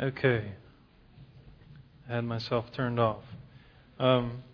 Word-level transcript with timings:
Okay. 0.00 0.44
I 2.08 2.14
had 2.14 2.24
myself 2.24 2.66
turned 2.72 3.00
off. 3.00 3.24
Um, 3.98 4.44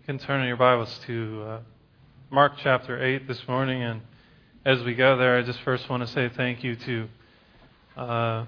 you 0.00 0.06
can 0.06 0.18
turn 0.18 0.44
your 0.44 0.56
Bibles 0.56 0.92
to 1.06 1.44
uh, 1.46 1.60
Mark 2.28 2.54
chapter 2.64 3.00
8 3.00 3.28
this 3.28 3.40
morning. 3.46 3.84
And 3.84 4.00
as 4.64 4.82
we 4.82 4.96
go 4.96 5.16
there, 5.16 5.38
I 5.38 5.42
just 5.42 5.60
first 5.60 5.88
want 5.88 6.02
to 6.02 6.08
say 6.08 6.28
thank 6.36 6.64
you 6.64 6.74
to, 6.74 7.08
uh, 7.96 8.46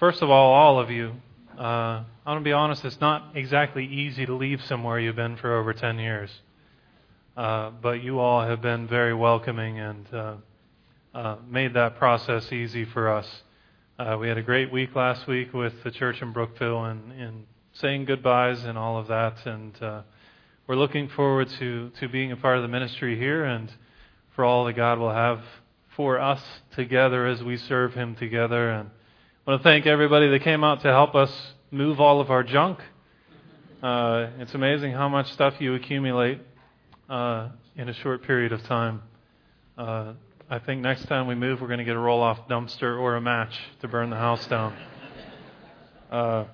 first 0.00 0.20
of 0.22 0.28
all, 0.28 0.54
all 0.54 0.80
of 0.80 0.90
you. 0.90 1.12
Uh, 1.56 1.62
I'm 1.62 2.06
going 2.24 2.38
to 2.38 2.44
be 2.44 2.52
honest, 2.52 2.84
it's 2.84 3.00
not 3.00 3.36
exactly 3.36 3.86
easy 3.86 4.26
to 4.26 4.34
leave 4.34 4.60
somewhere 4.64 4.98
you've 4.98 5.14
been 5.14 5.36
for 5.36 5.56
over 5.56 5.72
10 5.72 6.00
years. 6.00 6.30
Uh, 7.36 7.70
but 7.80 8.02
you 8.02 8.18
all 8.18 8.44
have 8.44 8.60
been 8.60 8.88
very 8.88 9.14
welcoming 9.14 9.78
and 9.78 10.06
uh, 10.12 10.34
uh, 11.14 11.36
made 11.48 11.74
that 11.74 11.96
process 11.96 12.50
easy 12.50 12.84
for 12.84 13.08
us. 13.08 13.28
Uh, 13.98 14.14
we 14.20 14.28
had 14.28 14.36
a 14.36 14.42
great 14.42 14.70
week 14.70 14.94
last 14.94 15.26
week 15.26 15.54
with 15.54 15.72
the 15.82 15.90
church 15.90 16.20
in 16.20 16.30
Brookville 16.30 16.84
and, 16.84 17.12
and 17.12 17.46
saying 17.72 18.04
goodbyes 18.04 18.62
and 18.62 18.76
all 18.76 18.98
of 18.98 19.06
that. 19.06 19.46
And 19.46 19.82
uh, 19.82 20.02
we're 20.66 20.76
looking 20.76 21.08
forward 21.08 21.48
to, 21.58 21.90
to 22.00 22.06
being 22.06 22.30
a 22.30 22.36
part 22.36 22.58
of 22.58 22.62
the 22.62 22.68
ministry 22.68 23.18
here 23.18 23.44
and 23.44 23.72
for 24.34 24.44
all 24.44 24.66
that 24.66 24.74
God 24.74 24.98
will 24.98 25.14
have 25.14 25.40
for 25.96 26.20
us 26.20 26.42
together 26.74 27.26
as 27.26 27.42
we 27.42 27.56
serve 27.56 27.94
Him 27.94 28.14
together. 28.16 28.68
And 28.68 28.90
I 29.46 29.50
want 29.50 29.62
to 29.62 29.64
thank 29.66 29.86
everybody 29.86 30.28
that 30.28 30.42
came 30.42 30.62
out 30.62 30.82
to 30.82 30.88
help 30.88 31.14
us 31.14 31.54
move 31.70 31.98
all 31.98 32.20
of 32.20 32.30
our 32.30 32.42
junk. 32.42 32.80
Uh, 33.82 34.26
it's 34.40 34.52
amazing 34.52 34.92
how 34.92 35.08
much 35.08 35.32
stuff 35.32 35.54
you 35.58 35.74
accumulate 35.74 36.42
uh, 37.08 37.48
in 37.76 37.88
a 37.88 37.94
short 37.94 38.24
period 38.24 38.52
of 38.52 38.62
time. 38.64 39.00
Uh, 40.48 40.54
I 40.54 40.58
think 40.58 40.80
next 40.82 41.06
time 41.06 41.26
we 41.26 41.34
move, 41.34 41.60
we're 41.60 41.66
going 41.66 41.78
to 41.78 41.84
get 41.84 41.96
a 41.96 42.00
roll 42.00 42.22
off 42.22 42.48
dumpster 42.48 42.98
or 42.98 43.16
a 43.16 43.20
match 43.20 43.58
to 43.80 43.88
burn 43.88 44.10
the 44.10 44.16
house 44.16 44.46
down. 44.46 44.76
Uh, 46.10 46.44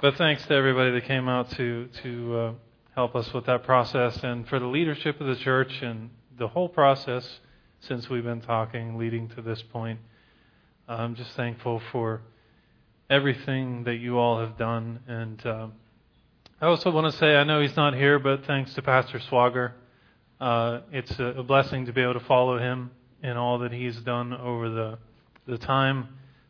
but 0.00 0.16
thanks 0.16 0.46
to 0.46 0.54
everybody 0.54 0.92
that 0.92 1.04
came 1.04 1.28
out 1.28 1.50
to, 1.52 1.88
to 2.02 2.36
uh, 2.36 2.52
help 2.94 3.16
us 3.16 3.32
with 3.32 3.46
that 3.46 3.64
process 3.64 4.22
and 4.22 4.46
for 4.48 4.58
the 4.58 4.66
leadership 4.66 5.20
of 5.20 5.26
the 5.26 5.36
church 5.36 5.82
and 5.82 6.10
the 6.38 6.48
whole 6.48 6.68
process 6.68 7.40
since 7.80 8.08
we've 8.08 8.24
been 8.24 8.40
talking 8.40 8.98
leading 8.98 9.28
to 9.30 9.42
this 9.42 9.62
point. 9.62 9.98
I'm 10.88 11.14
just 11.14 11.32
thankful 11.32 11.82
for 11.92 12.22
everything 13.10 13.84
that 13.84 13.96
you 13.96 14.18
all 14.18 14.38
have 14.40 14.56
done. 14.56 15.00
And 15.08 15.44
um, 15.46 15.72
I 16.60 16.66
also 16.66 16.90
want 16.90 17.12
to 17.12 17.18
say, 17.18 17.34
I 17.34 17.44
know 17.44 17.60
he's 17.60 17.76
not 17.76 17.94
here, 17.94 18.18
but 18.18 18.44
thanks 18.46 18.74
to 18.74 18.82
Pastor 18.82 19.18
Swager. 19.18 19.72
Uh, 20.40 20.80
it's 20.92 21.18
a, 21.18 21.24
a 21.24 21.42
blessing 21.42 21.86
to 21.86 21.92
be 21.92 22.00
able 22.00 22.14
to 22.14 22.20
follow 22.20 22.58
him 22.58 22.92
in 23.22 23.36
all 23.36 23.58
that 23.58 23.72
he's 23.72 23.96
done 23.96 24.32
over 24.32 24.68
the 24.68 24.98
the 25.46 25.58
time 25.58 26.08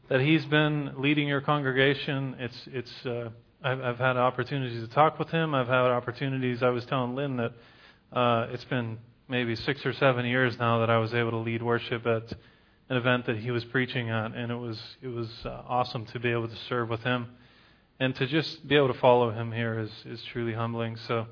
that 0.09 0.21
he's 0.21 0.45
been 0.47 0.93
leading 0.99 1.29
your 1.29 1.41
congregation. 1.41 2.37
It's 2.39 2.69
it's 2.73 3.07
uh, 3.07 3.31
I've, 3.63 3.81
I've 3.81 3.99
had 3.99 4.17
opportunities 4.17 4.83
to 4.83 4.95
talk 4.95 5.19
with 5.19 5.29
him. 5.31 5.55
I've 5.55 5.69
had 5.69 5.91
opportunities. 5.91 6.63
I 6.63 6.71
was 6.71 6.85
telling 6.87 7.15
Lynn 7.15 7.37
that 7.37 7.53
uh, 8.13 8.49
it's 8.51 8.65
been 8.65 8.99
maybe 9.29 9.55
six 9.55 9.85
or 9.85 9.93
seven 9.93 10.25
years 10.25 10.59
now 10.59 10.81
that 10.81 10.91
I 10.91 10.99
was 10.99 11.13
able 11.13 11.31
to 11.33 11.37
lead 11.39 11.63
worship 11.63 12.07
at 12.07 12.33
an 12.89 12.97
event 12.97 13.27
that 13.27 13.37
he 13.37 13.51
was 13.51 13.65
preaching 13.67 14.09
at, 14.11 14.35
and 14.35 14.51
it 14.51 14.57
was 14.57 14.81
it 15.03 15.09
was 15.09 15.29
uh, 15.45 15.63
awesome 15.69 16.07
to 16.07 16.21
be 16.21 16.31
able 16.31 16.49
to 16.49 16.57
serve 16.69 16.89
with 16.89 17.03
him, 17.03 17.29
and 18.01 18.15
to 18.17 18.27
just 18.27 18.67
be 18.67 18.77
able 18.77 18.89
to 18.89 18.99
follow 18.99 19.31
him 19.31 19.53
here 19.53 19.79
is 19.79 19.91
is 20.07 20.23
truly 20.33 20.55
humbling. 20.55 20.97
So 21.07 21.27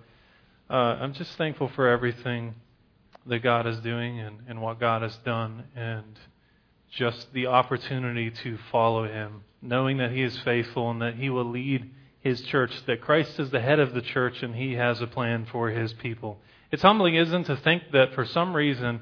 uh, 0.69 0.75
I'm 0.75 1.15
just 1.15 1.37
thankful 1.39 1.69
for 1.75 1.89
everything 1.89 2.55
that 3.29 3.41
God 3.41 3.67
is 3.67 3.79
doing 3.79 4.21
and, 4.21 4.39
and 4.49 4.61
what 4.61 4.81
God 4.81 5.03
has 5.03 5.17
done, 5.19 5.65
and 5.75 6.19
just 6.91 7.33
the 7.33 7.47
opportunity 7.47 8.31
to 8.31 8.59
follow 8.71 9.07
Him, 9.07 9.43
knowing 9.61 9.99
that 9.99 10.13
He 10.13 10.23
is 10.23 10.39
faithful 10.39 10.91
and 10.91 11.03
that 11.03 11.15
He 11.15 11.31
will 11.31 11.49
lead 11.51 11.91
His 12.21 12.41
church, 12.43 12.73
that 12.87 13.01
Christ 13.01 13.39
is 13.39 13.51
the 13.51 13.61
head 13.61 13.81
of 13.81 13.95
the 13.95 14.01
church 14.01 14.43
and 14.43 14.55
He 14.55 14.75
has 14.75 15.01
a 15.01 15.07
plan 15.07 15.47
for 15.51 15.71
His 15.71 15.93
people. 15.93 16.39
It's 16.71 16.83
humbling, 16.83 17.17
isn't 17.17 17.43
it, 17.43 17.47
to 17.47 17.57
think 17.57 17.83
that 17.93 18.15
for 18.15 18.25
some 18.25 18.55
reason 18.55 19.01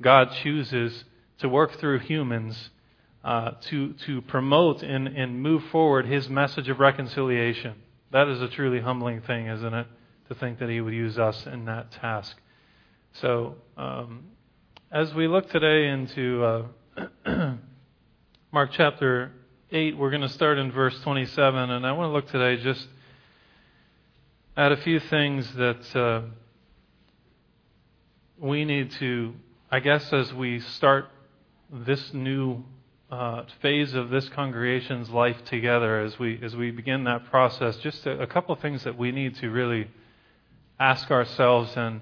God 0.00 0.30
chooses 0.42 1.04
to 1.38 1.48
work 1.48 1.78
through 1.78 2.00
humans 2.00 2.70
uh, 3.24 3.52
to, 3.68 3.92
to 4.06 4.22
promote 4.22 4.82
and, 4.82 5.08
and 5.08 5.42
move 5.42 5.62
forward 5.70 6.06
His 6.06 6.28
message 6.28 6.68
of 6.68 6.80
reconciliation. 6.80 7.74
That 8.12 8.28
is 8.28 8.40
a 8.42 8.48
truly 8.48 8.80
humbling 8.80 9.20
thing, 9.22 9.46
isn't 9.46 9.74
it? 9.74 9.86
To 10.28 10.34
think 10.34 10.58
that 10.58 10.68
He 10.68 10.80
would 10.80 10.94
use 10.94 11.18
us 11.18 11.46
in 11.46 11.66
that 11.66 11.92
task. 11.92 12.36
So, 13.14 13.56
um, 13.76 14.24
as 14.90 15.12
we 15.12 15.26
look 15.26 15.50
today 15.50 15.88
into 15.88 16.68
uh, 17.26 17.54
Mark 18.52 18.70
chapter 18.72 19.32
8, 19.70 19.98
we're 19.98 20.10
going 20.10 20.22
to 20.22 20.28
start 20.28 20.58
in 20.58 20.72
verse 20.72 20.98
27, 21.00 21.70
and 21.70 21.86
I 21.86 21.92
want 21.92 22.08
to 22.08 22.12
look 22.12 22.28
today 22.30 22.62
just 22.62 22.86
at 24.56 24.72
a 24.72 24.76
few 24.78 25.00
things 25.00 25.52
that 25.54 25.96
uh, 25.96 26.22
we 28.38 28.64
need 28.64 28.92
to, 28.92 29.34
I 29.70 29.80
guess, 29.80 30.10
as 30.12 30.32
we 30.32 30.60
start 30.60 31.06
this 31.70 32.14
new 32.14 32.64
uh, 33.10 33.42
phase 33.60 33.92
of 33.92 34.08
this 34.08 34.28
congregation's 34.30 35.10
life 35.10 35.44
together, 35.46 36.00
as 36.00 36.18
we 36.18 36.38
as 36.42 36.54
we 36.54 36.70
begin 36.70 37.04
that 37.04 37.26
process, 37.26 37.76
just 37.78 38.06
a, 38.06 38.22
a 38.22 38.26
couple 38.26 38.54
of 38.54 38.60
things 38.60 38.84
that 38.84 38.96
we 38.96 39.10
need 39.10 39.34
to 39.36 39.50
really 39.50 39.88
ask 40.78 41.10
ourselves 41.10 41.76
and 41.76 42.00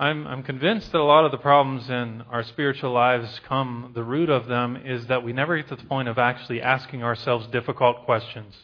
I'm, 0.00 0.28
I'm 0.28 0.44
convinced 0.44 0.92
that 0.92 0.98
a 0.98 1.02
lot 1.02 1.24
of 1.24 1.32
the 1.32 1.38
problems 1.38 1.90
in 1.90 2.22
our 2.30 2.44
spiritual 2.44 2.92
lives 2.92 3.40
come, 3.48 3.90
the 3.96 4.04
root 4.04 4.30
of 4.30 4.46
them 4.46 4.76
is 4.76 5.08
that 5.08 5.24
we 5.24 5.32
never 5.32 5.56
get 5.56 5.68
to 5.70 5.76
the 5.76 5.84
point 5.84 6.06
of 6.06 6.18
actually 6.18 6.62
asking 6.62 7.02
ourselves 7.02 7.48
difficult 7.48 8.04
questions. 8.04 8.54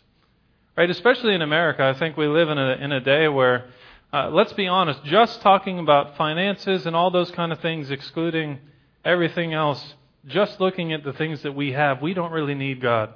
Right? 0.76 0.88
Especially 0.88 1.34
in 1.34 1.42
America, 1.42 1.82
I 1.82 1.98
think 1.98 2.16
we 2.16 2.28
live 2.28 2.50
in 2.50 2.58
a, 2.58 2.76
in 2.80 2.92
a 2.92 3.00
day 3.00 3.26
where, 3.26 3.66
uh, 4.12 4.30
let's 4.30 4.52
be 4.52 4.68
honest, 4.68 5.02
just 5.04 5.40
talking 5.40 5.80
about 5.80 6.16
finances 6.16 6.86
and 6.86 6.94
all 6.94 7.10
those 7.10 7.32
kind 7.32 7.50
of 7.50 7.58
things, 7.58 7.90
excluding 7.90 8.60
everything 9.04 9.52
else, 9.54 9.94
just 10.28 10.60
looking 10.60 10.92
at 10.92 11.02
the 11.02 11.12
things 11.12 11.42
that 11.42 11.52
we 11.52 11.72
have, 11.72 12.00
we 12.00 12.14
don't 12.14 12.30
really 12.30 12.54
need 12.54 12.80
God. 12.80 13.12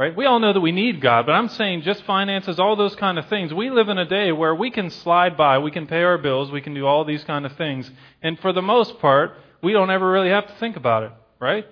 Right? 0.00 0.16
We 0.16 0.24
all 0.24 0.40
know 0.40 0.54
that 0.54 0.62
we 0.62 0.72
need 0.72 1.02
God, 1.02 1.26
but 1.26 1.32
I'm 1.32 1.50
saying 1.50 1.82
just 1.82 2.02
finances, 2.04 2.58
all 2.58 2.74
those 2.74 2.96
kind 2.96 3.18
of 3.18 3.28
things. 3.28 3.52
We 3.52 3.68
live 3.68 3.90
in 3.90 3.98
a 3.98 4.06
day 4.06 4.32
where 4.32 4.54
we 4.54 4.70
can 4.70 4.88
slide 4.88 5.36
by, 5.36 5.58
we 5.58 5.70
can 5.70 5.86
pay 5.86 6.02
our 6.02 6.16
bills, 6.16 6.50
we 6.50 6.62
can 6.62 6.72
do 6.72 6.86
all 6.86 7.04
these 7.04 7.22
kind 7.24 7.44
of 7.44 7.54
things. 7.58 7.90
And 8.22 8.40
for 8.40 8.54
the 8.54 8.62
most 8.62 8.98
part, 8.98 9.32
we 9.62 9.74
don't 9.74 9.90
ever 9.90 10.10
really 10.10 10.30
have 10.30 10.46
to 10.46 10.54
think 10.54 10.76
about 10.76 11.02
it, 11.02 11.12
right? 11.38 11.66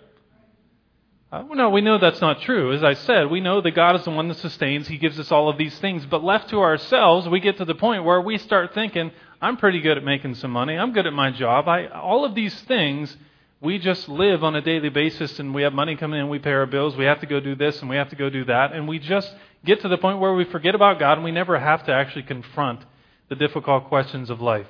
Uh, 1.32 1.44
no, 1.54 1.70
we 1.70 1.80
know 1.80 1.96
that's 1.96 2.20
not 2.20 2.42
true. 2.42 2.74
As 2.74 2.84
I 2.84 2.92
said, 2.92 3.30
we 3.30 3.40
know 3.40 3.62
that 3.62 3.70
God 3.70 3.96
is 3.96 4.04
the 4.04 4.10
one 4.10 4.28
that 4.28 4.36
sustains. 4.36 4.88
He 4.88 4.98
gives 4.98 5.18
us 5.18 5.32
all 5.32 5.48
of 5.48 5.56
these 5.56 5.78
things. 5.78 6.04
But 6.04 6.22
left 6.22 6.50
to 6.50 6.60
ourselves, 6.60 7.26
we 7.26 7.40
get 7.40 7.56
to 7.56 7.64
the 7.64 7.74
point 7.74 8.04
where 8.04 8.20
we 8.20 8.36
start 8.36 8.74
thinking, 8.74 9.10
I'm 9.40 9.56
pretty 9.56 9.80
good 9.80 9.96
at 9.96 10.04
making 10.04 10.34
some 10.34 10.50
money. 10.50 10.76
I'm 10.76 10.92
good 10.92 11.06
at 11.06 11.14
my 11.14 11.30
job. 11.30 11.66
I, 11.66 11.86
all 11.86 12.26
of 12.26 12.34
these 12.34 12.60
things 12.64 13.16
we 13.60 13.78
just 13.78 14.08
live 14.08 14.44
on 14.44 14.54
a 14.54 14.60
daily 14.60 14.88
basis 14.88 15.38
and 15.38 15.54
we 15.54 15.62
have 15.62 15.72
money 15.72 15.96
coming 15.96 16.20
in, 16.20 16.28
we 16.28 16.38
pay 16.38 16.52
our 16.52 16.66
bills, 16.66 16.96
we 16.96 17.04
have 17.06 17.20
to 17.20 17.26
go 17.26 17.40
do 17.40 17.56
this 17.56 17.80
and 17.80 17.90
we 17.90 17.96
have 17.96 18.10
to 18.10 18.16
go 18.16 18.30
do 18.30 18.44
that, 18.44 18.72
and 18.72 18.86
we 18.86 18.98
just 18.98 19.32
get 19.64 19.80
to 19.82 19.88
the 19.88 19.98
point 19.98 20.20
where 20.20 20.34
we 20.34 20.44
forget 20.44 20.74
about 20.74 20.98
God 20.98 21.14
and 21.14 21.24
we 21.24 21.32
never 21.32 21.58
have 21.58 21.84
to 21.86 21.92
actually 21.92 22.22
confront 22.22 22.84
the 23.28 23.34
difficult 23.34 23.88
questions 23.88 24.30
of 24.30 24.40
life. 24.40 24.66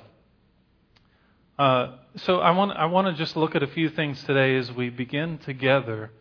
Uh, 1.57 1.97
so 2.15 2.39
I 2.39 2.51
want, 2.51 2.71
I 2.71 2.85
want 2.85 3.07
to 3.07 3.13
just 3.13 3.35
look 3.35 3.55
at 3.55 3.61
a 3.61 3.67
few 3.67 3.89
things 3.89 4.23
today 4.23 4.55
as 4.55 4.71
we 4.71 4.89
begin 4.89 5.37
together 5.37 6.11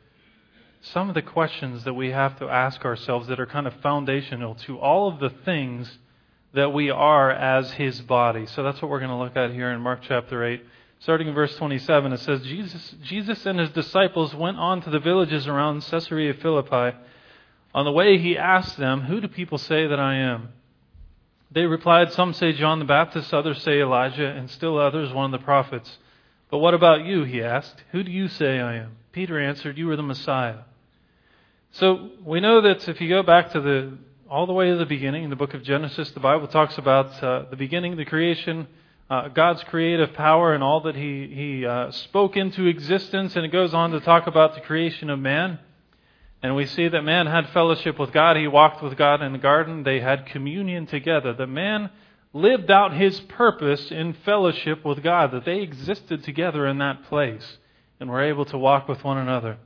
some 0.80 1.08
of 1.08 1.14
the 1.14 1.22
questions 1.22 1.84
that 1.84 1.94
we 1.94 2.10
have 2.10 2.38
to 2.38 2.48
ask 2.48 2.84
ourselves 2.84 3.28
that 3.28 3.40
are 3.40 3.46
kind 3.46 3.66
of 3.66 3.74
foundational 3.82 4.54
to 4.54 4.78
all 4.78 5.08
of 5.08 5.18
the 5.18 5.30
things 5.44 5.98
that 6.54 6.72
we 6.72 6.90
are 6.90 7.31
as 7.31 7.72
His 7.72 8.00
body. 8.00 8.46
So 8.46 8.62
that's 8.62 8.81
what 8.81 8.90
we're 8.90 9.00
going 9.00 9.10
to 9.10 9.16
look 9.16 9.37
at 9.37 9.52
here 9.52 9.70
in 9.70 9.81
Mark 9.81 10.00
chapter 10.02 10.44
8. 10.44 10.62
Starting 11.00 11.28
in 11.28 11.34
verse 11.34 11.54
27, 11.56 12.12
it 12.12 12.20
says, 12.20 12.42
Jesus, 12.42 12.94
Jesus 13.02 13.46
and 13.46 13.60
his 13.60 13.70
disciples 13.70 14.34
went 14.34 14.58
on 14.58 14.82
to 14.82 14.90
the 14.90 14.98
villages 14.98 15.46
around 15.46 15.82
Caesarea 15.82 16.34
Philippi. 16.34 16.96
On 17.72 17.84
the 17.84 17.92
way, 17.92 18.18
he 18.18 18.36
asked 18.36 18.76
them, 18.76 19.02
Who 19.02 19.20
do 19.20 19.28
people 19.28 19.58
say 19.58 19.86
that 19.86 20.00
I 20.00 20.16
am? 20.16 20.48
They 21.52 21.66
replied, 21.66 22.12
Some 22.12 22.32
say 22.32 22.52
John 22.52 22.80
the 22.80 22.84
Baptist, 22.84 23.32
others 23.32 23.62
say 23.62 23.80
Elijah, 23.80 24.26
and 24.26 24.50
still 24.50 24.78
others 24.78 25.12
one 25.12 25.32
of 25.32 25.40
the 25.40 25.44
prophets. 25.44 25.98
But 26.50 26.58
what 26.58 26.74
about 26.74 27.04
you? 27.04 27.24
He 27.24 27.42
asked. 27.42 27.82
Who 27.92 28.02
do 28.02 28.10
you 28.10 28.28
say 28.28 28.58
I 28.58 28.76
am? 28.76 28.96
Peter 29.12 29.38
answered, 29.38 29.78
You 29.78 29.90
are 29.90 29.96
the 29.96 30.02
Messiah. 30.02 30.60
So 31.72 32.10
we 32.24 32.40
know 32.40 32.62
that 32.62 32.88
if 32.88 33.00
you 33.00 33.08
go 33.08 33.22
back 33.22 33.52
to 33.52 33.60
the 33.60 33.98
all 34.30 34.46
the 34.46 34.52
way 34.52 34.70
to 34.70 34.76
the 34.76 34.86
beginning 34.86 35.24
in 35.24 35.30
the 35.30 35.36
book 35.36 35.54
of 35.54 35.62
Genesis, 35.62 36.10
the 36.10 36.20
Bible 36.20 36.48
talks 36.48 36.76
about 36.76 37.22
uh, 37.22 37.44
the 37.50 37.56
beginning, 37.56 37.96
the 37.96 38.04
creation, 38.04 38.66
uh, 39.10 39.28
God's 39.28 39.62
creative 39.64 40.12
power 40.14 40.55
and 40.55 40.62
all 40.62 40.82
that 40.82 40.94
He, 40.94 41.26
he 41.28 41.66
uh, 41.66 41.90
spoke 41.90 42.37
into 42.37 42.66
existence. 42.66 43.37
And 43.37 43.44
it 43.44 43.52
goes 43.52 43.75
on 43.75 43.93
to 43.93 44.00
talk 44.00 44.26
about 44.26 44.55
the 44.55 44.60
creation 44.60 45.10
of 45.10 45.19
man. 45.19 45.58
And 46.43 46.55
we 46.55 46.66
see 46.66 46.88
that 46.88 47.02
man 47.02 47.26
had 47.26 47.49
fellowship 47.50 47.99
with 47.99 48.12
God. 48.12 48.37
He 48.37 48.46
walked 48.46 48.82
with 48.82 48.96
God 48.96 49.22
in 49.22 49.32
the 49.32 49.38
garden. 49.38 49.82
They 49.82 50.00
had 50.00 50.26
communion 50.26 50.87
together. 50.87 51.32
The 51.32 51.46
man 51.46 51.90
lived 52.32 52.70
out 52.70 52.94
his 52.94 53.19
purpose 53.20 53.90
in 53.90 54.12
fellowship 54.12 54.84
with 54.84 55.02
God, 55.02 55.32
that 55.32 55.44
they 55.44 55.60
existed 55.60 56.22
together 56.25 56.66
in 56.66 56.78
that 56.78 57.05
place 57.05 57.58
and 57.99 58.08
were 58.08 58.22
able 58.22 58.44
to 58.46 58.58
walk 58.58 58.87
with 58.87 59.02
one 59.02 59.19
another. 59.19 59.58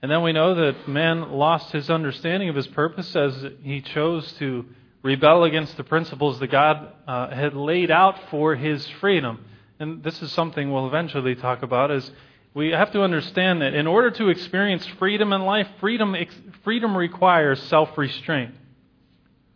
And 0.00 0.10
then 0.10 0.22
we 0.22 0.32
know 0.32 0.54
that 0.54 0.88
man 0.88 1.30
lost 1.30 1.70
his 1.70 1.88
understanding 1.88 2.48
of 2.48 2.56
his 2.56 2.66
purpose 2.66 3.14
as 3.14 3.46
he 3.62 3.80
chose 3.80 4.32
to 4.34 4.66
rebel 5.02 5.44
against 5.44 5.76
the 5.76 5.84
principles 5.84 6.38
that 6.38 6.48
God 6.48 6.92
uh, 7.06 7.30
had 7.30 7.54
laid 7.54 7.90
out 7.90 8.16
for 8.30 8.54
his 8.54 8.86
freedom. 9.00 9.44
And 9.78 10.02
this 10.02 10.22
is 10.22 10.30
something 10.32 10.70
we'll 10.70 10.86
eventually 10.86 11.34
talk 11.34 11.62
about 11.62 11.90
is 11.90 12.10
we 12.54 12.70
have 12.70 12.92
to 12.92 13.02
understand 13.02 13.62
that 13.62 13.74
in 13.74 13.86
order 13.86 14.10
to 14.10 14.28
experience 14.28 14.86
freedom 14.98 15.32
in 15.32 15.42
life, 15.42 15.66
freedom, 15.80 16.14
freedom 16.62 16.96
requires 16.96 17.60
self-restraint. 17.64 18.54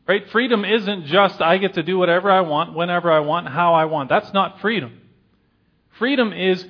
Right? 0.08 0.28
Freedom 0.30 0.64
isn't 0.64 1.06
just 1.06 1.40
I 1.42 1.58
get 1.58 1.74
to 1.74 1.82
do 1.82 1.98
whatever 1.98 2.30
I 2.30 2.40
want, 2.40 2.74
whenever 2.74 3.10
I 3.10 3.20
want, 3.20 3.48
how 3.48 3.74
I 3.74 3.86
want. 3.86 4.08
That's 4.08 4.32
not 4.32 4.60
freedom. 4.60 5.00
Freedom 5.98 6.32
is 6.32 6.64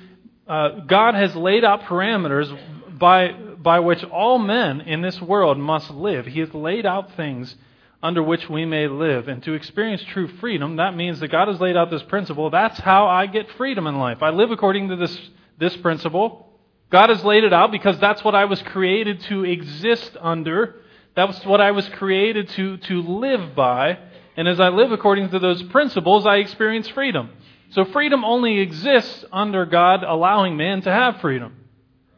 uh, 0.47 0.69
God 0.87 1.13
has 1.13 1.35
laid 1.35 1.63
out 1.63 1.81
parameters 1.81 2.57
by, 2.97 3.31
by 3.31 3.79
which 3.79 4.03
all 4.05 4.39
men 4.39 4.81
in 4.81 5.01
this 5.01 5.21
world 5.21 5.57
must 5.57 5.91
live. 5.91 6.25
He 6.25 6.39
has 6.39 6.53
laid 6.53 6.85
out 6.85 7.15
things 7.15 7.55
under 8.01 8.21
which 8.21 8.49
we 8.49 8.65
may 8.65 8.87
live. 8.87 9.27
And 9.27 9.41
to 9.43 9.53
experience 9.53 10.03
true 10.03 10.27
freedom, 10.39 10.75
that 10.75 10.95
means 10.95 11.19
that 11.19 11.29
God 11.29 11.47
has 11.47 11.59
laid 11.59 11.75
out 11.75 11.89
this 11.89 12.03
principle. 12.03 12.49
That's 12.49 12.79
how 12.79 13.07
I 13.07 13.25
get 13.25 13.49
freedom 13.51 13.87
in 13.87 13.97
life. 13.97 14.21
I 14.21 14.29
live 14.29 14.51
according 14.51 14.89
to 14.89 14.95
this, 14.95 15.17
this 15.57 15.75
principle. 15.77 16.47
God 16.91 17.09
has 17.09 17.23
laid 17.23 17.43
it 17.43 17.53
out 17.53 17.71
because 17.71 17.99
that's 17.99 18.23
what 18.23 18.35
I 18.35 18.45
was 18.45 18.61
created 18.61 19.21
to 19.21 19.43
exist 19.43 20.15
under. 20.19 20.75
That's 21.15 21.43
what 21.45 21.59
I 21.59 21.71
was 21.71 21.89
created 21.89 22.49
to, 22.49 22.77
to 22.77 23.01
live 23.01 23.55
by. 23.55 23.97
And 24.37 24.47
as 24.47 24.59
I 24.59 24.69
live 24.69 24.91
according 24.91 25.31
to 25.31 25.39
those 25.39 25.63
principles, 25.63 26.27
I 26.27 26.37
experience 26.37 26.87
freedom. 26.89 27.31
So 27.71 27.83
freedom 27.85 28.23
only 28.23 28.59
exists 28.59 29.25
under 29.31 29.65
God 29.65 30.03
allowing 30.03 30.55
man 30.55 30.81
to 30.83 30.91
have 30.91 31.19
freedom. 31.19 31.55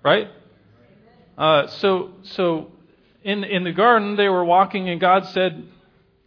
Right? 0.03 0.29
Uh, 1.37 1.67
so, 1.67 2.11
so 2.23 2.71
in, 3.24 3.44
in 3.44 3.63
the 3.63 3.71
garden, 3.71 4.16
they 4.16 4.30
were 4.30 4.45
walking, 4.45 4.89
and 4.89 5.00
God 5.00 5.25
said, 5.27 5.68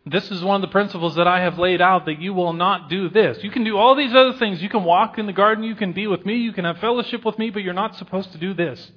This 0.04 0.30
is 0.30 0.42
one 0.42 0.56
of 0.56 0.60
the 0.62 0.72
principles 0.72 1.14
that 1.16 1.26
I 1.26 1.40
have 1.40 1.58
laid 1.58 1.80
out 1.80 2.06
that 2.06 2.20
you 2.20 2.34
will 2.34 2.52
not 2.52 2.88
do 2.88 3.08
this. 3.08 3.42
You 3.42 3.50
can 3.50 3.64
do 3.64 3.78
all 3.78 3.94
these 3.94 4.14
other 4.14 4.34
things. 4.34 4.62
You 4.62 4.68
can 4.68 4.84
walk 4.84 5.18
in 5.18 5.26
the 5.26 5.32
garden, 5.32 5.64
you 5.64 5.74
can 5.74 5.92
be 5.92 6.06
with 6.06 6.26
me, 6.26 6.36
you 6.36 6.52
can 6.52 6.64
have 6.64 6.78
fellowship 6.78 7.24
with 7.24 7.38
me, 7.38 7.50
but 7.50 7.62
you're 7.62 7.72
not 7.72 7.96
supposed 7.96 8.32
to 8.32 8.38
do 8.38 8.54
this. 8.54 8.90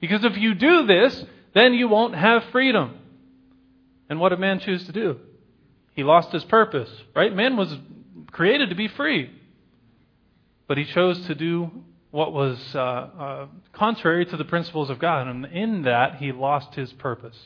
Because 0.00 0.24
if 0.24 0.36
you 0.36 0.54
do 0.54 0.86
this, 0.86 1.24
then 1.54 1.72
you 1.72 1.88
won't 1.88 2.14
have 2.14 2.44
freedom. 2.52 2.98
And 4.08 4.20
what 4.20 4.30
did 4.30 4.40
man 4.40 4.60
choose 4.60 4.84
to 4.86 4.92
do? 4.92 5.18
He 5.94 6.02
lost 6.02 6.32
his 6.32 6.44
purpose, 6.44 6.90
right? 7.14 7.34
Man 7.34 7.56
was 7.56 7.74
created 8.32 8.70
to 8.70 8.74
be 8.74 8.88
free. 8.88 9.30
But 10.66 10.78
he 10.78 10.84
chose 10.84 11.26
to 11.26 11.34
do 11.34 11.70
what 12.14 12.32
was 12.32 12.56
uh, 12.76 12.78
uh, 12.78 13.46
contrary 13.72 14.24
to 14.24 14.36
the 14.36 14.44
principles 14.44 14.88
of 14.88 15.00
God, 15.00 15.26
and 15.26 15.44
in 15.46 15.82
that 15.82 16.14
he 16.14 16.30
lost 16.30 16.72
his 16.76 16.92
purpose. 16.92 17.36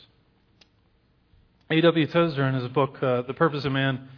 A.W. 1.70 2.06
Tozer, 2.06 2.46
in 2.46 2.54
his 2.54 2.68
book, 2.68 3.02
uh, 3.02 3.22
The 3.22 3.32
Purpose 3.32 3.64
of 3.64 3.72
Man, 3.72 4.10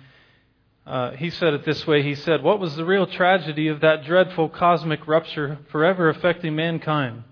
uh, 0.84 1.12
he 1.12 1.30
said 1.30 1.54
it 1.54 1.64
this 1.64 1.86
way 1.86 2.02
He 2.02 2.16
said, 2.16 2.42
What 2.42 2.58
was 2.58 2.74
the 2.74 2.84
real 2.84 3.06
tragedy 3.06 3.68
of 3.68 3.82
that 3.82 4.04
dreadful 4.04 4.48
cosmic 4.48 5.06
rupture 5.06 5.58
forever 5.70 6.08
affecting 6.08 6.56
mankind? 6.56 7.22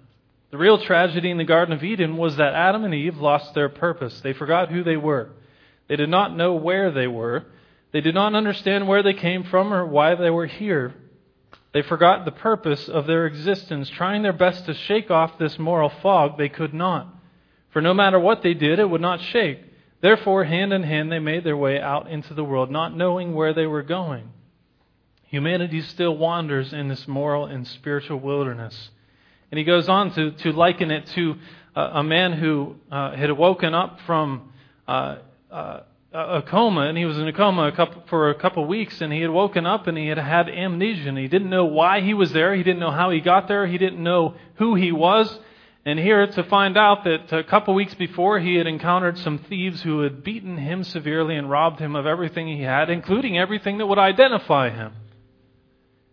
The 0.53 0.59
real 0.59 0.79
tragedy 0.79 1.33
in 1.33 1.39
the 1.39 1.45
Garden 1.45 1.75
of 1.75 1.83
Eden 1.83 2.19
was 2.19 2.37
that 2.37 2.55
Adam 2.55 2.85
and 2.85 2.95
Eve 2.95 3.17
lost 3.17 3.53
their 3.53 3.69
purpose. 3.69 4.21
They 4.21 4.33
forgot 4.33 4.71
who 4.71 4.85
they 4.85 4.97
were. 4.97 5.31
They 5.89 5.97
did 5.97 6.09
not 6.09 6.37
know 6.37 6.55
where 6.55 6.93
they 6.93 7.09
were. 7.09 7.47
They 7.91 8.01
did 8.01 8.15
not 8.15 8.37
understand 8.37 8.87
where 8.87 9.03
they 9.03 9.15
came 9.15 9.43
from 9.43 9.75
or 9.75 9.85
why 9.85 10.15
they 10.15 10.31
were 10.31 10.47
here. 10.47 10.95
They 11.73 11.83
forgot 11.83 12.25
the 12.25 12.33
purpose 12.33 12.89
of 12.89 13.07
their 13.07 13.27
existence, 13.27 13.91
trying 13.91 14.23
their 14.23 14.33
best 14.33 14.67
to 14.67 14.75
shake 14.75 15.11
off 15.11 15.39
this 15.39 15.59
moral 15.59 15.91
fog. 16.03 16.39
They 16.39 16.49
could 16.49 16.73
not. 16.73 17.15
For 17.71 17.83
no 17.83 17.93
matter 17.93 18.19
what 18.19 18.43
they 18.43 18.55
did, 18.55 18.79
it 18.79 18.89
would 18.89 19.01
not 19.01 19.21
shake. 19.21 19.61
Therefore, 20.01 20.45
hand 20.45 20.73
in 20.73 20.83
hand, 20.83 21.13
they 21.13 21.19
made 21.19 21.45
their 21.45 21.57
way 21.57 21.81
out 21.81 22.09
into 22.09 22.33
the 22.33 22.45
world, 22.45 22.71
not 22.71 22.97
knowing 22.97 23.35
where 23.35 23.53
they 23.53 23.67
were 23.67 23.83
going. 23.83 24.31
Humanity 25.25 25.83
still 25.83 26.17
wanders 26.17 26.73
in 26.73 26.89
this 26.89 27.07
moral 27.07 27.45
and 27.45 27.67
spiritual 27.67 28.19
wilderness. 28.19 28.91
And 29.51 29.59
he 29.59 29.65
goes 29.65 29.89
on 29.89 30.13
to, 30.15 30.31
to 30.31 30.53
liken 30.53 30.91
it 30.91 31.07
to 31.09 31.37
a, 31.75 31.81
a 31.81 32.03
man 32.03 32.33
who 32.33 32.77
uh, 32.91 33.15
had 33.15 33.31
woken 33.33 33.75
up 33.75 34.01
from 34.07 34.53
uh, 34.87 35.17
uh, 35.51 35.81
a 36.13 36.43
coma, 36.43 36.83
and 36.83 36.97
he 36.97 37.05
was 37.05 37.19
in 37.19 37.29
a 37.29 37.33
coma 37.33 37.69
a 37.69 37.73
couple, 37.73 38.03
for 38.07 38.31
a 38.31 38.35
couple 38.35 38.63
of 38.63 38.69
weeks, 38.69 39.01
and 39.01 39.13
he 39.13 39.21
had 39.21 39.31
woken 39.31 39.67
up 39.67 39.87
and 39.87 39.99
he 39.99 40.09
had 40.09 40.19
had 40.19 40.49
amnesia. 40.49 41.09
And 41.09 41.19
he 41.19 41.29
didn't 41.29 41.51
know 41.51 41.67
why 41.67 42.01
he 42.01 42.15
was 42.15 42.33
there. 42.33 42.55
He 42.55 42.63
didn't 42.63 42.81
know 42.81 42.91
how 42.91 43.11
he 43.11 43.21
got 43.21 43.47
there. 43.49 43.67
He 43.67 43.79
didn't 43.79 44.03
know 44.03 44.35
who 44.55 44.75
he 44.75 44.91
was. 44.91 45.39
And 45.85 45.99
here 45.99 46.27
to 46.27 46.43
find 46.45 46.77
out 46.77 47.05
that 47.05 47.33
a 47.33 47.45
couple 47.45 47.73
of 47.73 47.77
weeks 47.77 47.95
before 47.95 48.39
he 48.41 48.57
had 48.57 48.67
encountered 48.67 49.19
some 49.19 49.39
thieves 49.39 49.83
who 49.83 50.01
had 50.01 50.23
beaten 50.23 50.57
him 50.57 50.83
severely 50.85 51.37
and 51.37 51.51
robbed 51.51 51.79
him 51.81 51.95
of 51.95 52.07
everything 52.07 52.49
he 52.49 52.63
had, 52.63 52.91
including 52.91 53.39
everything 53.39 53.79
that 53.79 53.87
would 53.87 53.99
identify 53.99 54.71
him. 54.71 54.93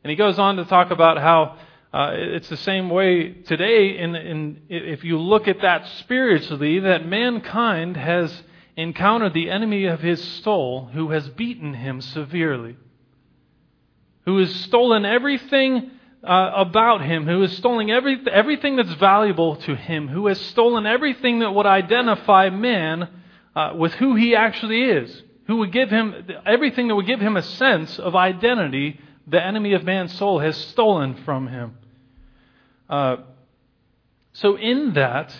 And 0.03 0.12
he 0.12 0.15
goes 0.15 0.38
on 0.39 0.57
to 0.57 0.65
talk 0.65 0.91
about 0.91 1.18
how 1.18 1.57
uh, 1.94 2.12
it's 2.13 2.48
the 2.48 2.57
same 2.57 2.89
way 2.89 3.30
today. 3.30 3.98
In, 3.98 4.62
if 4.69 5.03
you 5.03 5.18
look 5.18 5.48
at 5.48 5.62
that 5.62 5.88
spiritually, 6.00 6.80
that 6.80 7.06
mankind 7.06 7.98
has 7.98 8.44
encountered 8.77 9.33
the 9.33 9.50
enemy 9.50 9.86
of 9.86 10.01
his 10.01 10.22
soul 10.44 10.89
who 10.94 11.12
has 11.12 11.27
beaten 11.30 11.74
him 11.74 12.01
severely, 12.01 12.75
who 14.25 14.38
has 14.39 14.54
stolen 14.54 15.06
everything 15.06 15.92
uh, 16.24 16.51
about 16.56 17.01
him, 17.01 17.25
who 17.25 17.42
has 17.42 17.56
stolen 17.57 17.89
every, 17.89 18.19
everything 18.31 18.75
that's 18.75 18.94
valuable 18.95 19.56
to 19.57 19.75
him, 19.75 20.07
who 20.07 20.27
has 20.27 20.39
stolen 20.42 20.86
everything 20.86 21.39
that 21.39 21.51
would 21.51 21.66
identify 21.66 22.50
man 22.50 23.07
uh, 23.56 23.74
with 23.77 23.94
who 23.94 24.16
he 24.16 24.36
actually 24.36 24.83
is, 24.83 25.24
who 25.48 25.57
would 25.57 25.72
give 25.72 25.89
him 25.89 26.27
everything 26.45 26.88
that 26.88 26.95
would 26.95 27.07
give 27.07 27.22
him 27.22 27.38
a 27.38 27.44
sense 27.44 28.00
of 28.00 28.16
identity, 28.16 29.00
the 29.27 29.42
enemy 29.42 29.74
of 29.74 29.83
man's 29.83 30.13
soul 30.18 30.39
has 30.39 30.57
stolen 30.57 31.16
from 31.24 31.48
him. 31.48 31.77
Uh, 32.89 33.18
so, 34.33 34.57
in 34.57 34.94
that, 34.94 35.33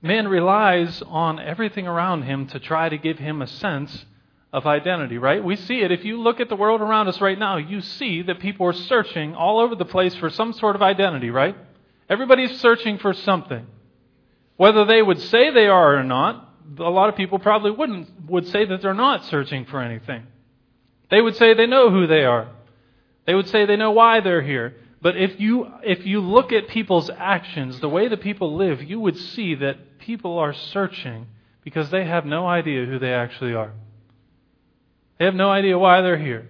Man 0.00 0.28
relies 0.28 1.02
on 1.06 1.40
everything 1.40 1.86
around 1.86 2.22
him 2.22 2.46
to 2.48 2.60
try 2.60 2.88
to 2.88 2.96
give 2.96 3.18
him 3.18 3.42
a 3.42 3.46
sense 3.46 4.04
of 4.52 4.66
identity, 4.66 5.18
right? 5.18 5.42
We 5.42 5.56
see 5.56 5.80
it. 5.80 5.90
If 5.90 6.04
you 6.04 6.20
look 6.20 6.40
at 6.40 6.48
the 6.48 6.56
world 6.56 6.80
around 6.80 7.08
us 7.08 7.20
right 7.20 7.38
now, 7.38 7.56
you 7.56 7.80
see 7.80 8.22
that 8.22 8.38
people 8.38 8.66
are 8.66 8.72
searching 8.72 9.34
all 9.34 9.58
over 9.60 9.74
the 9.74 9.84
place 9.84 10.14
for 10.14 10.30
some 10.30 10.52
sort 10.52 10.76
of 10.76 10.82
identity, 10.82 11.30
right? 11.30 11.56
Everybody's 12.08 12.58
searching 12.60 12.98
for 12.98 13.12
something. 13.12 13.66
Whether 14.56 14.84
they 14.84 15.02
would 15.02 15.20
say 15.20 15.50
they 15.50 15.66
are 15.66 15.96
or 15.96 16.04
not, 16.04 16.48
a 16.78 16.90
lot 16.90 17.08
of 17.08 17.16
people 17.16 17.38
probably 17.38 17.70
wouldn't 17.70 18.08
would 18.28 18.46
say 18.48 18.64
that 18.64 18.80
they're 18.80 18.94
not 18.94 19.24
searching 19.26 19.64
for 19.66 19.80
anything. 19.80 20.26
They 21.10 21.20
would 21.20 21.36
say 21.36 21.54
they 21.54 21.66
know 21.66 21.90
who 21.90 22.06
they 22.06 22.24
are. 22.24 22.48
They 23.26 23.34
would 23.34 23.48
say 23.48 23.66
they 23.66 23.76
know 23.76 23.90
why 23.90 24.20
they're 24.20 24.42
here. 24.42 24.76
But 25.00 25.16
if 25.16 25.38
you, 25.38 25.66
if 25.84 26.06
you 26.06 26.20
look 26.20 26.52
at 26.52 26.68
people's 26.68 27.10
actions, 27.10 27.80
the 27.80 27.88
way 27.88 28.08
that 28.08 28.20
people 28.20 28.56
live, 28.56 28.82
you 28.82 28.98
would 29.00 29.16
see 29.16 29.54
that 29.56 29.76
people 30.08 30.38
are 30.38 30.54
searching 30.54 31.26
because 31.62 31.90
they 31.90 32.02
have 32.02 32.24
no 32.24 32.46
idea 32.46 32.86
who 32.86 32.98
they 32.98 33.12
actually 33.12 33.52
are. 33.52 33.72
They 35.18 35.26
have 35.26 35.34
no 35.34 35.50
idea 35.50 35.78
why 35.78 36.00
they're 36.00 36.16
here. 36.16 36.48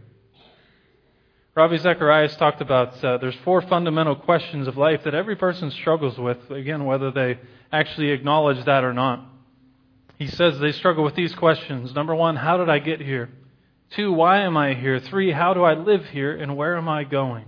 Ravi 1.57 1.79
Zacharias 1.79 2.37
talked 2.37 2.61
about 2.61 3.03
uh, 3.03 3.19
there's 3.19 3.35
four 3.45 3.61
fundamental 3.63 4.15
questions 4.15 4.69
of 4.69 4.77
life 4.77 5.03
that 5.03 5.13
every 5.13 5.35
person 5.35 5.73
struggles 5.73 6.17
with, 6.17 6.39
again, 6.53 6.85
whether 6.85 7.11
they 7.11 7.41
actually 7.73 8.11
acknowledge 8.11 8.65
that 8.65 8.85
or 8.85 8.93
not. 8.93 9.27
He 10.21 10.29
says 10.29 10.61
they 10.61 10.71
struggle 10.71 11.03
with 11.03 11.17
these 11.17 11.35
questions. 11.35 11.93
Number 11.93 12.15
one, 12.15 12.37
how 12.37 12.59
did 12.59 12.69
I 12.69 12.79
get 12.79 13.01
here? 13.01 13.29
Two, 13.91 14.13
why 14.13 14.43
am 14.43 14.57
I 14.57 14.75
here? 14.75 15.01
Three, 15.01 15.33
how 15.33 15.53
do 15.53 15.65
I 15.65 15.75
live 15.75 16.05
here 16.05 16.37
and 16.37 16.57
where 16.57 16.77
am 16.77 16.89
I 16.89 17.03
going? 17.03 17.47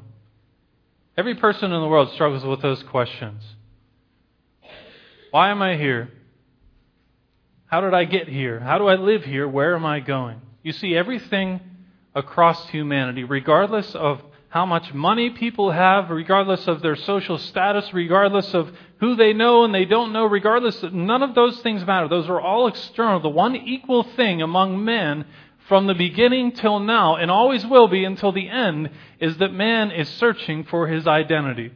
Every 1.17 1.37
person 1.37 1.71
in 1.71 1.81
the 1.81 1.87
world 1.87 2.11
struggles 2.15 2.45
with 2.45 2.63
those 2.63 2.83
questions. 2.83 3.45
Why 5.31 5.51
am 5.51 5.63
I 5.63 5.77
here? 5.77 6.11
How 7.67 7.81
did 7.81 7.95
I 7.95 8.05
get 8.05 8.29
here? 8.29 8.59
How 8.59 8.79
do 8.79 8.89
I 8.89 8.97
live 8.97 9.25
here? 9.25 9.47
Where 9.47 9.77
am 9.77 9.87
I 9.87 10.01
going? 10.01 10.41
You 10.63 10.73
see, 10.73 10.97
everything 10.97 11.61
across 12.15 12.69
humanity, 12.71 13.23
regardless 13.25 13.95
of 13.95 14.21
how 14.49 14.67
much 14.67 14.93
money 14.93 15.31
people 15.31 15.71
have, 15.71 16.11
regardless 16.11 16.67
of 16.67 16.83
their 16.83 16.97
social 16.97 17.39
status, 17.39 17.95
regardless 17.95 18.53
of 18.53 18.69
who 18.99 19.15
they 19.15 19.33
know 19.33 19.63
and 19.63 19.73
they 19.73 19.85
don't 19.85 20.13
know, 20.13 20.25
regardless, 20.25 20.83
none 20.93 21.23
of 21.23 21.37
those 21.37 21.61
things 21.61 21.87
matter. 21.87 22.09
Those 22.09 22.29
are 22.29 22.41
all 22.41 22.67
external. 22.67 23.21
The 23.21 23.29
one 23.29 23.55
equal 23.55 24.03
thing 24.03 24.43
among 24.43 24.85
men 24.85 25.25
from 25.69 25.87
the 25.87 25.95
beginning 25.95 26.51
till 26.51 26.81
now, 26.81 27.15
and 27.15 27.31
always 27.31 27.65
will 27.65 27.87
be 27.87 28.05
until 28.05 28.33
the 28.33 28.49
end, 28.49 28.91
is 29.21 29.37
that 29.37 29.53
man 29.53 29.93
is 29.93 30.09
searching 30.09 30.65
for 30.65 30.89
his 30.89 31.07
identity. 31.07 31.71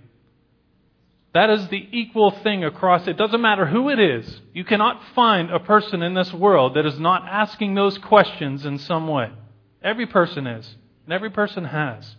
That 1.34 1.50
is 1.50 1.66
the 1.66 1.88
equal 1.90 2.30
thing 2.30 2.62
across. 2.64 3.08
It 3.08 3.16
doesn't 3.16 3.40
matter 3.40 3.66
who 3.66 3.90
it 3.90 3.98
is. 3.98 4.40
You 4.52 4.64
cannot 4.64 5.02
find 5.16 5.50
a 5.50 5.58
person 5.58 6.00
in 6.00 6.14
this 6.14 6.32
world 6.32 6.74
that 6.76 6.86
is 6.86 6.98
not 7.00 7.26
asking 7.28 7.74
those 7.74 7.98
questions 7.98 8.64
in 8.64 8.78
some 8.78 9.08
way. 9.08 9.32
Every 9.82 10.06
person 10.06 10.46
is, 10.46 10.76
and 11.04 11.12
every 11.12 11.30
person 11.30 11.64
has. 11.64 12.14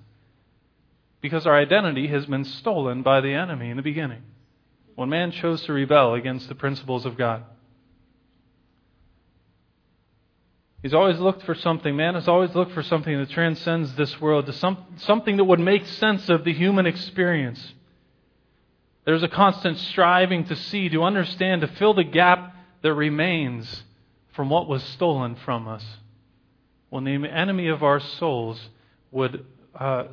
Because 1.21 1.47
our 1.47 1.57
identity 1.57 2.07
has 2.07 2.25
been 2.25 2.43
stolen 2.43 3.03
by 3.03 3.21
the 3.21 3.33
enemy 3.33 3.69
in 3.69 3.77
the 3.77 3.83
beginning. 3.83 4.21
when 4.95 5.09
man 5.09 5.31
chose 5.31 5.61
to 5.63 5.73
rebel 5.73 6.13
against 6.13 6.47
the 6.47 6.55
principles 6.55 7.05
of 7.05 7.17
God. 7.17 7.43
He's 10.81 10.93
always 10.93 11.19
looked 11.19 11.43
for 11.43 11.55
something. 11.55 11.95
Man 11.95 12.13
has 12.13 12.27
always 12.27 12.53
looked 12.53 12.73
for 12.73 12.83
something 12.83 13.17
that 13.17 13.29
transcends 13.29 13.95
this 13.95 14.21
world, 14.21 14.45
to 14.45 14.53
some, 14.53 14.85
something 14.97 15.37
that 15.37 15.43
would 15.45 15.59
make 15.59 15.85
sense 15.85 16.29
of 16.29 16.43
the 16.43 16.53
human 16.53 16.85
experience. 16.85 17.73
There's 19.05 19.23
a 19.23 19.27
constant 19.27 19.77
striving 19.77 20.45
to 20.45 20.55
see, 20.55 20.89
to 20.89 21.03
understand, 21.03 21.61
to 21.61 21.67
fill 21.67 21.93
the 21.93 22.03
gap 22.03 22.55
that 22.81 22.93
remains 22.93 23.83
from 24.33 24.49
what 24.49 24.67
was 24.67 24.83
stolen 24.83 25.35
from 25.35 25.67
us. 25.67 25.85
When 26.89 27.03
the 27.03 27.29
enemy 27.29 27.67
of 27.67 27.83
our 27.83 27.99
souls 27.99 28.59
would 29.11 29.45
uh, 29.75 30.05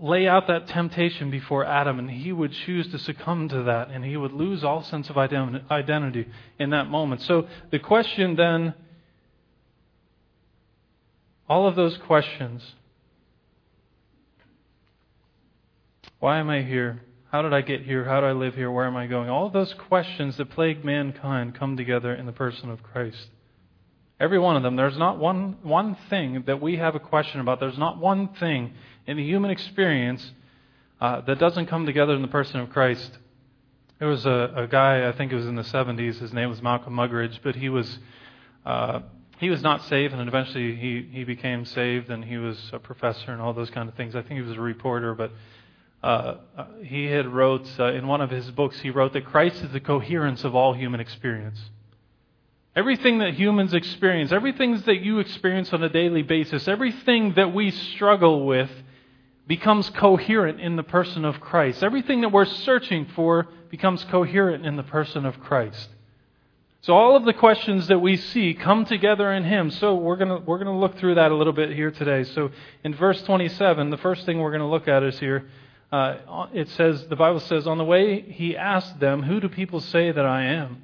lay 0.00 0.26
out 0.26 0.48
that 0.48 0.66
temptation 0.66 1.30
before 1.30 1.64
Adam, 1.64 1.98
and 2.00 2.10
he 2.10 2.32
would 2.32 2.52
choose 2.52 2.88
to 2.88 2.98
succumb 2.98 3.48
to 3.48 3.62
that, 3.64 3.90
and 3.90 4.04
he 4.04 4.16
would 4.16 4.32
lose 4.32 4.64
all 4.64 4.82
sense 4.82 5.08
of 5.08 5.16
identity 5.16 6.26
in 6.58 6.70
that 6.70 6.88
moment. 6.88 7.22
So 7.22 7.46
the 7.70 7.78
question 7.78 8.34
then 8.34 8.74
all 11.48 11.68
of 11.68 11.76
those 11.76 11.96
questions 11.98 12.74
why 16.18 16.38
am 16.38 16.48
I 16.50 16.62
here? 16.62 17.02
How 17.32 17.40
did 17.40 17.54
I 17.54 17.62
get 17.62 17.80
here? 17.80 18.04
How 18.04 18.20
do 18.20 18.26
I 18.26 18.32
live 18.32 18.56
here? 18.56 18.70
Where 18.70 18.84
am 18.84 18.94
I 18.94 19.06
going? 19.06 19.30
All 19.30 19.48
those 19.48 19.72
questions 19.72 20.36
that 20.36 20.50
plague 20.50 20.84
mankind 20.84 21.54
come 21.54 21.78
together 21.78 22.14
in 22.14 22.26
the 22.26 22.32
person 22.32 22.68
of 22.68 22.82
Christ. 22.82 23.28
Every 24.20 24.38
one 24.38 24.54
of 24.54 24.62
them. 24.62 24.76
There's 24.76 24.98
not 24.98 25.18
one, 25.18 25.56
one 25.62 25.96
thing 26.10 26.44
that 26.46 26.60
we 26.60 26.76
have 26.76 26.94
a 26.94 27.00
question 27.00 27.40
about. 27.40 27.58
There's 27.58 27.78
not 27.78 27.96
one 27.96 28.28
thing 28.34 28.74
in 29.06 29.16
the 29.16 29.24
human 29.24 29.50
experience 29.50 30.30
uh, 31.00 31.22
that 31.22 31.38
doesn't 31.38 31.68
come 31.68 31.86
together 31.86 32.12
in 32.12 32.20
the 32.20 32.28
person 32.28 32.60
of 32.60 32.68
Christ. 32.68 33.16
There 33.98 34.08
was 34.08 34.26
a, 34.26 34.52
a 34.54 34.66
guy, 34.66 35.08
I 35.08 35.12
think 35.12 35.32
it 35.32 35.36
was 35.36 35.46
in 35.46 35.56
the 35.56 35.62
70s, 35.62 36.18
his 36.18 36.34
name 36.34 36.50
was 36.50 36.60
Malcolm 36.60 36.94
Muggeridge, 36.94 37.38
but 37.42 37.56
he 37.56 37.70
was 37.70 37.98
uh, 38.66 39.00
he 39.38 39.48
was 39.48 39.62
not 39.62 39.82
saved, 39.86 40.12
and 40.12 40.28
eventually 40.28 40.76
he, 40.76 41.08
he 41.10 41.24
became 41.24 41.64
saved, 41.64 42.10
and 42.10 42.24
he 42.24 42.36
was 42.36 42.70
a 42.74 42.78
professor 42.78 43.32
and 43.32 43.40
all 43.40 43.54
those 43.54 43.70
kind 43.70 43.88
of 43.88 43.94
things. 43.94 44.14
I 44.14 44.20
think 44.20 44.34
he 44.34 44.42
was 44.42 44.56
a 44.56 44.60
reporter, 44.60 45.14
but 45.14 45.32
uh, 46.02 46.34
he 46.82 47.04
had 47.06 47.26
wrote 47.26 47.68
uh, 47.78 47.92
in 47.92 48.06
one 48.06 48.20
of 48.20 48.30
his 48.30 48.50
books. 48.50 48.80
He 48.80 48.90
wrote 48.90 49.12
that 49.12 49.24
Christ 49.24 49.62
is 49.62 49.72
the 49.72 49.80
coherence 49.80 50.44
of 50.44 50.54
all 50.54 50.72
human 50.72 51.00
experience. 51.00 51.60
Everything 52.74 53.18
that 53.18 53.34
humans 53.34 53.74
experience, 53.74 54.32
everything 54.32 54.80
that 54.86 55.00
you 55.02 55.18
experience 55.18 55.72
on 55.72 55.82
a 55.82 55.88
daily 55.88 56.22
basis, 56.22 56.66
everything 56.66 57.34
that 57.34 57.54
we 57.54 57.70
struggle 57.70 58.46
with 58.46 58.70
becomes 59.46 59.90
coherent 59.90 60.60
in 60.60 60.76
the 60.76 60.82
person 60.82 61.24
of 61.24 61.40
Christ. 61.40 61.82
Everything 61.82 62.22
that 62.22 62.32
we're 62.32 62.46
searching 62.46 63.06
for 63.14 63.48
becomes 63.70 64.04
coherent 64.04 64.64
in 64.64 64.76
the 64.76 64.82
person 64.82 65.26
of 65.26 65.38
Christ. 65.38 65.88
So 66.80 66.94
all 66.94 67.14
of 67.14 67.24
the 67.24 67.32
questions 67.32 67.86
that 67.88 68.00
we 68.00 68.16
see 68.16 68.54
come 68.54 68.86
together 68.86 69.32
in 69.32 69.44
him. 69.44 69.70
So 69.70 69.94
we're 69.94 70.16
going 70.16 70.44
we're 70.46 70.58
going 70.58 70.66
to 70.66 70.80
look 70.80 70.98
through 70.98 71.14
that 71.16 71.30
a 71.30 71.36
little 71.36 71.52
bit 71.52 71.70
here 71.70 71.92
today. 71.92 72.24
So 72.24 72.50
in 72.82 72.94
verse 72.94 73.22
27, 73.22 73.90
the 73.90 73.98
first 73.98 74.26
thing 74.26 74.40
we're 74.40 74.50
going 74.50 74.62
to 74.62 74.66
look 74.66 74.88
at 74.88 75.04
is 75.04 75.18
here. 75.18 75.46
Uh, 75.92 76.46
it 76.54 76.70
says 76.70 77.06
the 77.08 77.16
Bible 77.16 77.40
says 77.40 77.66
on 77.66 77.76
the 77.76 77.84
way 77.84 78.22
he 78.22 78.56
asked 78.56 78.98
them, 78.98 79.22
"Who 79.22 79.40
do 79.40 79.48
people 79.50 79.80
say 79.80 80.10
that 80.10 80.24
I 80.24 80.44
am?" 80.44 80.82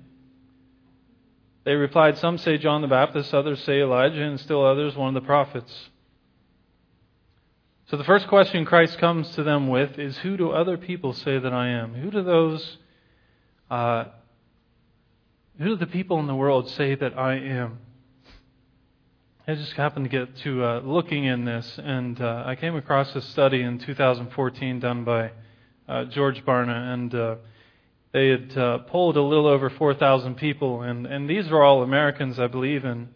They 1.64 1.74
replied, 1.74 2.18
"Some 2.18 2.36
say 2.36 2.58
John 2.58 2.82
the 2.82 2.88
Baptist, 2.88 3.32
others 3.32 3.62
say 3.64 3.80
Elijah, 3.80 4.22
and 4.22 4.38
still 4.38 4.64
others 4.64 4.94
one 4.94 5.08
of 5.08 5.14
the 5.14 5.26
prophets." 5.26 5.88
So 7.86 7.96
the 7.96 8.04
first 8.04 8.28
question 8.28 8.66
Christ 8.66 8.98
comes 8.98 9.30
to 9.34 9.42
them 9.42 9.68
with 9.68 9.98
is, 9.98 10.18
"Who 10.18 10.36
do 10.36 10.50
other 10.50 10.76
people 10.76 11.14
say 11.14 11.38
that 11.38 11.54
I 11.54 11.68
am? 11.68 11.94
Who 11.94 12.10
do 12.10 12.22
those?" 12.22 12.76
Uh, 13.70 14.04
who 15.58 15.64
do 15.64 15.76
the 15.76 15.86
people 15.86 16.20
in 16.20 16.26
the 16.26 16.34
world 16.34 16.68
say 16.68 16.94
that 16.94 17.18
I 17.18 17.36
am? 17.36 17.78
I 19.50 19.54
just 19.54 19.72
happened 19.72 20.04
to 20.04 20.10
get 20.10 20.36
to 20.42 20.62
uh, 20.62 20.80
looking 20.80 21.24
in 21.24 21.46
this, 21.46 21.80
and 21.82 22.20
uh, 22.20 22.42
I 22.44 22.54
came 22.54 22.76
across 22.76 23.16
a 23.16 23.22
study 23.22 23.62
in 23.62 23.78
2014 23.78 24.78
done 24.78 25.04
by 25.04 25.30
uh, 25.88 26.04
George 26.04 26.44
Barna, 26.44 26.92
and 26.92 27.14
uh, 27.14 27.36
they 28.12 28.28
had 28.28 28.58
uh, 28.58 28.78
polled 28.80 29.16
a 29.16 29.22
little 29.22 29.46
over 29.46 29.70
4,000 29.70 30.34
people, 30.34 30.82
and, 30.82 31.06
and 31.06 31.30
these 31.30 31.48
were 31.48 31.64
all 31.64 31.82
Americans, 31.82 32.38
I 32.38 32.46
believe, 32.46 32.84
and 32.84 33.08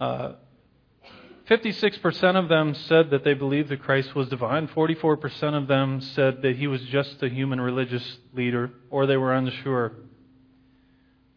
56% 0.00 2.24
uh, 2.24 2.28
of 2.36 2.48
them 2.48 2.74
said 2.74 3.10
that 3.10 3.22
they 3.22 3.34
believed 3.34 3.68
that 3.68 3.80
Christ 3.80 4.16
was 4.16 4.28
divine. 4.28 4.66
44% 4.66 5.54
of 5.54 5.68
them 5.68 6.00
said 6.00 6.42
that 6.42 6.56
he 6.56 6.66
was 6.66 6.82
just 6.86 7.22
a 7.22 7.28
human 7.28 7.60
religious 7.60 8.18
leader, 8.34 8.72
or 8.90 9.06
they 9.06 9.16
were 9.16 9.32
unsure. 9.32 9.92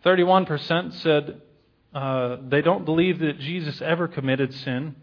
31% 0.04 0.94
said 0.94 1.44
uh, 1.94 2.38
they 2.48 2.62
don't 2.62 2.86
believe 2.86 3.20
that 3.20 3.40
Jesus 3.40 3.82
ever 3.82 4.08
committed 4.08 4.54
sin. 4.54 4.96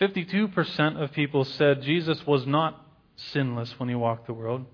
52% 0.00 1.02
of 1.02 1.12
people 1.12 1.44
said 1.44 1.82
Jesus 1.82 2.26
was 2.26 2.46
not 2.46 2.84
sinless 3.16 3.78
when 3.78 3.88
he 3.88 3.94
walked 3.94 4.26
the 4.26 4.32
world. 4.32 4.64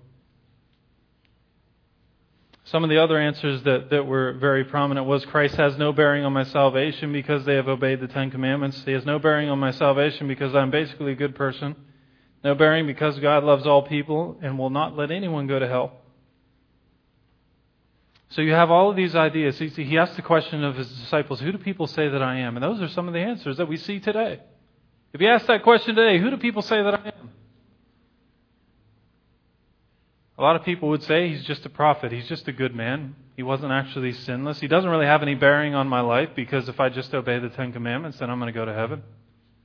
Some 2.63 2.83
of 2.83 2.89
the 2.89 3.03
other 3.03 3.19
answers 3.19 3.61
that, 3.63 3.89
that 3.89 4.05
were 4.05 4.33
very 4.33 4.63
prominent 4.63 5.05
was 5.05 5.25
Christ 5.25 5.55
has 5.55 5.77
no 5.77 5.91
bearing 5.91 6.23
on 6.23 6.31
my 6.31 6.43
salvation 6.43 7.11
because 7.11 7.43
they 7.43 7.55
have 7.55 7.67
obeyed 7.67 7.99
the 7.99 8.07
Ten 8.07 8.31
Commandments. 8.31 8.81
He 8.85 8.93
has 8.93 9.05
no 9.05 9.19
bearing 9.19 9.49
on 9.49 9.59
my 9.59 9.71
salvation 9.71 10.27
because 10.27 10.55
I'm 10.55 10.71
basically 10.71 11.11
a 11.11 11.15
good 11.15 11.35
person. 11.35 11.75
No 12.43 12.55
bearing 12.55 12.87
because 12.87 13.19
God 13.19 13.43
loves 13.43 13.67
all 13.67 13.83
people 13.83 14.39
and 14.41 14.57
will 14.57 14.69
not 14.69 14.95
let 14.95 15.11
anyone 15.11 15.47
go 15.47 15.59
to 15.59 15.67
hell. 15.67 15.91
So 18.31 18.41
you 18.41 18.53
have 18.53 18.71
all 18.71 18.89
of 18.89 18.95
these 18.95 19.13
ideas. 19.13 19.59
He 19.59 19.97
asked 19.97 20.15
the 20.15 20.21
question 20.21 20.63
of 20.63 20.75
his 20.75 20.87
disciples, 20.87 21.41
Who 21.41 21.51
do 21.51 21.57
people 21.57 21.87
say 21.87 22.07
that 22.07 22.21
I 22.21 22.39
am? 22.39 22.55
And 22.55 22.63
those 22.63 22.81
are 22.81 22.87
some 22.87 23.07
of 23.07 23.13
the 23.13 23.19
answers 23.19 23.57
that 23.57 23.67
we 23.67 23.75
see 23.75 23.99
today. 23.99 24.39
If 25.13 25.19
you 25.19 25.27
ask 25.27 25.45
that 25.47 25.63
question 25.63 25.95
today, 25.95 26.17
who 26.17 26.29
do 26.29 26.37
people 26.37 26.61
say 26.61 26.81
that 26.81 26.93
I 26.93 27.07
am? 27.07 27.29
A 30.37 30.41
lot 30.41 30.55
of 30.55 30.63
people 30.63 30.89
would 30.89 31.03
say 31.03 31.27
he's 31.27 31.43
just 31.43 31.65
a 31.65 31.69
prophet. 31.69 32.13
He's 32.13 32.27
just 32.27 32.47
a 32.47 32.53
good 32.53 32.73
man. 32.73 33.15
He 33.35 33.43
wasn't 33.43 33.73
actually 33.73 34.13
sinless. 34.13 34.61
He 34.61 34.67
doesn't 34.67 34.89
really 34.89 35.05
have 35.05 35.21
any 35.21 35.35
bearing 35.35 35.75
on 35.75 35.89
my 35.89 35.99
life 35.99 36.29
because 36.33 36.69
if 36.69 36.79
I 36.79 36.87
just 36.87 37.13
obey 37.13 37.37
the 37.39 37.49
Ten 37.49 37.73
Commandments, 37.73 38.19
then 38.19 38.29
I'm 38.29 38.39
going 38.39 38.51
to 38.51 38.57
go 38.57 38.65
to 38.65 38.73
heaven. 38.73 39.03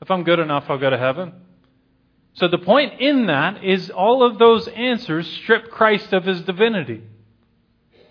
If 0.03 0.11
I'm 0.11 0.25
good 0.25 0.41
enough, 0.41 0.65
I'll 0.69 0.79
go 0.79 0.91
to 0.91 0.99
heaven. 0.99 1.33
So 2.35 2.49
the 2.49 2.59
point 2.59 3.01
in 3.01 3.27
that 3.27 3.63
is 3.65 3.91
all 3.91 4.25
of 4.25 4.39
those 4.39 4.67
answers 4.69 5.31
strip 5.43 5.71
Christ 5.71 6.13
of 6.13 6.25
his 6.25 6.43
divinity. 6.43 7.03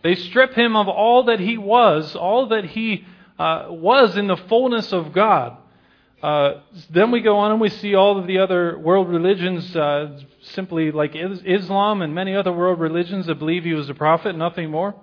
They 0.05 0.13
strip 0.13 0.53
him 0.53 0.75
of 0.75 0.87
all 0.87 1.23
that 1.23 1.39
he 1.39 1.57
was, 1.57 2.15
all 2.15 2.49
that 2.49 2.63
he 2.63 3.07
uh, 3.39 3.65
was 3.69 4.15
in 4.15 4.27
the 4.27 4.37
fullness 4.37 4.93
of 4.93 5.13
God. 5.13 5.57
Uh, 6.21 6.61
then 6.91 7.09
we 7.09 7.21
go 7.21 7.39
on 7.39 7.53
and 7.53 7.59
we 7.59 7.69
see 7.69 7.95
all 7.95 8.19
of 8.19 8.27
the 8.27 8.37
other 8.37 8.77
world 8.77 9.09
religions, 9.09 9.75
uh, 9.75 10.19
simply 10.41 10.91
like 10.91 11.15
Islam 11.15 12.03
and 12.03 12.13
many 12.13 12.35
other 12.35 12.53
world 12.53 12.79
religions 12.79 13.25
that 13.25 13.39
believe 13.39 13.63
he 13.63 13.73
was 13.73 13.89
a 13.89 13.95
prophet, 13.95 14.37
nothing 14.37 14.69
more. 14.69 14.93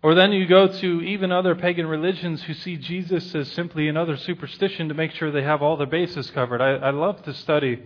Or 0.00 0.14
then 0.14 0.30
you 0.30 0.46
go 0.46 0.68
to 0.68 1.00
even 1.02 1.32
other 1.32 1.56
pagan 1.56 1.88
religions 1.88 2.44
who 2.44 2.54
see 2.54 2.76
Jesus 2.76 3.34
as 3.34 3.50
simply 3.50 3.88
another 3.88 4.16
superstition 4.16 4.86
to 4.90 4.94
make 4.94 5.10
sure 5.10 5.32
they 5.32 5.42
have 5.42 5.60
all 5.60 5.76
their 5.76 5.88
bases 5.88 6.30
covered. 6.30 6.60
I, 6.60 6.74
I 6.74 6.90
love 6.90 7.20
to 7.24 7.34
study 7.34 7.82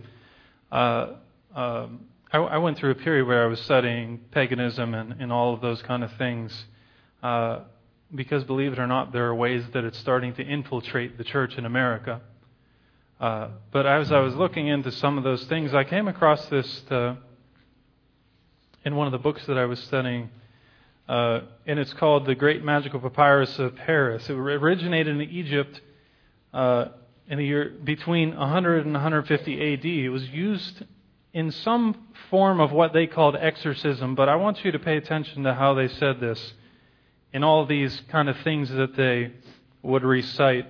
uh, 0.71 1.13
um, 1.55 2.01
I, 2.31 2.37
I, 2.37 2.57
went 2.57 2.77
through 2.77 2.91
a 2.91 2.95
period 2.95 3.25
where 3.25 3.43
I 3.43 3.47
was 3.47 3.59
studying 3.61 4.19
paganism 4.29 4.93
and, 4.93 5.19
and 5.19 5.31
all 5.31 5.55
of 5.55 5.61
those 5.61 5.81
kind 5.81 6.03
of 6.03 6.11
things. 6.13 6.65
Uh, 7.23 7.61
because, 8.13 8.43
believe 8.43 8.71
it 8.71 8.79
or 8.79 8.85
not, 8.85 9.11
there 9.11 9.25
are 9.25 9.35
ways 9.35 9.63
that 9.73 9.83
it's 9.83 9.97
starting 9.97 10.35
to 10.35 10.43
infiltrate 10.43 11.17
the 11.17 11.23
church 11.23 11.57
in 11.57 11.65
America. 11.65 12.21
Uh, 13.19 13.49
but 13.71 13.87
as 13.87 14.11
I 14.11 14.19
was 14.19 14.35
looking 14.35 14.67
into 14.67 14.91
some 14.91 15.17
of 15.17 15.23
those 15.23 15.43
things, 15.45 15.73
I 15.73 15.83
came 15.83 16.07
across 16.07 16.45
this 16.47 16.81
to, 16.89 16.95
uh, 16.95 17.15
in 18.85 18.95
one 18.95 19.07
of 19.07 19.11
the 19.11 19.17
books 19.17 19.45
that 19.47 19.57
I 19.57 19.65
was 19.65 19.79
studying, 19.79 20.29
uh, 21.07 21.41
and 21.65 21.79
it's 21.79 21.93
called 21.93 22.27
The 22.27 22.35
Great 22.35 22.63
Magical 22.63 22.99
Papyrus 22.99 23.57
of 23.57 23.75
Paris. 23.75 24.29
It 24.29 24.33
originated 24.33 25.15
in 25.15 25.21
Egypt 25.29 25.81
uh, 26.53 26.85
in 27.27 27.39
the 27.39 27.45
year 27.45 27.75
between 27.83 28.37
100 28.37 28.85
and 28.85 28.93
150 28.93 29.73
AD. 29.73 29.85
It 29.85 30.09
was 30.09 30.29
used 30.29 30.83
in 31.33 31.51
some 31.51 32.07
form 32.29 32.59
of 32.59 32.71
what 32.71 32.93
they 32.93 33.07
called 33.07 33.35
exorcism, 33.35 34.15
but 34.15 34.29
I 34.29 34.35
want 34.35 34.63
you 34.65 34.71
to 34.71 34.79
pay 34.79 34.97
attention 34.97 35.43
to 35.43 35.53
how 35.53 35.73
they 35.73 35.87
said 35.87 36.19
this 36.19 36.53
in 37.31 37.43
all 37.43 37.65
these 37.65 38.01
kind 38.09 38.29
of 38.29 38.37
things 38.39 38.69
that 38.69 38.95
they 38.95 39.31
would 39.83 40.03
recite. 40.03 40.67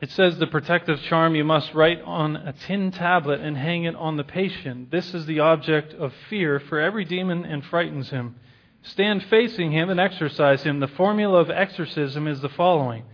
It 0.00 0.10
says 0.10 0.38
the 0.38 0.46
protective 0.46 1.00
charm 1.02 1.34
you 1.34 1.44
must 1.44 1.72
write 1.72 2.02
on 2.02 2.36
a 2.36 2.52
tin 2.52 2.90
tablet 2.90 3.40
and 3.40 3.56
hang 3.56 3.84
it 3.84 3.94
on 3.94 4.16
the 4.16 4.24
patient. 4.24 4.90
This 4.90 5.14
is 5.14 5.24
the 5.26 5.40
object 5.40 5.94
of 5.94 6.12
fear 6.28 6.60
for 6.60 6.80
every 6.80 7.04
demon 7.04 7.44
and 7.44 7.64
frightens 7.64 8.10
him. 8.10 8.36
Stand 8.82 9.24
facing 9.24 9.72
him 9.72 9.88
and 9.88 9.98
exorcise 9.98 10.62
him. 10.62 10.80
The 10.80 10.88
formula 10.88 11.40
of 11.40 11.50
exorcism 11.50 12.26
is 12.26 12.40
the 12.40 12.48
following 12.50 13.04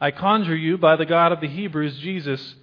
I 0.00 0.12
conjure 0.12 0.56
you 0.56 0.78
by 0.78 0.96
the 0.96 1.04
God 1.04 1.30
of 1.30 1.40
the 1.40 1.48
Hebrews, 1.48 1.98
Jesus. 1.98 2.54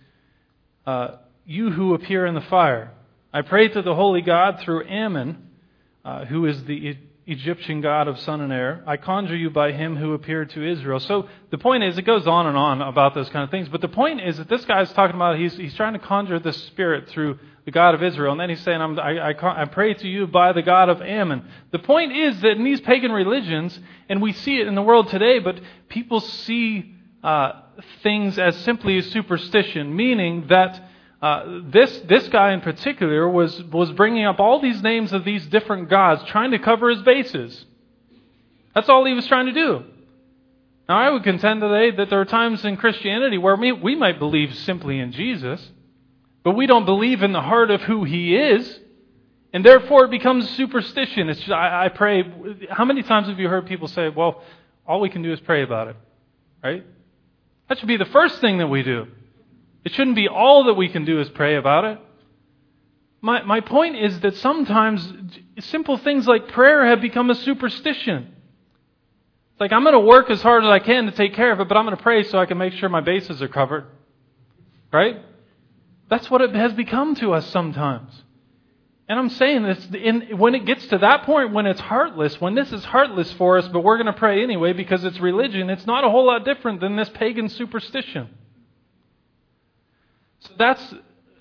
Uh, 0.86 1.18
you 1.48 1.72
who 1.72 1.94
appear 1.94 2.26
in 2.26 2.36
the 2.36 2.42
fire. 2.42 2.92
I 3.34 3.42
pray 3.42 3.70
to 3.70 3.82
the 3.82 3.96
holy 3.96 4.22
God 4.22 4.60
through 4.60 4.86
Ammon, 4.86 5.48
uh, 6.04 6.26
who 6.26 6.46
is 6.46 6.62
the 6.66 6.98
Egyptian 7.26 7.80
god 7.80 8.10
of 8.10 8.20
sun 8.20 8.42
and 8.42 8.52
air. 8.52 8.84
I 8.86 8.98
conjure 8.98 9.36
you 9.36 9.50
by 9.50 9.72
him 9.72 9.96
who 9.96 10.14
appeared 10.14 10.50
to 10.52 10.70
Israel. 10.70 11.00
So 11.00 11.30
the 11.50 11.58
point 11.58 11.86
is, 11.86 11.98
it 11.98 12.02
goes 12.02 12.28
on 12.28 12.48
and 12.48 12.58
on 12.58 12.82
about 12.82 13.16
those 13.16 13.30
kind 13.30 13.46
of 13.46 13.50
things. 13.50 13.70
But 13.70 13.80
the 13.80 13.88
point 13.88 14.22
is 14.22 14.38
that 14.38 14.50
this 14.50 14.66
guy 14.66 14.82
is 14.82 14.92
talking 14.92 15.16
about, 15.16 15.40
he's, 15.40 15.56
he's 15.56 15.74
trying 15.74 15.94
to 15.94 16.00
conjure 16.00 16.40
the 16.40 16.52
spirit 16.52 17.08
through 17.10 17.40
the 17.64 17.72
God 17.72 17.96
of 17.96 18.04
Israel. 18.04 18.34
And 18.34 18.42
then 18.42 18.50
he's 18.50 18.62
saying, 18.62 18.82
I, 18.82 19.32
I, 19.32 19.62
I 19.62 19.66
pray 19.66 19.94
to 19.94 20.08
you 20.08 20.28
by 20.28 20.52
the 20.52 20.62
God 20.62 20.90
of 20.90 21.02
Ammon. 21.02 21.46
The 21.72 21.80
point 21.80 22.12
is 22.12 22.42
that 22.42 22.52
in 22.52 22.66
these 22.66 22.82
pagan 22.82 23.14
religions, 23.14 23.78
and 24.10 24.22
we 24.22 24.34
see 24.34 24.60
it 24.60 24.68
in 24.68 24.76
the 24.76 24.82
world 24.82 25.10
today, 25.10 25.40
but 25.40 25.60
people 25.88 26.20
see 26.20 26.94
uh, 27.24 27.54
things 28.04 28.38
as 28.38 28.56
simply 28.58 29.02
superstition, 29.02 29.96
meaning 29.96 30.48
that 30.50 30.82
uh, 31.22 31.62
this, 31.64 32.00
this 32.02 32.28
guy 32.28 32.54
in 32.54 32.62
particular 32.62 33.28
was, 33.28 33.64
was 33.64 33.92
bringing 33.92 34.26
up 34.26 34.40
all 34.40 34.62
these 34.62 34.82
names 34.84 35.14
of 35.14 35.26
these 35.26 35.46
different 35.48 35.90
gods, 35.90 36.24
trying 36.28 36.52
to 36.52 36.60
cover 36.60 36.90
his 36.90 37.02
bases. 37.02 37.66
That's 38.76 38.90
all 38.90 39.06
he 39.06 39.14
was 39.14 39.26
trying 39.26 39.48
to 39.48 39.54
do. 39.54 39.84
Now, 40.88 40.98
I 41.00 41.10
would 41.10 41.24
contend 41.24 41.62
today 41.62 41.96
that 41.98 42.10
there 42.10 42.22
are 42.22 42.26
times 42.26 42.64
in 42.64 42.78
Christianity 42.78 43.38
where 43.38 43.56
we, 43.56 43.72
we 43.72 43.96
might 43.96 44.20
believe 44.20 44.56
simply 44.56 45.00
in 45.00 45.12
Jesus, 45.12 45.72
but 46.44 46.52
we 46.52 46.68
don't 46.68 46.86
believe 46.86 47.24
in 47.24 47.34
the 47.34 47.42
heart 47.42 47.72
of 47.72 47.82
who 47.82 48.04
he 48.04 48.36
is, 48.36 48.80
and 49.52 49.66
therefore 49.66 50.06
it 50.06 50.12
becomes 50.12 50.48
superstition. 50.52 51.30
It's 51.30 51.40
just, 51.40 51.52
I, 51.52 51.86
I 51.86 51.90
pray. 51.90 52.24
How 52.70 52.86
many 52.86 53.02
times 53.02 53.28
have 53.28 53.40
you 53.40 53.50
heard 53.50 53.66
people 53.66 53.88
say, 53.88 54.10
well, 54.10 54.44
all 54.86 55.02
we 55.02 55.10
can 55.10 55.24
do 55.24 55.34
is 55.34 55.40
pray 55.40 55.64
about 55.64 55.88
it? 55.88 55.96
Right? 56.64 56.86
That 57.68 57.80
should 57.80 57.88
be 57.88 57.98
the 57.98 58.06
first 58.06 58.40
thing 58.40 58.60
that 58.60 58.68
we 58.68 58.84
do. 58.84 59.08
It 59.84 59.94
shouldn't 59.94 60.16
be 60.16 60.28
all 60.28 60.66
that 60.66 60.74
we 60.74 60.90
can 60.90 61.06
do 61.06 61.20
is 61.20 61.30
pray 61.30 61.56
about 61.56 61.86
it. 61.86 62.00
My, 63.22 63.44
my 63.44 63.62
point 63.62 63.98
is 63.98 64.20
that 64.20 64.36
sometimes 64.38 65.14
simple 65.60 65.98
things 65.98 66.28
like 66.28 66.50
prayer 66.50 66.86
have 66.86 67.02
become 67.02 67.30
a 67.30 67.36
superstition. 67.36 68.34
Like, 69.60 69.72
I'm 69.72 69.84
going 69.84 69.94
to 69.94 70.00
work 70.00 70.30
as 70.30 70.42
hard 70.42 70.64
as 70.64 70.70
I 70.70 70.80
can 70.80 71.06
to 71.06 71.12
take 71.12 71.34
care 71.34 71.52
of 71.52 71.60
it, 71.60 71.68
but 71.68 71.78
I'm 71.78 71.86
going 71.86 71.98
to 71.98 72.04
pray 72.04 72.24
so 72.24 72.38
I 72.38 72.46
can 72.46 72.58
make 72.58 72.74
sure 72.74 72.90
my 72.90 73.02
bases 73.02 73.42
are 73.42 73.48
covered. 73.48 73.86
Right? 74.92 75.18
That's 76.10 76.30
what 76.30 76.42
it 76.42 76.54
has 76.54 76.74
become 76.74 77.16
to 77.16 77.34
us 77.34 77.48
sometimes. 77.48 78.24
And 79.10 79.18
I'm 79.18 79.30
saying 79.30 79.64
this, 79.64 79.88
in, 79.94 80.38
when 80.38 80.54
it 80.54 80.66
gets 80.66 80.86
to 80.88 80.98
that 80.98 81.24
point, 81.24 81.54
when 81.54 81.66
it's 81.66 81.80
heartless, 81.80 82.40
when 82.42 82.56
this 82.56 82.72
is 82.74 82.84
heartless 82.84 83.32
for 83.34 83.58
us, 83.58 83.68
but 83.70 83.80
we're 83.80 83.98
going 83.98 84.08
to 84.08 84.14
pray 84.14 84.44
anyway 84.44 84.74
because 84.74 85.04
it's 85.06 85.20
religion, 85.20 85.70
it's 85.70 85.88
not 85.88 86.04
a 86.04 86.10
whole 86.10 86.28
lot 86.28 86.44
different 86.44 86.82
than 86.82 86.98
this 86.98 87.10
pagan 87.10 87.48
superstition. 87.48 88.30
That's, 90.58 90.94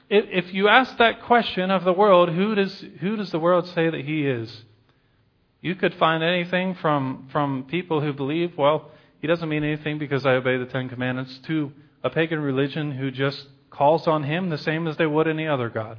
if 0.09 0.53
you 0.53 0.69
ask 0.69 0.97
that 0.99 1.23
question 1.23 1.71
of 1.71 1.85
the 1.85 1.93
world, 1.93 2.31
who 2.31 2.55
does, 2.55 2.85
who 3.01 3.17
does 3.17 3.31
the 3.31 3.39
world 3.39 3.69
say 3.69 3.91
that 3.91 4.05
he 4.05 4.27
is? 4.27 4.65
You 5.61 5.75
could 5.75 5.95
find 5.95 6.23
anything 6.23 6.75
from, 6.75 7.29
from 7.33 7.65
people 7.65 8.01
who 8.01 8.13
believe, 8.13 8.57
well, 8.57 8.91
he 9.21 9.27
doesn't 9.27 9.49
mean 9.49 9.65
anything 9.65 9.99
because 9.99 10.25
I 10.27 10.33
obey 10.33 10.59
the 10.59 10.67
Ten 10.67 10.89
Commandments, 10.89 11.39
to 11.47 11.73
a 12.05 12.11
pagan 12.11 12.41
religion 12.41 12.93
who 12.93 13.11
just 13.11 13.47
calls 13.71 14.07
on 14.07 14.23
him 14.23 14.49
the 14.49 14.59
same 14.59 14.87
as 14.87 14.97
they 14.97 15.07
would 15.07 15.27
any 15.27 15.47
other 15.49 15.69
God. 15.69 15.99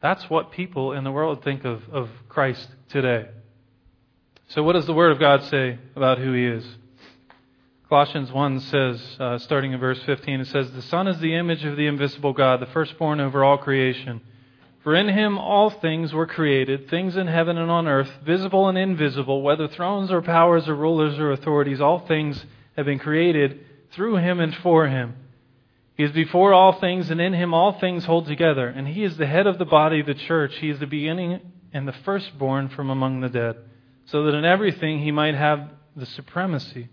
That's 0.00 0.28
what 0.28 0.50
people 0.50 0.92
in 0.92 1.04
the 1.04 1.12
world 1.12 1.42
think 1.42 1.64
of, 1.64 1.82
of 1.90 2.08
Christ 2.28 2.68
today. 2.88 3.28
So, 4.48 4.62
what 4.62 4.74
does 4.74 4.86
the 4.86 4.92
Word 4.92 5.12
of 5.12 5.18
God 5.18 5.42
say 5.44 5.78
about 5.96 6.18
who 6.18 6.32
He 6.32 6.44
is? 6.44 6.64
Colossians 7.88 8.32
1 8.32 8.60
says, 8.60 9.16
uh, 9.20 9.38
starting 9.38 9.72
in 9.72 9.78
verse 9.78 10.02
15, 10.02 10.40
it 10.40 10.46
says, 10.48 10.72
The 10.72 10.82
Son 10.82 11.06
is 11.06 11.20
the 11.20 11.36
image 11.36 11.64
of 11.64 11.76
the 11.76 11.86
invisible 11.86 12.32
God, 12.32 12.58
the 12.58 12.66
firstborn 12.66 13.20
over 13.20 13.44
all 13.44 13.58
creation. 13.58 14.22
For 14.82 14.96
in 14.96 15.08
him 15.08 15.38
all 15.38 15.70
things 15.70 16.12
were 16.12 16.26
created, 16.26 16.90
things 16.90 17.16
in 17.16 17.28
heaven 17.28 17.56
and 17.56 17.70
on 17.70 17.86
earth, 17.86 18.10
visible 18.24 18.68
and 18.68 18.76
invisible, 18.76 19.40
whether 19.40 19.68
thrones 19.68 20.10
or 20.10 20.20
powers 20.20 20.68
or 20.68 20.74
rulers 20.74 21.16
or 21.20 21.30
authorities, 21.30 21.80
all 21.80 22.00
things 22.00 22.44
have 22.76 22.86
been 22.86 22.98
created 22.98 23.60
through 23.92 24.16
him 24.16 24.40
and 24.40 24.56
for 24.56 24.88
him. 24.88 25.14
He 25.96 26.02
is 26.02 26.10
before 26.10 26.52
all 26.52 26.80
things, 26.80 27.08
and 27.08 27.20
in 27.20 27.34
him 27.34 27.54
all 27.54 27.78
things 27.78 28.04
hold 28.04 28.26
together. 28.26 28.66
And 28.66 28.88
he 28.88 29.04
is 29.04 29.16
the 29.16 29.28
head 29.28 29.46
of 29.46 29.58
the 29.58 29.64
body, 29.64 30.02
the 30.02 30.14
church. 30.14 30.56
He 30.56 30.70
is 30.70 30.80
the 30.80 30.86
beginning 30.86 31.40
and 31.72 31.86
the 31.86 31.94
firstborn 32.04 32.68
from 32.68 32.90
among 32.90 33.20
the 33.20 33.28
dead, 33.28 33.56
so 34.06 34.24
that 34.24 34.34
in 34.34 34.44
everything 34.44 34.98
he 34.98 35.12
might 35.12 35.36
have 35.36 35.70
the 35.94 36.06
supremacy. 36.06 36.88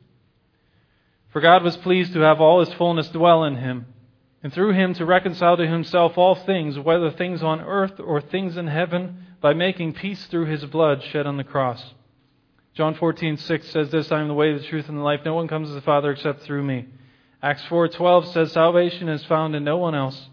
For 1.34 1.42
God 1.42 1.64
was 1.64 1.76
pleased 1.78 2.14
to 2.14 2.20
have 2.20 2.40
all 2.40 2.60
his 2.60 2.74
fullness 2.76 3.10
dwell 3.10 3.44
in 3.44 3.56
him, 3.56 3.88
and 4.44 4.54
through 4.54 4.74
him 4.74 4.94
to 4.94 5.06
reconcile 5.06 5.58
to 5.58 5.66
himself 5.66 6.16
all 6.16 6.36
things, 6.36 6.78
whether 6.78 7.10
things 7.10 7.42
on 7.42 7.60
earth 7.60 8.00
or 8.00 8.22
things 8.22 8.56
in 8.56 8.68
heaven, 8.68 9.26
by 9.42 9.54
making 9.54 9.94
peace 9.94 10.28
through 10.28 10.46
his 10.46 10.64
blood 10.66 11.02
shed 11.04 11.26
on 11.26 11.38
the 11.38 11.44
cross. 11.44 11.96
John 12.76 12.94
14:6 12.94 13.64
says 13.66 13.90
this, 13.90 14.12
I 14.12 14.22
am 14.22 14.28
the 14.28 14.36
way, 14.36 14.54
the 14.54 14.64
truth, 14.64 14.88
and 14.90 14.98
the 14.98 15.04
life. 15.04 15.22
No 15.26 15.34
one 15.34 15.48
comes 15.48 15.70
to 15.70 15.74
the 15.74 15.82
Father 15.82 16.12
except 16.12 16.42
through 16.42 16.64
me. 16.64 16.86
Acts 17.42 17.64
4:12 17.64 18.28
says 18.28 18.52
salvation 18.52 19.10
is 19.10 19.26
found 19.26 19.56
in 19.56 19.64
no 19.64 19.78
one 19.78 19.96
else. 19.96 20.30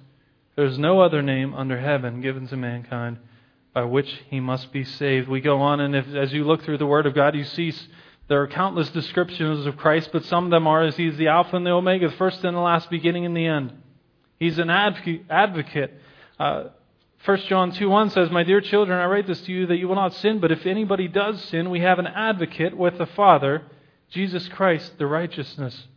There 0.55 0.67
is 0.67 0.79
no 0.79 1.01
other 1.01 1.23
name 1.23 1.55
under 1.55 1.81
heaven 1.81 2.21
given 2.21 2.47
to 2.49 2.57
mankind 2.57 3.19
by 3.73 3.85
which 3.85 4.23
he 4.29 4.41
must 4.41 4.71
be 4.73 4.85
saved. 4.85 5.29
We 5.29 5.41
go 5.41 5.61
on, 5.61 5.81
and 5.81 5.97
if, 5.97 6.15
as 6.15 6.33
you 6.33 6.45
look 6.45 6.63
through 6.63 6.79
the 6.79 6.87
Word 6.87 7.07
of 7.07 7.15
God, 7.15 7.35
you 7.35 7.45
see 7.45 7.73
there 8.31 8.41
are 8.41 8.47
countless 8.47 8.89
descriptions 8.91 9.67
of 9.67 9.77
Christ, 9.77 10.11
but 10.13 10.25
some 10.25 10.45
of 10.45 10.51
them 10.53 10.69
are 10.69 10.85
as 10.85 10.97
He's 10.97 11.17
the 11.17 11.27
Alpha 11.27 11.57
and 11.57 11.67
the 11.67 11.73
Omega, 11.73 12.11
the 12.11 12.17
first 12.17 12.45
and 12.45 12.57
the 12.57 12.61
last, 12.61 12.89
beginning 12.89 13.27
and 13.27 13.37
the 13.37 13.45
end. 13.45 13.73
He's 14.39 14.57
an 14.61 14.71
advocate. 14.71 15.93
Uh, 16.39 16.69
1 17.25 17.39
John 17.49 17.73
2 17.73 17.91
1 17.91 18.11
says, 18.11 18.31
My 18.31 18.45
dear 18.45 18.61
children, 18.61 18.97
I 19.01 19.07
write 19.07 19.27
this 19.27 19.41
to 19.41 19.53
you 19.53 19.67
that 19.67 19.79
you 19.79 19.89
will 19.89 19.97
not 19.97 20.15
sin, 20.15 20.39
but 20.39 20.53
if 20.53 20.65
anybody 20.65 21.09
does 21.09 21.43
sin, 21.47 21.71
we 21.71 21.81
have 21.81 21.99
an 21.99 22.07
advocate 22.07 22.77
with 22.77 22.99
the 22.99 23.07
Father, 23.07 23.63
Jesus 24.11 24.47
Christ, 24.47 24.97
the 24.97 25.09
righteousness, 25.09 25.89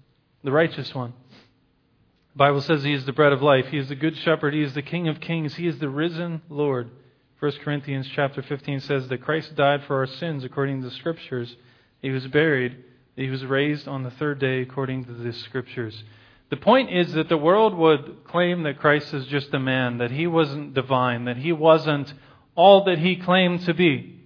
the 0.44 0.52
righteous 0.52 0.96
one. 0.96 1.14
The 2.34 2.38
Bible 2.38 2.62
says 2.62 2.84
he 2.84 2.94
is 2.94 3.06
the 3.06 3.14
bread 3.14 3.32
of 3.32 3.44
life. 3.44 3.68
He 3.68 3.78
is 3.78 3.90
the 3.90 3.96
good 3.96 4.18
shepherd. 4.18 4.56
He 4.56 4.64
is 4.64 4.74
the 4.74 4.82
King 4.82 5.08
of 5.08 5.20
kings. 5.20 5.54
He 5.54 5.68
is 5.68 5.78
the 5.78 5.88
risen 5.88 6.42
Lord. 6.50 6.90
1 7.40 7.52
Corinthians 7.64 8.10
chapter 8.12 8.42
15 8.42 8.80
says 8.80 9.08
that 9.10 9.22
Christ 9.22 9.56
died 9.56 9.84
for 9.84 9.98
our 9.98 10.08
sins 10.08 10.44
according 10.44 10.82
to 10.82 10.90
the 10.90 10.96
Scriptures 10.96 11.56
he 12.04 12.12
was 12.12 12.28
buried. 12.28 12.84
He 13.16 13.30
was 13.30 13.44
raised 13.46 13.88
on 13.88 14.04
the 14.04 14.12
third 14.12 14.38
day 14.38 14.62
according 14.62 15.06
to 15.06 15.14
the 15.14 15.34
scriptures. 15.34 16.04
The 16.50 16.58
point 16.58 16.94
is 16.94 17.14
that 17.14 17.30
the 17.30 17.38
world 17.38 17.74
would 17.74 18.26
claim 18.26 18.64
that 18.64 18.80
Christ 18.80 19.14
is 19.14 19.26
just 19.26 19.54
a 19.54 19.60
man, 19.60 20.00
that 20.00 20.12
he 20.12 20.28
wasn't 20.28 20.74
divine, 20.74 21.26
that 21.26 21.38
he 21.38 21.52
wasn't 21.52 22.14
all 22.56 22.84
that 22.84 23.00
he 23.00 23.16
claimed 23.16 23.62
to 23.62 23.74
be. 23.74 24.20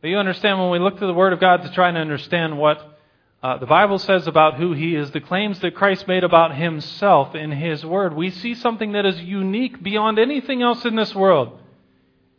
But 0.00 0.08
you 0.08 0.16
understand 0.16 0.58
when 0.58 0.70
we 0.70 0.78
look 0.78 0.98
to 0.98 1.06
the 1.06 1.14
Word 1.14 1.34
of 1.34 1.40
God 1.40 1.62
to 1.62 1.72
try 1.72 1.88
and 1.90 1.98
understand 1.98 2.58
what 2.58 2.98
uh, 3.42 3.58
the 3.58 3.66
Bible 3.66 3.98
says 3.98 4.26
about 4.26 4.56
who 4.56 4.72
he 4.72 4.96
is, 4.96 5.10
the 5.10 5.20
claims 5.20 5.60
that 5.60 5.74
Christ 5.74 6.08
made 6.08 6.24
about 6.24 6.56
himself 6.56 7.34
in 7.34 7.50
his 7.50 7.84
Word, 7.84 8.14
we 8.14 8.30
see 8.30 8.54
something 8.54 8.92
that 8.92 9.04
is 9.04 9.20
unique 9.20 9.82
beyond 9.82 10.18
anything 10.18 10.62
else 10.62 10.86
in 10.86 10.96
this 10.96 11.14
world. 11.14 11.60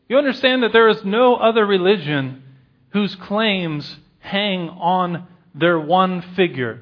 You 0.09 0.17
understand 0.17 0.63
that 0.63 0.73
there 0.73 0.89
is 0.89 1.05
no 1.05 1.35
other 1.35 1.65
religion 1.65 2.43
whose 2.91 3.15
claims 3.15 3.97
hang 4.19 4.69
on 4.69 5.27
their 5.53 5.79
one 5.79 6.21
figure. 6.35 6.81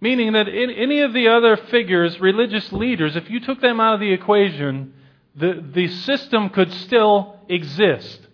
Meaning 0.00 0.32
that 0.32 0.48
in 0.48 0.70
any 0.70 1.00
of 1.00 1.12
the 1.12 1.28
other 1.28 1.56
figures, 1.56 2.20
religious 2.20 2.72
leaders, 2.72 3.16
if 3.16 3.28
you 3.28 3.40
took 3.40 3.60
them 3.60 3.80
out 3.80 3.94
of 3.94 4.00
the 4.00 4.12
equation, 4.12 4.94
the, 5.34 5.62
the 5.74 5.88
system 5.88 6.48
could 6.48 6.72
still 6.72 7.36
exist. 7.48 8.26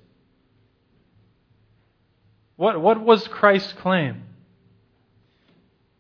What, 2.57 2.81
what 2.81 3.01
was 3.01 3.27
Christ's 3.29 3.73
claim? 3.75 4.23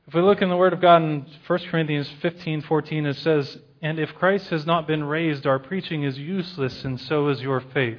If 0.06 0.14
we 0.14 0.22
look 0.22 0.40
in 0.40 0.48
the 0.48 0.56
Word 0.56 0.72
of 0.72 0.80
God 0.80 1.02
in 1.02 1.26
1 1.46 1.58
Corinthians 1.70 2.08
15 2.22 2.62
14, 2.62 3.06
it 3.06 3.16
says, 3.16 3.58
And 3.82 3.98
if 3.98 4.14
Christ 4.14 4.48
has 4.50 4.64
not 4.64 4.86
been 4.86 5.02
raised, 5.02 5.46
our 5.46 5.58
preaching 5.58 6.04
is 6.04 6.16
useless, 6.16 6.84
and 6.84 7.00
so 7.00 7.28
is 7.28 7.42
your 7.42 7.60
faith. 7.60 7.98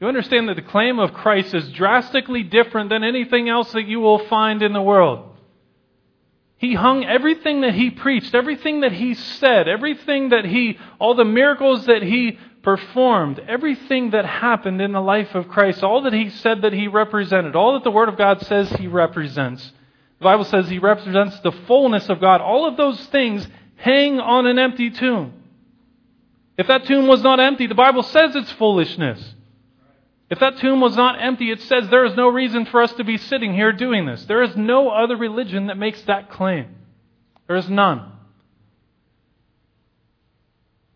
You 0.00 0.08
understand 0.08 0.48
that 0.48 0.56
the 0.56 0.62
claim 0.62 0.98
of 0.98 1.12
Christ 1.12 1.54
is 1.54 1.70
drastically 1.72 2.42
different 2.42 2.88
than 2.88 3.04
anything 3.04 3.50
else 3.50 3.70
that 3.72 3.86
you 3.86 4.00
will 4.00 4.26
find 4.26 4.62
in 4.62 4.72
the 4.72 4.80
world. 4.80 5.36
He 6.56 6.74
hung 6.74 7.04
everything 7.04 7.60
that 7.62 7.74
he 7.74 7.90
preached, 7.90 8.34
everything 8.34 8.80
that 8.80 8.92
he 8.92 9.14
said, 9.14 9.68
everything 9.68 10.30
that 10.30 10.44
he, 10.44 10.78
all 10.98 11.14
the 11.14 11.24
miracles 11.24 11.86
that 11.86 12.02
he 12.02 12.38
performed, 12.62 13.40
everything 13.46 14.10
that 14.10 14.26
happened 14.26 14.80
in 14.80 14.92
the 14.92 15.00
life 15.00 15.34
of 15.34 15.48
Christ, 15.48 15.82
all 15.82 16.02
that 16.02 16.12
he 16.12 16.30
said 16.30 16.62
that 16.62 16.72
he 16.72 16.88
represented, 16.88 17.56
all 17.56 17.74
that 17.74 17.84
the 17.84 17.90
Word 17.90 18.08
of 18.08 18.18
God 18.18 18.42
says 18.42 18.70
he 18.72 18.86
represents. 18.86 19.72
The 20.18 20.24
Bible 20.24 20.44
says 20.44 20.68
he 20.68 20.78
represents 20.78 21.40
the 21.40 21.52
fullness 21.52 22.08
of 22.08 22.20
God. 22.20 22.40
All 22.42 22.66
of 22.66 22.76
those 22.76 23.06
things 23.06 23.46
hang 23.76 24.20
on 24.20 24.46
an 24.46 24.58
empty 24.58 24.90
tomb. 24.90 25.32
If 26.58 26.66
that 26.66 26.84
tomb 26.84 27.06
was 27.06 27.22
not 27.22 27.40
empty, 27.40 27.66
the 27.66 27.74
Bible 27.74 28.02
says 28.02 28.36
it's 28.36 28.52
foolishness. 28.52 29.34
If 30.30 30.38
that 30.38 30.58
tomb 30.58 30.80
was 30.80 30.96
not 30.96 31.20
empty, 31.20 31.50
it 31.50 31.60
says 31.62 31.88
there 31.88 32.04
is 32.04 32.14
no 32.14 32.28
reason 32.28 32.64
for 32.64 32.80
us 32.82 32.92
to 32.94 33.04
be 33.04 33.18
sitting 33.18 33.52
here 33.52 33.72
doing 33.72 34.06
this. 34.06 34.24
There 34.26 34.44
is 34.44 34.56
no 34.56 34.88
other 34.88 35.16
religion 35.16 35.66
that 35.66 35.76
makes 35.76 36.00
that 36.02 36.30
claim. 36.30 36.76
There 37.48 37.56
is 37.56 37.68
none. 37.68 38.12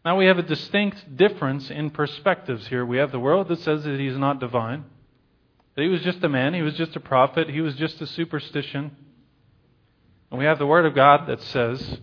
Now 0.05 0.17
we 0.17 0.27
have 0.27 0.39
a 0.39 0.43
distinct 0.43 1.17
difference 1.17 1.69
in 1.69 1.91
perspectives 1.91 2.69
here. 2.69 2.87
We 2.87 2.99
have 2.99 3.11
the 3.11 3.19
world 3.19 3.49
that 3.49 3.59
says 3.61 3.83
that 3.85 3.99
he's 3.99 4.17
not 4.17 4.39
divine, 4.39 4.85
that 5.75 5.83
he 5.83 5.89
was 5.89 6.03
just 6.03 6.23
a 6.23 6.29
man, 6.29 6.55
he 6.55 6.63
was 6.63 6.75
just 6.75 6.95
a 6.95 7.01
prophet, 7.01 7.49
he 7.49 7.61
was 7.61 7.75
just 7.75 8.01
a 8.03 8.07
superstition. 8.07 8.95
And 10.31 10.39
we 10.39 10.45
have 10.45 10.59
the 10.59 10.67
Word 10.67 10.87
of 10.87 10.95
God 10.95 11.27
that 11.27 11.41
says 11.43 11.99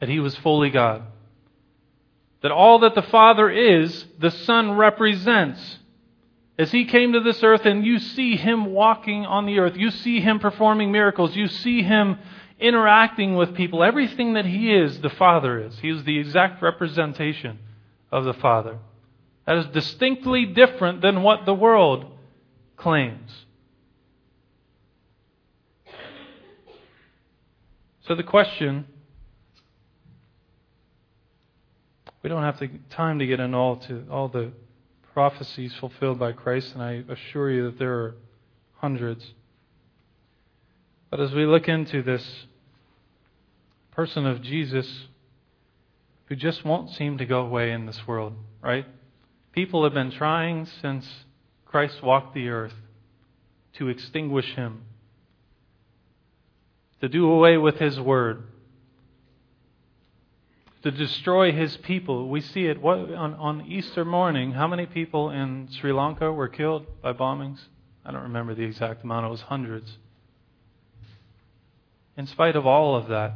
that 0.00 0.08
he 0.08 0.18
was 0.18 0.34
fully 0.36 0.70
God. 0.70 1.02
That 2.42 2.50
all 2.50 2.80
that 2.80 2.94
the 2.94 3.02
Father 3.02 3.50
is, 3.50 4.04
the 4.18 4.30
Son 4.30 4.72
represents. 4.72 5.78
As 6.56 6.70
he 6.70 6.84
came 6.84 7.12
to 7.14 7.20
this 7.20 7.42
earth 7.42 7.66
and 7.66 7.84
you 7.84 7.98
see 7.98 8.36
him 8.36 8.66
walking 8.66 9.26
on 9.26 9.46
the 9.46 9.58
earth, 9.58 9.76
you 9.76 9.90
see 9.90 10.20
him 10.20 10.38
performing 10.38 10.92
miracles, 10.92 11.34
you 11.34 11.48
see 11.48 11.82
him 11.82 12.18
interacting 12.60 13.34
with 13.34 13.54
people, 13.54 13.82
everything 13.82 14.34
that 14.34 14.46
he 14.46 14.72
is, 14.72 15.00
the 15.00 15.10
Father 15.10 15.58
is. 15.58 15.78
He 15.80 15.90
is 15.90 16.04
the 16.04 16.18
exact 16.18 16.62
representation 16.62 17.58
of 18.12 18.24
the 18.24 18.34
Father. 18.34 18.78
That 19.46 19.56
is 19.56 19.66
distinctly 19.66 20.46
different 20.46 21.00
than 21.00 21.22
what 21.22 21.44
the 21.44 21.54
world 21.54 22.06
claims. 22.76 23.44
So 28.06 28.14
the 28.14 28.22
question 28.22 28.86
we 32.22 32.30
don't 32.30 32.42
have 32.42 32.58
the 32.58 32.70
time 32.90 33.18
to 33.18 33.26
get 33.26 33.40
into 33.40 33.56
all 33.56 33.76
to 33.76 34.04
all 34.10 34.28
the 34.28 34.52
prophecies 35.14 35.72
fulfilled 35.78 36.18
by 36.18 36.32
Christ, 36.32 36.74
and 36.74 36.82
I 36.82 37.04
assure 37.08 37.48
you 37.48 37.64
that 37.66 37.78
there 37.78 37.94
are 37.94 38.14
hundreds. 38.80 39.32
But 41.08 41.20
as 41.20 41.32
we 41.32 41.46
look 41.46 41.68
into 41.68 42.02
this 42.02 42.46
person 43.92 44.26
of 44.26 44.42
Jesus 44.42 45.06
who 46.26 46.34
just 46.34 46.64
won't 46.64 46.90
seem 46.90 47.16
to 47.18 47.24
go 47.24 47.42
away 47.42 47.70
in 47.70 47.86
this 47.86 48.06
world, 48.08 48.34
right? 48.60 48.86
People 49.52 49.84
have 49.84 49.94
been 49.94 50.10
trying 50.10 50.66
since 50.82 51.08
Christ 51.64 52.02
walked 52.02 52.34
the 52.34 52.48
earth 52.48 52.74
to 53.74 53.88
extinguish 53.88 54.54
him, 54.56 54.82
to 57.00 57.08
do 57.08 57.30
away 57.30 57.56
with 57.56 57.76
his 57.76 58.00
word, 58.00 58.42
to 60.84 60.90
destroy 60.90 61.50
his 61.50 61.78
people. 61.78 62.28
We 62.28 62.42
see 62.42 62.66
it 62.66 62.78
what, 62.78 62.98
on, 62.98 63.32
on 63.34 63.66
Easter 63.66 64.04
morning. 64.04 64.52
How 64.52 64.68
many 64.68 64.84
people 64.84 65.30
in 65.30 65.66
Sri 65.72 65.94
Lanka 65.94 66.30
were 66.30 66.46
killed 66.46 66.84
by 67.00 67.14
bombings? 67.14 67.58
I 68.04 68.12
don't 68.12 68.24
remember 68.24 68.54
the 68.54 68.64
exact 68.64 69.02
amount, 69.02 69.24
it 69.24 69.30
was 69.30 69.40
hundreds. 69.40 69.96
In 72.18 72.26
spite 72.26 72.54
of 72.54 72.66
all 72.66 72.96
of 72.96 73.08
that, 73.08 73.32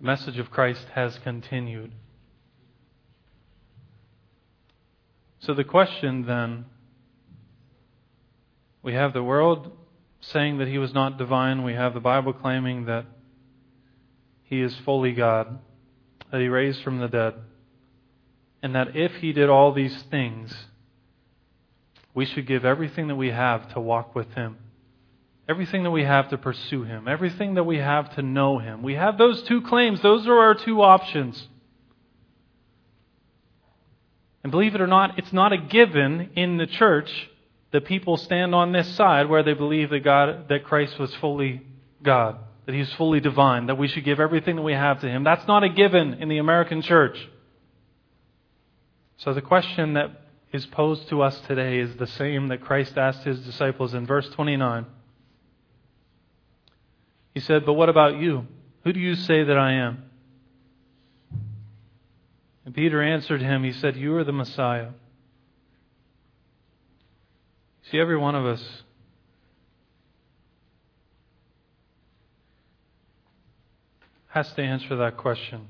the 0.00 0.06
message 0.06 0.38
of 0.38 0.48
Christ 0.48 0.86
has 0.94 1.18
continued. 1.18 1.90
So 5.40 5.54
the 5.54 5.64
question 5.64 6.24
then 6.24 6.66
we 8.80 8.94
have 8.94 9.12
the 9.12 9.24
world 9.24 9.72
saying 10.20 10.58
that 10.58 10.68
he 10.68 10.78
was 10.78 10.94
not 10.94 11.18
divine, 11.18 11.64
we 11.64 11.74
have 11.74 11.94
the 11.94 12.00
Bible 12.00 12.32
claiming 12.32 12.84
that 12.84 13.06
he 14.44 14.60
is 14.60 14.76
fully 14.84 15.10
God 15.10 15.58
that 16.30 16.40
he 16.40 16.48
raised 16.48 16.82
from 16.82 16.98
the 16.98 17.08
dead, 17.08 17.34
and 18.62 18.74
that 18.74 18.96
if 18.96 19.14
he 19.16 19.32
did 19.32 19.48
all 19.48 19.72
these 19.72 20.02
things, 20.10 20.54
we 22.14 22.24
should 22.24 22.46
give 22.46 22.64
everything 22.64 23.08
that 23.08 23.16
we 23.16 23.30
have 23.30 23.72
to 23.74 23.80
walk 23.80 24.14
with 24.14 24.32
him. 24.34 24.56
Everything 25.48 25.84
that 25.84 25.90
we 25.90 26.04
have 26.04 26.28
to 26.30 26.38
pursue 26.38 26.82
him. 26.82 27.08
Everything 27.08 27.54
that 27.54 27.64
we 27.64 27.78
have 27.78 28.14
to 28.16 28.22
know 28.22 28.58
him. 28.58 28.82
We 28.82 28.94
have 28.94 29.16
those 29.16 29.42
two 29.44 29.62
claims. 29.62 30.02
Those 30.02 30.26
are 30.26 30.36
our 30.36 30.54
two 30.54 30.82
options. 30.82 31.48
And 34.42 34.50
believe 34.50 34.74
it 34.74 34.80
or 34.80 34.86
not, 34.86 35.18
it's 35.18 35.32
not 35.32 35.52
a 35.52 35.58
given 35.58 36.30
in 36.36 36.58
the 36.58 36.66
church 36.66 37.30
that 37.70 37.84
people 37.84 38.16
stand 38.16 38.54
on 38.54 38.72
this 38.72 38.88
side 38.94 39.28
where 39.28 39.42
they 39.42 39.54
believe 39.54 39.90
that 39.90 40.00
God 40.00 40.48
that 40.48 40.64
Christ 40.64 40.98
was 40.98 41.14
fully 41.16 41.62
God 42.02 42.38
that 42.68 42.74
he's 42.74 42.92
fully 42.98 43.18
divine, 43.18 43.68
that 43.68 43.78
we 43.78 43.88
should 43.88 44.04
give 44.04 44.20
everything 44.20 44.56
that 44.56 44.62
we 44.62 44.74
have 44.74 45.00
to 45.00 45.08
him. 45.08 45.24
That's 45.24 45.48
not 45.48 45.64
a 45.64 45.70
given 45.70 46.12
in 46.20 46.28
the 46.28 46.36
American 46.36 46.82
church. 46.82 47.16
So 49.16 49.32
the 49.32 49.40
question 49.40 49.94
that 49.94 50.10
is 50.52 50.66
posed 50.66 51.08
to 51.08 51.22
us 51.22 51.40
today 51.48 51.78
is 51.78 51.96
the 51.96 52.06
same 52.06 52.48
that 52.48 52.60
Christ 52.60 52.98
asked 52.98 53.22
his 53.24 53.40
disciples 53.40 53.94
in 53.94 54.04
verse 54.04 54.28
29. 54.28 54.84
He 57.32 57.40
said, 57.40 57.64
But 57.64 57.72
what 57.72 57.88
about 57.88 58.18
you? 58.18 58.46
Who 58.84 58.92
do 58.92 59.00
you 59.00 59.14
say 59.14 59.44
that 59.44 59.56
I 59.56 59.72
am? 59.72 60.02
And 62.66 62.74
Peter 62.74 63.02
answered 63.02 63.40
him, 63.40 63.64
He 63.64 63.72
said, 63.72 63.96
You 63.96 64.14
are 64.16 64.24
the 64.24 64.32
Messiah. 64.32 64.90
See, 67.90 67.98
every 67.98 68.18
one 68.18 68.34
of 68.34 68.44
us 68.44 68.82
has 74.28 74.52
to 74.52 74.62
answer 74.62 74.96
that 74.96 75.16
question. 75.16 75.68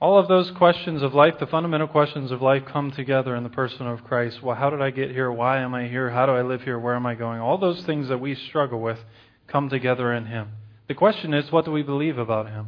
All 0.00 0.18
of 0.18 0.26
those 0.26 0.50
questions 0.50 1.00
of 1.02 1.14
life, 1.14 1.34
the 1.38 1.46
fundamental 1.46 1.86
questions 1.86 2.32
of 2.32 2.42
life, 2.42 2.64
come 2.66 2.90
together 2.90 3.36
in 3.36 3.44
the 3.44 3.48
person 3.48 3.86
of 3.86 4.02
Christ. 4.02 4.42
Well, 4.42 4.56
how 4.56 4.68
did 4.68 4.82
I 4.82 4.90
get 4.90 5.12
here? 5.12 5.30
Why 5.30 5.58
am 5.58 5.74
I 5.74 5.86
here? 5.86 6.10
How 6.10 6.26
do 6.26 6.32
I 6.32 6.42
live 6.42 6.62
here? 6.62 6.76
Where 6.76 6.96
am 6.96 7.06
I 7.06 7.14
going? 7.14 7.40
All 7.40 7.56
those 7.56 7.84
things 7.84 8.08
that 8.08 8.18
we 8.18 8.34
struggle 8.34 8.80
with 8.80 8.98
come 9.46 9.68
together 9.68 10.12
in 10.12 10.26
Him. 10.26 10.48
The 10.88 10.94
question 10.94 11.32
is, 11.32 11.52
what 11.52 11.64
do 11.66 11.70
we 11.70 11.82
believe 11.82 12.18
about 12.18 12.48
Him? 12.48 12.66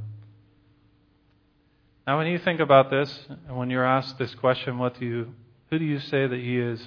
Now, 2.07 2.19
when 2.19 2.29
you 2.29 2.39
think 2.39 2.61
about 2.61 2.91
this, 2.91 3.27
and 3.49 3.57
when 3.57 3.69
you're 3.69 3.85
asked 3.85 4.17
this 4.17 4.35
question, 4.37 4.79
what 4.79 5.01
do 5.01 5.05
you, 5.05 5.35
who 5.71 5.79
do 5.81 5.85
you 5.85 5.99
say 5.99 6.29
that 6.29 6.39
He 6.39 6.59
is? 6.59 6.81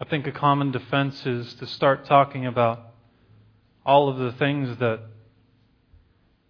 I 0.00 0.04
think 0.04 0.26
a 0.26 0.32
common 0.32 0.72
defense 0.72 1.24
is 1.26 1.54
to 1.54 1.66
start 1.66 2.06
talking 2.06 2.46
about 2.46 2.92
all 3.86 4.08
of 4.08 4.18
the 4.18 4.32
things 4.32 4.78
that 4.78 5.00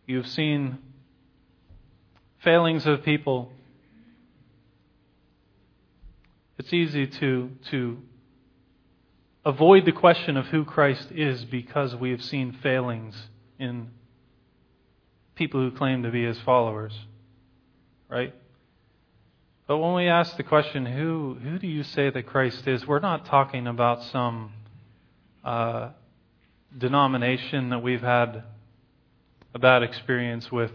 You've 0.08 0.26
seen 0.26 0.78
failings 2.42 2.86
of 2.86 3.02
people. 3.02 3.52
It's 6.56 6.72
easy 6.72 7.06
to, 7.06 7.50
to 7.70 7.98
avoid 9.44 9.84
the 9.84 9.92
question 9.92 10.38
of 10.38 10.46
who 10.46 10.64
Christ 10.64 11.08
is 11.10 11.44
because 11.44 11.94
we 11.94 12.10
have 12.12 12.22
seen 12.22 12.56
failings 12.62 13.22
in 13.58 13.90
people 15.34 15.60
who 15.60 15.76
claim 15.76 16.02
to 16.04 16.10
be 16.10 16.24
his 16.24 16.40
followers. 16.40 16.98
Right? 18.08 18.32
But 19.66 19.76
when 19.76 19.92
we 19.92 20.08
ask 20.08 20.38
the 20.38 20.42
question, 20.42 20.86
who, 20.86 21.36
who 21.42 21.58
do 21.58 21.66
you 21.66 21.82
say 21.82 22.08
that 22.08 22.22
Christ 22.22 22.66
is? 22.66 22.86
We're 22.86 23.00
not 23.00 23.26
talking 23.26 23.66
about 23.66 24.02
some 24.04 24.54
uh, 25.44 25.90
denomination 26.78 27.68
that 27.68 27.82
we've 27.82 28.00
had 28.00 28.44
a 29.54 29.58
bad 29.58 29.82
experience 29.82 30.50
with. 30.52 30.72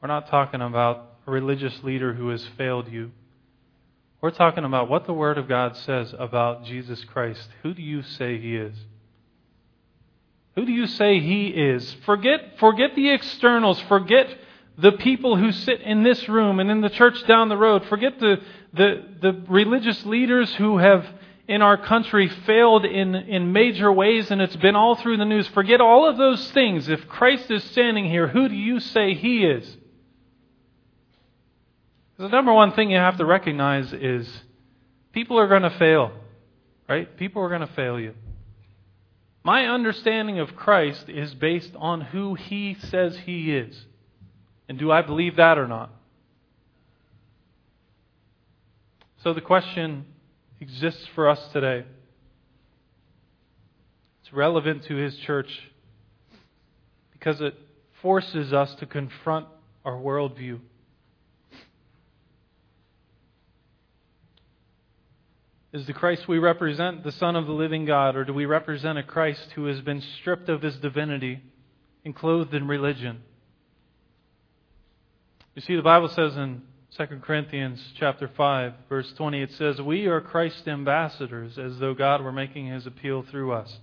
We're 0.00 0.08
not 0.08 0.28
talking 0.28 0.60
about 0.60 1.16
a 1.26 1.30
religious 1.30 1.82
leader 1.82 2.12
who 2.12 2.28
has 2.28 2.44
failed 2.56 2.88
you. 2.88 3.10
We're 4.20 4.30
talking 4.30 4.64
about 4.64 4.88
what 4.88 5.06
the 5.06 5.12
Word 5.12 5.38
of 5.38 5.48
God 5.48 5.76
says 5.76 6.14
about 6.18 6.64
Jesus 6.64 7.04
Christ. 7.04 7.46
Who 7.62 7.74
do 7.74 7.82
you 7.82 8.02
say 8.02 8.38
He 8.38 8.56
is? 8.56 8.74
Who 10.54 10.64
do 10.64 10.72
you 10.72 10.86
say 10.86 11.20
He 11.20 11.48
is? 11.48 11.96
Forget, 12.06 12.58
forget 12.58 12.94
the 12.94 13.10
externals. 13.10 13.80
Forget 13.82 14.28
the 14.78 14.92
people 14.92 15.36
who 15.36 15.52
sit 15.52 15.80
in 15.82 16.02
this 16.02 16.28
room 16.28 16.58
and 16.58 16.70
in 16.70 16.80
the 16.80 16.90
church 16.90 17.22
down 17.26 17.48
the 17.48 17.56
road. 17.56 17.84
Forget 17.86 18.18
the, 18.18 18.40
the, 18.72 19.04
the 19.20 19.44
religious 19.48 20.04
leaders 20.06 20.54
who 20.54 20.78
have 20.78 21.06
in 21.46 21.60
our 21.60 21.76
country 21.76 22.28
failed 22.28 22.84
in, 22.84 23.14
in 23.14 23.52
major 23.52 23.92
ways, 23.92 24.30
and 24.30 24.40
it's 24.40 24.56
been 24.56 24.76
all 24.76 24.96
through 24.96 25.18
the 25.18 25.24
news. 25.24 25.46
Forget 25.48 25.80
all 25.80 26.08
of 26.08 26.16
those 26.16 26.50
things. 26.52 26.88
If 26.88 27.06
Christ 27.06 27.50
is 27.50 27.62
standing 27.64 28.06
here, 28.06 28.28
who 28.28 28.48
do 28.48 28.54
you 28.54 28.80
say 28.80 29.14
he 29.14 29.44
is? 29.44 29.76
The 32.16 32.28
number 32.28 32.52
one 32.52 32.72
thing 32.72 32.90
you 32.90 32.96
have 32.96 33.18
to 33.18 33.26
recognize 33.26 33.92
is 33.92 34.28
people 35.12 35.38
are 35.38 35.48
going 35.48 35.62
to 35.62 35.70
fail, 35.70 36.12
right? 36.88 37.14
People 37.16 37.42
are 37.42 37.48
going 37.48 37.60
to 37.60 37.74
fail 37.74 38.00
you. 38.00 38.14
My 39.42 39.66
understanding 39.66 40.38
of 40.38 40.56
Christ 40.56 41.10
is 41.10 41.34
based 41.34 41.72
on 41.76 42.00
who 42.00 42.34
he 42.34 42.76
says 42.88 43.18
he 43.26 43.54
is. 43.54 43.84
And 44.68 44.78
do 44.78 44.90
I 44.90 45.02
believe 45.02 45.36
that 45.36 45.58
or 45.58 45.68
not? 45.68 45.90
So 49.22 49.34
the 49.34 49.42
question 49.42 50.06
exists 50.60 51.06
for 51.14 51.28
us 51.28 51.40
today. 51.52 51.84
It's 54.22 54.32
relevant 54.32 54.84
to 54.84 54.96
his 54.96 55.16
church 55.16 55.48
because 57.12 57.40
it 57.40 57.54
forces 58.00 58.52
us 58.52 58.74
to 58.76 58.86
confront 58.86 59.46
our 59.84 59.96
worldview. 59.96 60.60
Is 65.72 65.86
the 65.86 65.92
Christ 65.92 66.28
we 66.28 66.38
represent 66.38 67.02
the 67.02 67.10
Son 67.10 67.34
of 67.34 67.46
the 67.46 67.52
living 67.52 67.84
God, 67.84 68.14
or 68.14 68.24
do 68.24 68.32
we 68.32 68.46
represent 68.46 68.96
a 68.96 69.02
Christ 69.02 69.48
who 69.56 69.66
has 69.66 69.80
been 69.80 70.00
stripped 70.20 70.48
of 70.48 70.62
his 70.62 70.76
divinity 70.76 71.42
and 72.04 72.14
clothed 72.14 72.54
in 72.54 72.68
religion? 72.68 73.22
You 75.56 75.62
see, 75.62 75.74
the 75.74 75.82
Bible 75.82 76.08
says 76.08 76.36
in 76.36 76.62
2 76.96 77.06
Corinthians 77.22 77.82
chapter 77.98 78.30
5, 78.36 78.72
verse 78.88 79.12
20, 79.14 79.42
it 79.42 79.50
says, 79.54 79.82
We 79.82 80.06
are 80.06 80.20
Christ's 80.20 80.68
ambassadors, 80.68 81.58
as 81.58 81.76
though 81.80 81.92
God 81.92 82.22
were 82.22 82.30
making 82.30 82.68
his 82.68 82.86
appeal 82.86 83.24
through 83.28 83.50
us. 83.50 83.80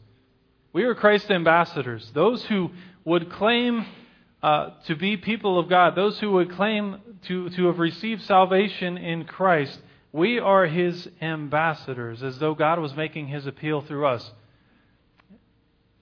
We 0.72 0.84
are 0.84 0.96
Christ's 0.96 1.30
ambassadors, 1.30 2.10
those 2.14 2.46
who 2.46 2.72
would 3.04 3.30
claim 3.30 3.86
uh, 4.42 4.70
to 4.86 4.96
be 4.96 5.18
people 5.18 5.60
of 5.60 5.68
God, 5.68 5.94
those 5.94 6.20
who 6.20 6.32
would 6.32 6.54
claim 6.54 7.02
to, 7.24 7.50
to 7.50 7.66
have 7.66 7.80
received 7.80 8.22
salvation 8.22 8.98
in 8.98 9.26
Christ. 9.26 9.78
We 10.14 10.40
are 10.40 10.66
his 10.66 11.10
ambassadors, 11.22 12.24
as 12.24 12.40
though 12.40 12.56
God 12.56 12.80
was 12.80 12.96
making 12.96 13.28
his 13.28 13.46
appeal 13.46 13.82
through 13.82 14.06
us. 14.06 14.32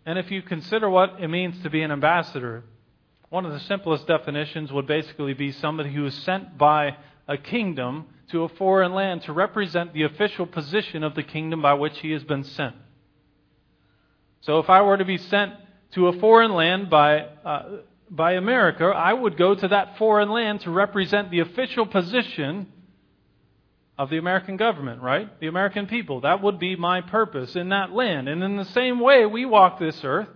And 0.06 0.19
if 0.19 0.30
you 0.30 0.43
consider 0.43 0.88
what 0.88 1.15
it 1.19 1.28
means 1.28 1.60
to 1.63 1.72
be 1.72 1.82
an 1.82 1.91
ambassador, 1.91 2.65
one 3.30 3.46
of 3.46 3.52
the 3.52 3.60
simplest 3.60 4.08
definitions 4.08 4.72
would 4.72 4.88
basically 4.88 5.34
be 5.34 5.52
somebody 5.52 5.94
who 5.94 6.06
is 6.06 6.15
sent 6.24 6.58
by 6.58 6.98
a 7.28 7.38
kingdom 7.38 8.08
to 8.32 8.44
a 8.44 8.50
foreign 8.50 8.94
land 8.94 9.22
to 9.24 9.34
represent 9.34 9.94
the 9.94 10.04
official 10.04 10.46
position 10.46 11.04
of 11.04 11.15
the 11.15 11.24
kingdom 11.24 11.62
by 11.62 11.74
which 11.74 11.98
he 12.00 12.12
has 12.12 12.24
been 12.24 12.44
sent. 12.44 12.76
So 14.42 14.60
if 14.60 14.70
I 14.70 14.82
were 14.82 14.98
to 14.98 15.06
be 15.06 15.18
sent 15.18 15.54
to 15.94 16.08
a 16.08 16.20
foreign 16.20 16.54
land 16.54 16.89
by, 16.89 17.20
uh, 17.22 17.63
by 18.10 18.34
America, 18.34 18.86
I 18.86 19.13
would 19.13 19.38
go 19.38 19.54
to 19.54 19.68
that 19.68 19.98
foreign 19.98 20.30
land 20.30 20.62
to 20.62 20.72
represent 20.72 21.30
the 21.30 21.39
official 21.39 21.86
position 21.86 22.68
of 23.98 24.10
the 24.10 24.18
American 24.18 24.58
government, 24.58 25.02
right? 25.02 25.39
The 25.39 25.48
American 25.48 25.86
people. 25.86 26.22
That 26.22 26.42
would 26.42 26.58
be 26.58 26.76
my 26.76 27.02
purpose 27.02 27.56
in 27.56 27.70
that 27.70 27.92
land. 27.92 28.30
And 28.30 28.42
in 28.44 28.56
the 28.56 28.65
same 28.65 29.00
way, 29.00 29.26
we 29.26 29.46
walk 29.46 29.78
this 29.78 30.00
earth 30.04 30.30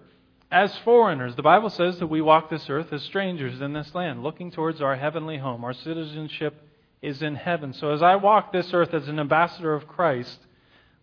as 0.54 0.78
foreigners. 0.86 1.36
The 1.36 1.42
Bible 1.42 1.72
says 1.72 1.98
that 1.98 2.08
we 2.08 2.22
walk 2.22 2.52
this 2.52 2.70
earth 2.70 2.94
as 2.94 3.02
strangers 3.02 3.60
in 3.60 3.74
this 3.74 3.96
land, 3.96 4.22
looking 4.22 4.52
towards 4.52 4.84
our 4.84 4.96
heavenly 4.96 5.40
home. 5.40 5.66
Our 5.66 5.74
citizenship 5.74 6.54
is 7.02 7.24
in 7.24 7.34
heaven. 7.34 7.74
So 7.74 7.90
as 7.90 8.04
I 8.04 8.18
walk 8.18 8.54
this 8.54 8.72
earth 8.72 8.94
as 8.94 9.08
an 9.08 9.20
ambassador 9.20 9.74
of 9.74 9.88
Christ, 9.88 10.38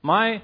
my 0.02 0.40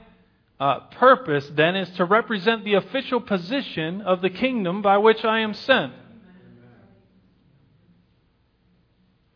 uh, 0.58 0.80
purpose 0.98 1.48
then 1.54 1.76
is 1.76 1.88
to 1.90 2.04
represent 2.04 2.64
the 2.64 2.74
official 2.74 3.20
position 3.20 4.00
of 4.00 4.22
the 4.22 4.30
kingdom 4.30 4.82
by 4.82 4.98
which 4.98 5.24
I 5.24 5.38
am 5.38 5.54
sent. 5.54 5.92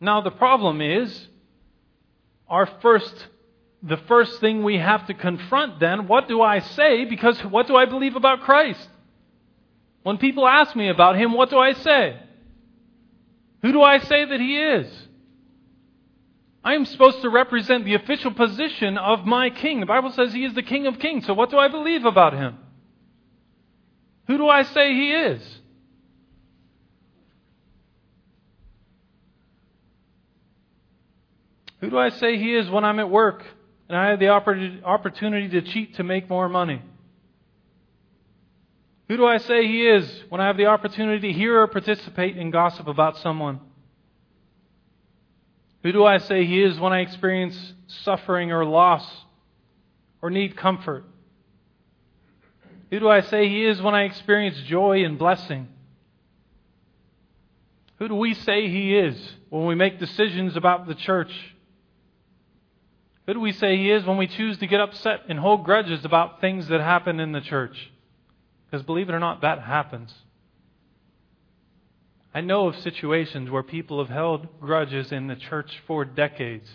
Now 0.01 0.19
the 0.19 0.31
problem 0.31 0.81
is 0.81 1.27
our 2.49 2.67
first 2.81 3.27
the 3.83 3.97
first 4.07 4.39
thing 4.39 4.63
we 4.63 4.77
have 4.77 5.07
to 5.07 5.13
confront 5.15 5.79
then, 5.79 6.07
what 6.07 6.27
do 6.27 6.39
I 6.41 6.59
say 6.59 7.05
because 7.05 7.39
what 7.45 7.65
do 7.65 7.75
I 7.75 7.85
believe 7.85 8.15
about 8.15 8.41
Christ? 8.41 8.87
When 10.03 10.17
people 10.17 10.47
ask 10.47 10.75
me 10.75 10.89
about 10.89 11.15
him, 11.15 11.33
what 11.33 11.49
do 11.49 11.57
I 11.59 11.73
say? 11.73 12.19
Who 13.61 13.71
do 13.71 13.81
I 13.81 13.99
say 13.99 14.25
that 14.25 14.39
he 14.39 14.57
is? 14.57 14.91
I 16.63 16.73
am 16.73 16.85
supposed 16.85 17.21
to 17.21 17.29
represent 17.29 17.85
the 17.85 17.95
official 17.95 18.33
position 18.33 18.97
of 18.97 19.25
my 19.25 19.49
king. 19.49 19.79
The 19.79 19.85
Bible 19.85 20.11
says 20.11 20.33
he 20.33 20.45
is 20.45 20.53
the 20.53 20.63
king 20.63 20.87
of 20.87 20.99
kings. 20.99 21.25
So 21.25 21.33
what 21.33 21.49
do 21.49 21.57
I 21.57 21.67
believe 21.67 22.05
about 22.05 22.33
him? 22.33 22.57
Who 24.27 24.37
do 24.37 24.47
I 24.47 24.63
say 24.63 24.93
he 24.93 25.11
is? 25.11 25.57
Who 31.79 31.89
do 31.89 31.97
I 31.97 32.09
say 32.09 32.37
he 32.37 32.55
is 32.55 32.69
when 32.69 32.85
I'm 32.85 32.99
at 32.99 33.09
work 33.09 33.43
and 33.89 33.97
I 33.97 34.11
have 34.11 34.19
the 34.19 34.29
opportunity 34.29 35.49
to 35.49 35.61
cheat 35.61 35.95
to 35.95 36.03
make 36.03 36.29
more 36.29 36.47
money? 36.47 36.81
Who 39.11 39.17
do 39.17 39.25
I 39.25 39.39
say 39.39 39.67
he 39.67 39.85
is 39.85 40.09
when 40.29 40.39
I 40.39 40.47
have 40.47 40.55
the 40.55 40.67
opportunity 40.67 41.33
to 41.33 41.37
hear 41.37 41.59
or 41.59 41.67
participate 41.67 42.37
in 42.37 42.49
gossip 42.49 42.87
about 42.87 43.17
someone? 43.17 43.59
Who 45.83 45.91
do 45.91 46.05
I 46.05 46.19
say 46.19 46.45
he 46.45 46.63
is 46.63 46.79
when 46.79 46.93
I 46.93 47.01
experience 47.01 47.73
suffering 48.05 48.53
or 48.53 48.63
loss 48.63 49.05
or 50.21 50.29
need 50.29 50.55
comfort? 50.55 51.03
Who 52.89 53.01
do 53.01 53.09
I 53.09 53.19
say 53.19 53.49
he 53.49 53.65
is 53.65 53.81
when 53.81 53.93
I 53.93 54.03
experience 54.03 54.55
joy 54.61 55.03
and 55.03 55.19
blessing? 55.19 55.67
Who 57.99 58.07
do 58.07 58.15
we 58.15 58.33
say 58.33 58.69
he 58.69 58.95
is 58.95 59.21
when 59.49 59.65
we 59.65 59.75
make 59.75 59.99
decisions 59.99 60.55
about 60.55 60.87
the 60.87 60.95
church? 60.95 61.33
Who 63.27 63.33
do 63.33 63.41
we 63.41 63.51
say 63.51 63.75
he 63.75 63.91
is 63.91 64.05
when 64.05 64.15
we 64.15 64.27
choose 64.27 64.57
to 64.59 64.67
get 64.67 64.79
upset 64.79 65.23
and 65.27 65.37
hold 65.37 65.65
grudges 65.65 66.05
about 66.05 66.39
things 66.39 66.69
that 66.69 66.79
happen 66.79 67.19
in 67.19 67.33
the 67.33 67.41
church? 67.41 67.91
Because 68.71 68.85
believe 68.85 69.09
it 69.09 69.13
or 69.13 69.19
not, 69.19 69.41
that 69.41 69.61
happens. 69.61 70.13
I 72.33 72.39
know 72.39 72.67
of 72.67 72.77
situations 72.77 73.49
where 73.49 73.63
people 73.63 73.99
have 73.99 74.09
held 74.09 74.61
grudges 74.61 75.11
in 75.11 75.27
the 75.27 75.35
church 75.35 75.81
for 75.85 76.05
decades. 76.05 76.69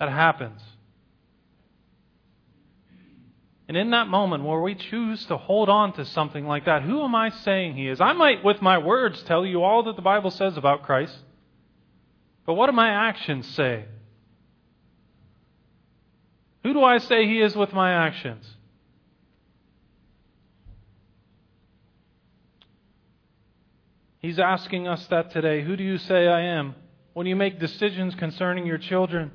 That 0.00 0.08
happens. 0.08 0.60
And 3.68 3.76
in 3.76 3.90
that 3.90 4.08
moment 4.08 4.42
where 4.42 4.60
we 4.60 4.74
choose 4.74 5.24
to 5.26 5.36
hold 5.36 5.68
on 5.68 5.92
to 5.92 6.04
something 6.04 6.44
like 6.46 6.64
that, 6.64 6.82
who 6.82 7.04
am 7.04 7.14
I 7.14 7.30
saying 7.30 7.76
he 7.76 7.86
is? 7.86 8.00
I 8.00 8.12
might, 8.12 8.44
with 8.44 8.60
my 8.60 8.78
words, 8.78 9.22
tell 9.22 9.46
you 9.46 9.62
all 9.62 9.84
that 9.84 9.94
the 9.94 10.02
Bible 10.02 10.32
says 10.32 10.56
about 10.56 10.82
Christ. 10.82 11.16
But 12.44 12.54
what 12.54 12.66
do 12.66 12.72
my 12.72 12.88
actions 12.88 13.46
say? 13.54 13.84
Who 16.64 16.72
do 16.72 16.82
I 16.82 16.98
say 16.98 17.26
he 17.26 17.40
is 17.40 17.54
with 17.54 17.72
my 17.72 17.92
actions? 17.92 18.44
He's 24.22 24.38
asking 24.38 24.86
us 24.86 25.04
that 25.08 25.32
today. 25.32 25.62
Who 25.62 25.76
do 25.76 25.82
you 25.82 25.98
say 25.98 26.28
I 26.28 26.42
am? 26.42 26.76
When 27.12 27.26
you 27.26 27.34
make 27.34 27.58
decisions 27.58 28.14
concerning 28.14 28.64
your 28.66 28.78
children, 28.78 29.32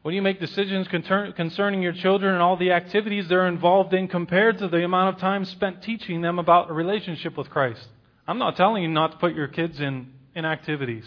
when 0.00 0.14
you 0.14 0.22
make 0.22 0.40
decisions 0.40 0.88
concerning 0.88 1.82
your 1.82 1.92
children 1.92 2.32
and 2.32 2.42
all 2.42 2.56
the 2.56 2.72
activities 2.72 3.28
they're 3.28 3.46
involved 3.46 3.94
in 3.94 4.08
compared 4.08 4.58
to 4.58 4.68
the 4.68 4.82
amount 4.82 5.14
of 5.14 5.20
time 5.20 5.44
spent 5.44 5.82
teaching 5.82 6.22
them 6.22 6.38
about 6.38 6.70
a 6.70 6.72
relationship 6.72 7.36
with 7.36 7.50
Christ. 7.50 7.86
I'm 8.26 8.38
not 8.38 8.56
telling 8.56 8.82
you 8.82 8.88
not 8.88 9.12
to 9.12 9.18
put 9.18 9.34
your 9.34 9.46
kids 9.46 9.78
in, 9.78 10.08
in 10.34 10.44
activities. 10.44 11.04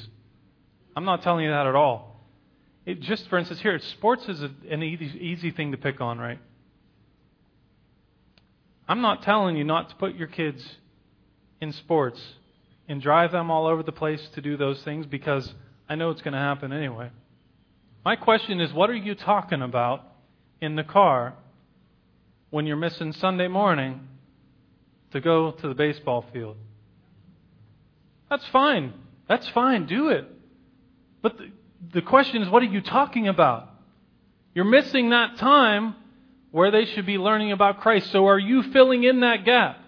I'm 0.95 1.05
not 1.05 1.23
telling 1.23 1.43
you 1.43 1.51
that 1.51 1.67
at 1.67 1.75
all. 1.75 2.21
It 2.85 3.01
just, 3.01 3.27
for 3.29 3.37
instance, 3.37 3.59
here, 3.61 3.77
sports 3.79 4.29
is 4.29 4.43
a, 4.43 4.51
an 4.69 4.83
easy, 4.83 5.07
easy 5.19 5.51
thing 5.51 5.71
to 5.71 5.77
pick 5.77 5.99
on, 5.99 6.19
right? 6.19 6.39
I'm 8.87 9.01
not 9.01 9.23
telling 9.23 9.57
you 9.57 9.63
not 9.63 9.89
to 9.89 9.95
put 9.95 10.15
your 10.15 10.27
kids 10.27 10.63
in 11.61 11.71
sports 11.71 12.21
and 12.87 13.01
drive 13.01 13.31
them 13.31 13.49
all 13.49 13.67
over 13.67 13.83
the 13.83 13.91
place 13.91 14.21
to 14.35 14.41
do 14.41 14.57
those 14.57 14.81
things 14.83 15.05
because 15.05 15.53
I 15.89 15.95
know 15.95 16.09
it's 16.11 16.21
going 16.21 16.33
to 16.33 16.39
happen 16.39 16.71
anyway. 16.71 17.09
My 18.03 18.15
question 18.15 18.59
is 18.59 18.71
what 18.73 18.89
are 18.89 18.95
you 18.95 19.15
talking 19.15 19.61
about 19.61 20.03
in 20.61 20.75
the 20.75 20.83
car 20.83 21.33
when 22.49 22.65
you're 22.65 22.77
missing 22.77 23.13
Sunday 23.13 23.47
morning 23.47 24.07
to 25.11 25.21
go 25.21 25.51
to 25.51 25.67
the 25.67 25.73
baseball 25.73 26.25
field? 26.31 26.57
That's 28.29 28.45
fine. 28.47 28.93
That's 29.27 29.47
fine. 29.49 29.85
Do 29.87 30.09
it. 30.09 30.25
But 31.21 31.37
the, 31.37 31.51
the 31.93 32.01
question 32.01 32.41
is 32.43 32.49
what 32.49 32.61
are 32.61 32.67
you 32.67 32.81
talking 32.81 33.27
about? 33.27 33.69
You're 34.53 34.65
missing 34.65 35.09
that 35.09 35.37
time 35.37 35.95
where 36.51 36.71
they 36.71 36.85
should 36.85 37.05
be 37.05 37.17
learning 37.17 37.51
about 37.51 37.81
Christ. 37.81 38.11
So 38.11 38.27
are 38.27 38.39
you 38.39 38.63
filling 38.71 39.03
in 39.03 39.21
that 39.21 39.43
gap? 39.43 39.79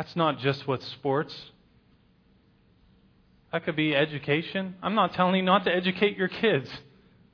That's 0.00 0.16
not 0.16 0.38
just 0.38 0.66
with 0.66 0.82
sports. 0.82 1.34
That 3.52 3.66
could 3.66 3.76
be 3.76 3.94
education. 3.94 4.76
I'm 4.82 4.94
not 4.94 5.12
telling 5.12 5.34
you 5.34 5.42
not 5.42 5.64
to 5.64 5.70
educate 5.70 6.16
your 6.16 6.28
kids. 6.28 6.70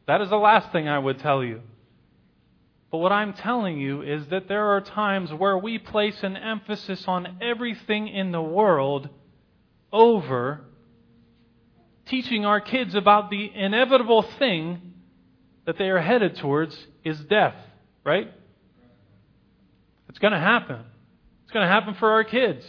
That 0.09 0.21
is 0.21 0.31
the 0.31 0.37
last 0.37 0.73
thing 0.73 0.89
I 0.89 0.99
would 0.99 1.21
tell 1.21 1.45
you. 1.45 1.61
But 2.91 2.99
what 2.99 3.13
I'm 3.13 3.35
telling 3.35 3.79
you 3.79 4.03
is 4.03 4.27
that 4.31 4.49
there 4.49 4.75
are 4.75 4.81
times 4.81 5.33
where 5.33 5.57
we 5.57 5.79
place 5.79 6.25
an 6.25 6.37
emphasis 6.37 7.05
on 7.07 7.39
everything 7.41 8.09
in 8.09 8.33
the 8.33 8.43
world 8.43 9.11
over 9.93 10.63
teaching 12.07 12.45
our 12.45 12.61
kids 12.61 12.97
about 12.97 13.31
the 13.31 13.49
inevitable 13.55 14.23
thing 14.41 14.93
that 15.67 15.79
they 15.79 15.89
are 15.89 16.01
headed 16.01 16.35
towards 16.39 16.77
is 17.05 17.17
death, 17.21 17.55
right? 18.03 18.29
It's 20.09 20.19
going 20.19 20.33
to 20.33 20.41
happen. 20.41 20.81
Going 21.57 21.69
to 21.69 21.73
happen 21.73 21.95
for 21.95 22.11
our 22.11 22.23
kids. 22.23 22.67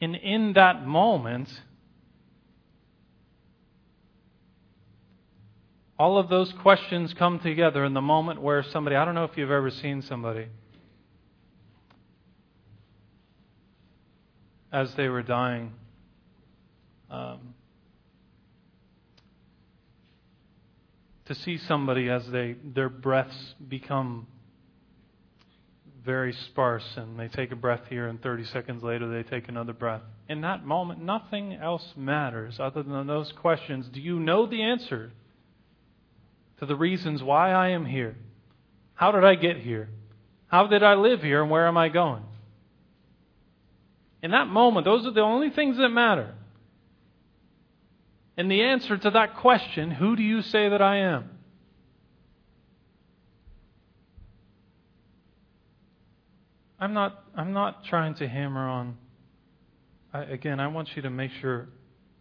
And 0.00 0.16
in 0.16 0.54
that 0.54 0.86
moment, 0.86 1.50
all 5.98 6.16
of 6.16 6.30
those 6.30 6.50
questions 6.62 7.12
come 7.18 7.38
together 7.38 7.84
in 7.84 7.92
the 7.92 8.00
moment 8.00 8.40
where 8.40 8.62
somebody, 8.62 8.96
I 8.96 9.04
don't 9.04 9.14
know 9.14 9.24
if 9.24 9.36
you've 9.36 9.50
ever 9.50 9.68
seen 9.68 10.00
somebody, 10.00 10.46
as 14.72 14.94
they 14.94 15.10
were 15.10 15.22
dying, 15.22 15.74
um, 17.10 17.52
to 21.26 21.34
see 21.34 21.58
somebody 21.58 22.08
as 22.08 22.26
they, 22.28 22.56
their 22.64 22.88
breaths 22.88 23.54
become 23.68 24.26
very 26.08 26.32
sparse 26.32 26.96
and 26.96 27.20
they 27.20 27.28
take 27.28 27.52
a 27.52 27.56
breath 27.56 27.82
here 27.90 28.06
and 28.06 28.22
30 28.22 28.46
seconds 28.46 28.82
later 28.82 29.06
they 29.10 29.22
take 29.22 29.46
another 29.46 29.74
breath. 29.74 30.00
In 30.26 30.40
that 30.40 30.64
moment, 30.64 31.02
nothing 31.02 31.52
else 31.52 31.92
matters 31.98 32.58
other 32.58 32.82
than 32.82 33.06
those 33.06 33.30
questions. 33.32 33.86
Do 33.92 34.00
you 34.00 34.18
know 34.18 34.46
the 34.46 34.62
answer 34.62 35.12
to 36.60 36.64
the 36.64 36.74
reasons 36.74 37.22
why 37.22 37.52
I 37.52 37.72
am 37.72 37.84
here? 37.84 38.16
How 38.94 39.12
did 39.12 39.22
I 39.22 39.34
get 39.34 39.58
here? 39.58 39.90
How 40.46 40.66
did 40.66 40.82
I 40.82 40.94
live 40.94 41.20
here 41.20 41.42
and 41.42 41.50
where 41.50 41.68
am 41.68 41.76
I 41.76 41.90
going? 41.90 42.22
In 44.22 44.30
that 44.30 44.46
moment, 44.46 44.86
those 44.86 45.04
are 45.04 45.12
the 45.12 45.20
only 45.20 45.50
things 45.50 45.76
that 45.76 45.90
matter. 45.90 46.34
And 48.38 48.50
the 48.50 48.62
answer 48.62 48.96
to 48.96 49.10
that 49.10 49.36
question, 49.36 49.90
who 49.90 50.16
do 50.16 50.22
you 50.22 50.40
say 50.40 50.70
that 50.70 50.80
I 50.80 51.00
am? 51.00 51.37
I'm 56.80 56.94
not, 56.94 57.24
I'm 57.34 57.52
not 57.52 57.84
trying 57.84 58.14
to 58.16 58.28
hammer 58.28 58.68
on. 58.68 58.96
I, 60.12 60.22
again, 60.22 60.60
I 60.60 60.68
want 60.68 60.88
you 60.94 61.02
to 61.02 61.10
make 61.10 61.30
sure 61.40 61.68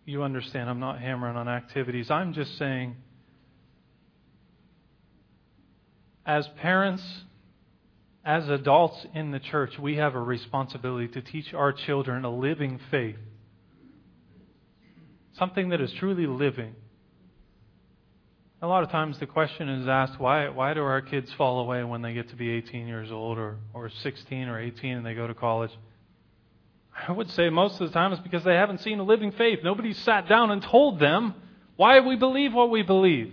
you 0.05 0.23
understand 0.23 0.69
I'm 0.69 0.79
not 0.79 0.99
hammering 0.99 1.35
on 1.35 1.47
activities. 1.47 2.09
I'm 2.09 2.33
just 2.33 2.57
saying, 2.57 2.95
as 6.25 6.47
parents, 6.61 7.03
as 8.25 8.49
adults 8.49 9.05
in 9.13 9.31
the 9.31 9.39
church, 9.39 9.77
we 9.79 9.97
have 9.97 10.15
a 10.15 10.19
responsibility 10.19 11.07
to 11.09 11.21
teach 11.21 11.53
our 11.53 11.71
children 11.71 12.25
a 12.25 12.35
living 12.35 12.79
faith. 12.89 13.17
Something 15.37 15.69
that 15.69 15.81
is 15.81 15.91
truly 15.99 16.25
living. 16.25 16.73
A 18.59 18.65
lot 18.65 18.83
of 18.83 18.89
times 18.89 19.19
the 19.19 19.27
question 19.27 19.69
is 19.69 19.87
asked, 19.87 20.19
why, 20.19 20.49
why 20.49 20.73
do 20.73 20.81
our 20.81 21.01
kids 21.01 21.31
fall 21.33 21.59
away 21.59 21.83
when 21.83 22.01
they 22.01 22.13
get 22.13 22.29
to 22.29 22.35
be 22.35 22.49
18 22.49 22.87
years 22.87 23.11
old 23.11 23.37
or, 23.37 23.57
or 23.71 23.89
16 23.89 24.47
or 24.47 24.59
18 24.59 24.97
and 24.97 25.05
they 25.05 25.13
go 25.13 25.27
to 25.27 25.35
college? 25.35 25.71
I 27.07 27.11
would 27.11 27.29
say 27.29 27.49
most 27.51 27.79
of 27.79 27.87
the 27.87 27.93
time 27.93 28.13
it's 28.13 28.21
because 28.21 28.43
they 28.43 28.55
haven't 28.55 28.81
seen 28.81 28.97
a 28.97 29.03
living 29.03 29.31
faith. 29.31 29.59
Nobody 29.63 29.93
sat 29.93 30.27
down 30.27 30.49
and 30.49 30.63
told 30.63 30.99
them 30.99 31.35
why 31.75 31.99
we 31.99 32.15
believe 32.15 32.51
what 32.51 32.71
we 32.71 32.81
believe. 32.81 33.31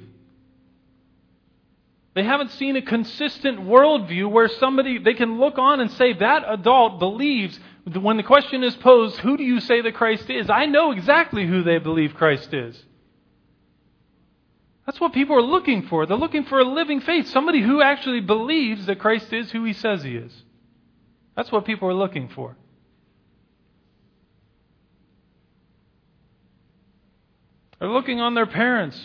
They 2.13 2.23
haven't 2.23 2.51
seen 2.53 2.77
a 2.77 2.83
consistent 2.83 3.61
worldview 3.61 4.31
where 4.31 4.49
somebody, 4.49 4.99
they 4.99 5.15
can 5.15 5.41
look 5.41 5.57
on 5.57 5.81
and 5.81 5.91
say, 5.93 6.13
that 6.13 6.45
adult 6.47 6.99
believes, 6.99 7.59
when 7.99 8.19
the 8.19 8.23
question 8.23 8.63
is 8.63 8.77
posed, 8.77 9.17
who 9.17 9.39
do 9.39 9.43
you 9.43 9.61
say 9.61 9.81
that 9.81 9.95
Christ 9.95 10.29
is? 10.29 10.51
I 10.51 10.67
know 10.67 10.93
exactly 10.93 11.47
who 11.47 11.63
they 11.63 11.79
believe 11.79 12.15
Christ 12.15 12.53
is. 12.53 12.81
That's 14.87 15.01
what 15.01 15.13
people 15.13 15.37
are 15.37 15.43
looking 15.43 15.87
for. 15.87 16.05
They're 16.05 16.17
looking 16.17 16.45
for 16.45 16.59
a 16.59 16.65
living 16.65 17.01
faith, 17.01 17.29
somebody 17.29 17.63
who 17.63 17.81
actually 17.81 18.21
believes 18.21 18.87
that 18.87 18.99
Christ 18.99 19.33
is 19.33 19.51
who 19.51 19.65
he 19.65 19.73
says 19.73 20.03
he 20.03 20.17
is. 20.17 20.33
That's 21.37 21.51
what 21.51 21.65
people 21.65 21.89
are 21.89 21.95
looking 21.95 22.29
for. 22.29 22.57
They're 27.79 27.89
looking 27.89 28.21
on 28.21 28.35
their 28.35 28.47
parents. 28.47 29.01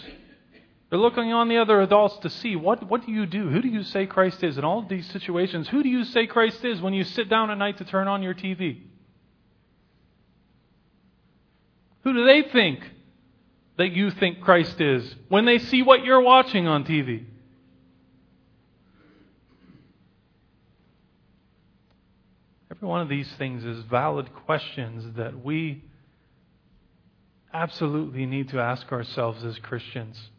They're 0.89 0.99
looking 0.99 1.33
on 1.33 1.49
the 1.49 1.57
other 1.57 1.81
adults 1.81 2.17
to 2.19 2.29
see 2.29 2.55
what, 2.55 2.87
what 2.89 3.05
do 3.05 3.11
you 3.11 3.25
do? 3.25 3.49
Who 3.49 3.61
do 3.61 3.67
you 3.67 3.83
say 3.83 4.05
Christ 4.05 4.43
is? 4.43 4.57
In 4.57 4.63
all 4.63 4.81
these 4.81 5.09
situations, 5.11 5.67
who 5.69 5.83
do 5.83 5.89
you 5.89 6.03
say 6.03 6.27
Christ 6.27 6.63
is 6.65 6.81
when 6.81 6.93
you 6.93 7.03
sit 7.03 7.29
down 7.29 7.51
at 7.51 7.57
night 7.57 7.77
to 7.77 7.85
turn 7.85 8.07
on 8.07 8.23
your 8.23 8.33
TV? 8.33 8.81
Who 12.03 12.13
do 12.13 12.25
they 12.25 12.43
think 12.49 12.79
that 13.79 13.93
you 13.93 14.11
think 14.11 14.41
Christ 14.41 14.81
is 14.81 15.15
when 15.29 15.45
they 15.45 15.57
see 15.57 15.83
what 15.83 16.03
you're 16.03 16.21
watching 16.21 16.67
on 16.67 16.83
TV? 16.83 17.23
Every 22.69 22.87
one 22.87 22.99
of 22.99 23.07
these 23.07 23.31
things 23.37 23.63
is 23.63 23.81
valid 23.85 24.33
questions 24.45 25.15
that 25.15 25.45
we 25.45 25.85
absolutely 27.53 28.25
need 28.25 28.49
to 28.49 28.59
ask 28.59 28.91
ourselves 28.91 29.45
as 29.45 29.57
Christians. 29.59 30.29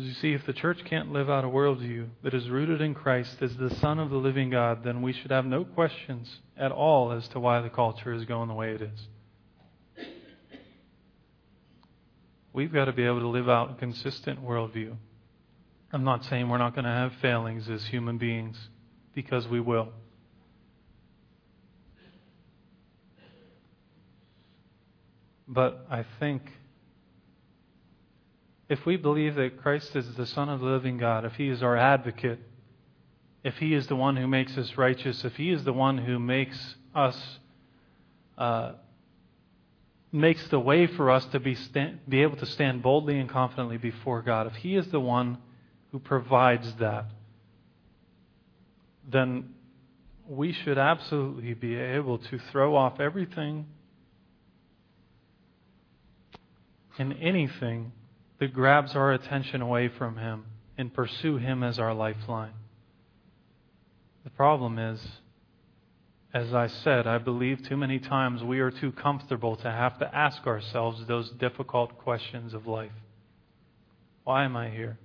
As 0.00 0.06
you 0.06 0.14
see, 0.14 0.32
if 0.32 0.46
the 0.46 0.54
church 0.54 0.82
can't 0.86 1.12
live 1.12 1.28
out 1.28 1.44
a 1.44 1.46
worldview 1.46 2.08
that 2.22 2.32
is 2.32 2.48
rooted 2.48 2.80
in 2.80 2.94
Christ 2.94 3.36
as 3.42 3.54
the 3.58 3.68
Son 3.68 3.98
of 3.98 4.08
the 4.08 4.16
living 4.16 4.48
God, 4.48 4.82
then 4.82 5.02
we 5.02 5.12
should 5.12 5.30
have 5.30 5.44
no 5.44 5.62
questions 5.62 6.40
at 6.56 6.72
all 6.72 7.12
as 7.12 7.28
to 7.28 7.38
why 7.38 7.60
the 7.60 7.68
culture 7.68 8.14
is 8.14 8.24
going 8.24 8.48
the 8.48 8.54
way 8.54 8.70
it 8.70 8.80
is. 8.80 10.06
We've 12.54 12.72
got 12.72 12.86
to 12.86 12.92
be 12.92 13.04
able 13.04 13.20
to 13.20 13.28
live 13.28 13.50
out 13.50 13.72
a 13.72 13.74
consistent 13.74 14.42
worldview. 14.42 14.96
I'm 15.92 16.04
not 16.04 16.24
saying 16.24 16.48
we're 16.48 16.56
not 16.56 16.74
going 16.74 16.86
to 16.86 16.90
have 16.90 17.12
failings 17.20 17.68
as 17.68 17.84
human 17.84 18.16
beings, 18.16 18.56
because 19.14 19.46
we 19.48 19.60
will. 19.60 19.90
But 25.46 25.84
I 25.90 26.06
think 26.18 26.40
if 28.70 28.86
we 28.86 28.96
believe 28.96 29.34
that 29.34 29.60
Christ 29.60 29.96
is 29.96 30.14
the 30.14 30.24
Son 30.24 30.48
of 30.48 30.60
the 30.60 30.66
living 30.66 30.96
God, 30.96 31.24
if 31.24 31.34
He 31.34 31.48
is 31.48 31.60
our 31.60 31.76
advocate, 31.76 32.38
if 33.42 33.56
He 33.56 33.74
is 33.74 33.88
the 33.88 33.96
one 33.96 34.16
who 34.16 34.28
makes 34.28 34.56
us 34.56 34.78
righteous, 34.78 35.24
if 35.24 35.34
He 35.34 35.50
is 35.50 35.64
the 35.64 35.72
one 35.72 35.98
who 35.98 36.20
makes 36.20 36.76
us, 36.94 37.38
uh, 38.38 38.74
makes 40.12 40.46
the 40.48 40.60
way 40.60 40.86
for 40.86 41.10
us 41.10 41.24
to 41.26 41.40
be, 41.40 41.58
be 42.08 42.22
able 42.22 42.36
to 42.36 42.46
stand 42.46 42.80
boldly 42.80 43.18
and 43.18 43.28
confidently 43.28 43.76
before 43.76 44.22
God, 44.22 44.46
if 44.46 44.54
He 44.54 44.76
is 44.76 44.86
the 44.92 45.00
one 45.00 45.38
who 45.90 45.98
provides 45.98 46.72
that, 46.74 47.06
then 49.10 49.52
we 50.28 50.52
should 50.52 50.78
absolutely 50.78 51.54
be 51.54 51.74
able 51.74 52.18
to 52.18 52.38
throw 52.52 52.76
off 52.76 53.00
everything 53.00 53.66
and 56.98 57.16
anything 57.20 57.90
that 58.40 58.54
grabs 58.54 58.96
our 58.96 59.12
attention 59.12 59.60
away 59.60 59.88
from 59.88 60.16
Him 60.16 60.46
and 60.76 60.92
pursue 60.92 61.36
Him 61.36 61.62
as 61.62 61.78
our 61.78 61.94
lifeline. 61.94 62.54
The 64.24 64.30
problem 64.30 64.78
is, 64.78 65.00
as 66.32 66.54
I 66.54 66.66
said, 66.66 67.06
I 67.06 67.18
believe 67.18 67.68
too 67.68 67.76
many 67.76 67.98
times 67.98 68.42
we 68.42 68.60
are 68.60 68.70
too 68.70 68.92
comfortable 68.92 69.56
to 69.56 69.70
have 69.70 69.98
to 69.98 70.14
ask 70.14 70.46
ourselves 70.46 71.06
those 71.06 71.30
difficult 71.30 71.98
questions 71.98 72.54
of 72.54 72.66
life. 72.66 72.92
Why 74.24 74.44
am 74.44 74.56
I 74.56 74.70
here? 74.70 74.98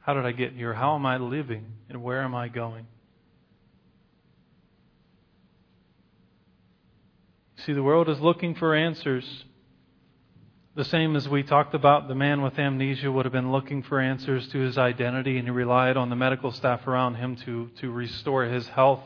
How 0.00 0.14
did 0.14 0.24
I 0.24 0.32
get 0.32 0.52
here? 0.52 0.74
How 0.74 0.96
am 0.96 1.06
I 1.06 1.18
living? 1.18 1.66
And 1.88 2.02
where 2.02 2.22
am 2.22 2.34
I 2.34 2.48
going? 2.48 2.86
See, 7.66 7.74
the 7.74 7.82
world 7.82 8.08
is 8.08 8.18
looking 8.18 8.54
for 8.54 8.74
answers 8.74 9.44
the 10.80 10.84
same 10.86 11.14
as 11.14 11.28
we 11.28 11.42
talked 11.42 11.74
about, 11.74 12.08
the 12.08 12.14
man 12.14 12.40
with 12.40 12.58
amnesia 12.58 13.12
would 13.12 13.26
have 13.26 13.32
been 13.34 13.52
looking 13.52 13.82
for 13.82 14.00
answers 14.00 14.48
to 14.48 14.58
his 14.60 14.78
identity, 14.78 15.36
and 15.36 15.46
he 15.46 15.50
relied 15.50 15.98
on 15.98 16.08
the 16.08 16.16
medical 16.16 16.50
staff 16.52 16.86
around 16.86 17.16
him 17.16 17.36
to, 17.36 17.68
to 17.78 17.90
restore 17.90 18.46
his 18.46 18.66
health 18.68 19.02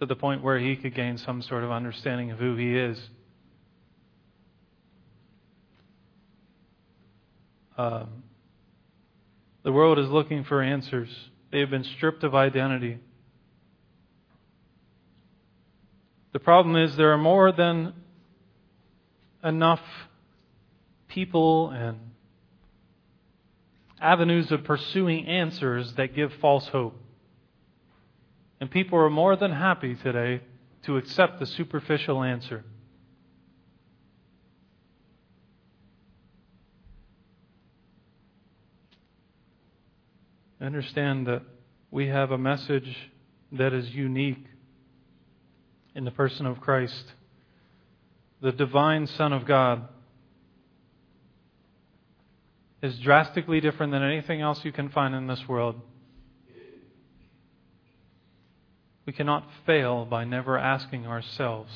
to 0.00 0.06
the 0.06 0.16
point 0.16 0.42
where 0.42 0.58
he 0.58 0.74
could 0.74 0.92
gain 0.92 1.16
some 1.16 1.42
sort 1.42 1.62
of 1.62 1.70
understanding 1.70 2.32
of 2.32 2.40
who 2.40 2.56
he 2.56 2.76
is. 2.76 3.00
Um, 7.78 8.24
the 9.62 9.70
world 9.70 9.96
is 9.96 10.08
looking 10.08 10.42
for 10.42 10.60
answers. 10.60 11.08
They 11.52 11.60
have 11.60 11.70
been 11.70 11.84
stripped 11.84 12.24
of 12.24 12.34
identity. 12.34 12.98
The 16.32 16.40
problem 16.40 16.74
is 16.74 16.96
there 16.96 17.12
are 17.12 17.18
more 17.18 17.52
than 17.52 17.94
enough 19.44 19.78
people 21.10 21.70
and 21.70 21.98
avenues 24.00 24.50
of 24.50 24.64
pursuing 24.64 25.26
answers 25.26 25.92
that 25.94 26.14
give 26.14 26.32
false 26.40 26.66
hope. 26.68 26.96
And 28.60 28.70
people 28.70 28.98
are 28.98 29.10
more 29.10 29.36
than 29.36 29.52
happy 29.52 29.94
today 29.96 30.40
to 30.84 30.96
accept 30.96 31.38
the 31.38 31.46
superficial 31.46 32.22
answer. 32.22 32.64
Understand 40.60 41.26
that 41.26 41.42
we 41.90 42.08
have 42.08 42.30
a 42.30 42.38
message 42.38 43.10
that 43.52 43.72
is 43.72 43.88
unique 43.90 44.44
in 45.94 46.04
the 46.04 46.10
person 46.10 46.46
of 46.46 46.60
Christ, 46.60 47.12
the 48.42 48.52
divine 48.52 49.06
Son 49.06 49.32
of 49.32 49.46
God 49.46 49.88
is 52.82 52.98
drastically 52.98 53.60
different 53.60 53.92
than 53.92 54.02
anything 54.02 54.40
else 54.40 54.64
you 54.64 54.72
can 54.72 54.88
find 54.88 55.14
in 55.14 55.26
this 55.26 55.42
world. 55.48 55.80
We 59.06 59.12
cannot 59.12 59.48
fail 59.66 60.04
by 60.04 60.24
never 60.24 60.56
asking 60.56 61.06
ourselves 61.06 61.72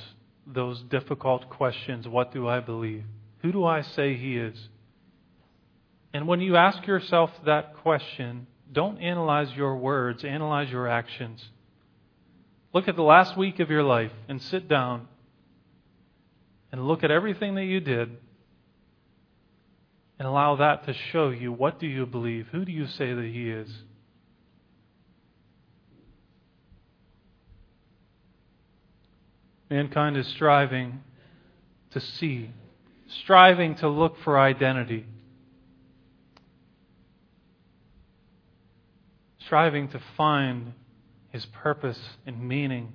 those 0.46 0.80
difficult 0.82 1.48
questions 1.48 2.06
What 2.06 2.32
do 2.32 2.48
I 2.48 2.60
believe? 2.60 3.04
Who 3.42 3.52
do 3.52 3.64
I 3.64 3.82
say 3.82 4.16
He 4.16 4.36
is? 4.36 4.68
And 6.12 6.28
when 6.28 6.40
you 6.40 6.56
ask 6.56 6.86
yourself 6.86 7.30
that 7.44 7.74
question, 7.82 8.46
don't 8.72 8.98
analyze 8.98 9.48
your 9.56 9.76
words, 9.76 10.24
analyze 10.24 10.70
your 10.70 10.88
actions. 10.88 11.44
Look 12.72 12.88
at 12.88 12.96
the 12.96 13.02
last 13.02 13.36
week 13.36 13.60
of 13.60 13.70
your 13.70 13.82
life 13.82 14.12
and 14.28 14.40
sit 14.40 14.68
down 14.68 15.08
and 16.72 16.86
look 16.86 17.04
at 17.04 17.10
everything 17.10 17.54
that 17.56 17.64
you 17.64 17.80
did 17.80 18.16
and 20.18 20.28
allow 20.28 20.56
that 20.56 20.86
to 20.86 20.94
show 21.12 21.30
you 21.30 21.52
what 21.52 21.78
do 21.78 21.86
you 21.86 22.06
believe? 22.06 22.48
Who 22.52 22.64
do 22.64 22.72
you 22.72 22.86
say 22.86 23.12
that 23.12 23.24
he 23.24 23.50
is? 23.50 23.70
Mankind 29.70 30.16
is 30.16 30.26
striving 30.28 31.02
to 31.90 32.00
see, 32.00 32.50
striving 33.22 33.74
to 33.76 33.88
look 33.88 34.16
for 34.22 34.38
identity, 34.38 35.06
striving 39.46 39.88
to 39.88 40.00
find 40.16 40.74
his 41.30 41.44
purpose 41.46 41.98
and 42.26 42.46
meaning, 42.46 42.92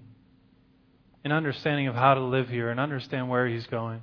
and 1.24 1.34
understanding 1.34 1.88
of 1.88 1.96
how 1.96 2.14
to 2.14 2.22
live 2.22 2.48
here 2.48 2.70
and 2.70 2.80
understand 2.80 3.30
where 3.30 3.48
he's 3.48 3.68
going. 3.68 4.02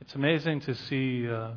It's 0.00 0.14
amazing 0.14 0.60
to 0.62 0.74
see 0.74 1.28
uh, 1.28 1.50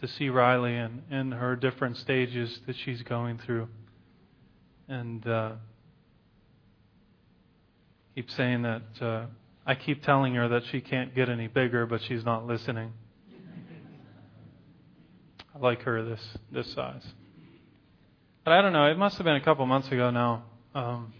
to 0.00 0.08
see 0.08 0.28
Riley 0.28 0.76
and, 0.76 1.02
in 1.10 1.32
her 1.32 1.56
different 1.56 1.96
stages 1.98 2.60
that 2.66 2.76
she's 2.76 3.02
going 3.02 3.38
through, 3.38 3.68
and 4.88 5.26
uh, 5.26 5.52
keep 8.14 8.30
saying 8.30 8.62
that 8.62 8.82
uh, 9.00 9.26
I 9.66 9.74
keep 9.74 10.02
telling 10.02 10.34
her 10.34 10.48
that 10.48 10.62
she 10.70 10.80
can't 10.80 11.14
get 11.14 11.28
any 11.28 11.48
bigger, 11.48 11.86
but 11.86 12.00
she's 12.02 12.24
not 12.24 12.46
listening. 12.46 12.92
I 15.54 15.58
like 15.58 15.82
her 15.82 16.02
this 16.02 16.20
this 16.50 16.72
size. 16.72 17.04
But 18.44 18.52
I 18.52 18.62
don't 18.62 18.72
know. 18.72 18.86
It 18.86 18.96
must 18.96 19.16
have 19.16 19.24
been 19.24 19.36
a 19.36 19.44
couple 19.44 19.66
months 19.66 19.88
ago 19.88 20.10
now. 20.10 20.44
Um, 20.74 21.12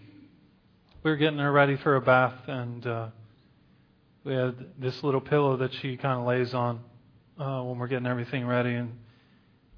we 1.03 1.11
were 1.11 1.17
getting 1.17 1.39
her 1.39 1.53
ready 1.53 1.77
for 1.77 1.97
a 1.97 2.01
bath, 2.01 2.35
and 2.47 2.87
uh, 2.87 3.09
we 4.27 4.35
had 4.35 4.57
this 4.77 5.05
little 5.05 5.21
pillow 5.21 5.57
that 5.59 5.73
she 5.75 5.97
kind 5.97 6.19
of 6.19 6.27
lays 6.27 6.53
on 6.53 6.81
uh, 7.39 7.63
when 7.63 7.79
we're 7.79 7.87
getting 7.87 8.09
everything 8.09 8.45
ready. 8.45 8.75
And 8.75 8.99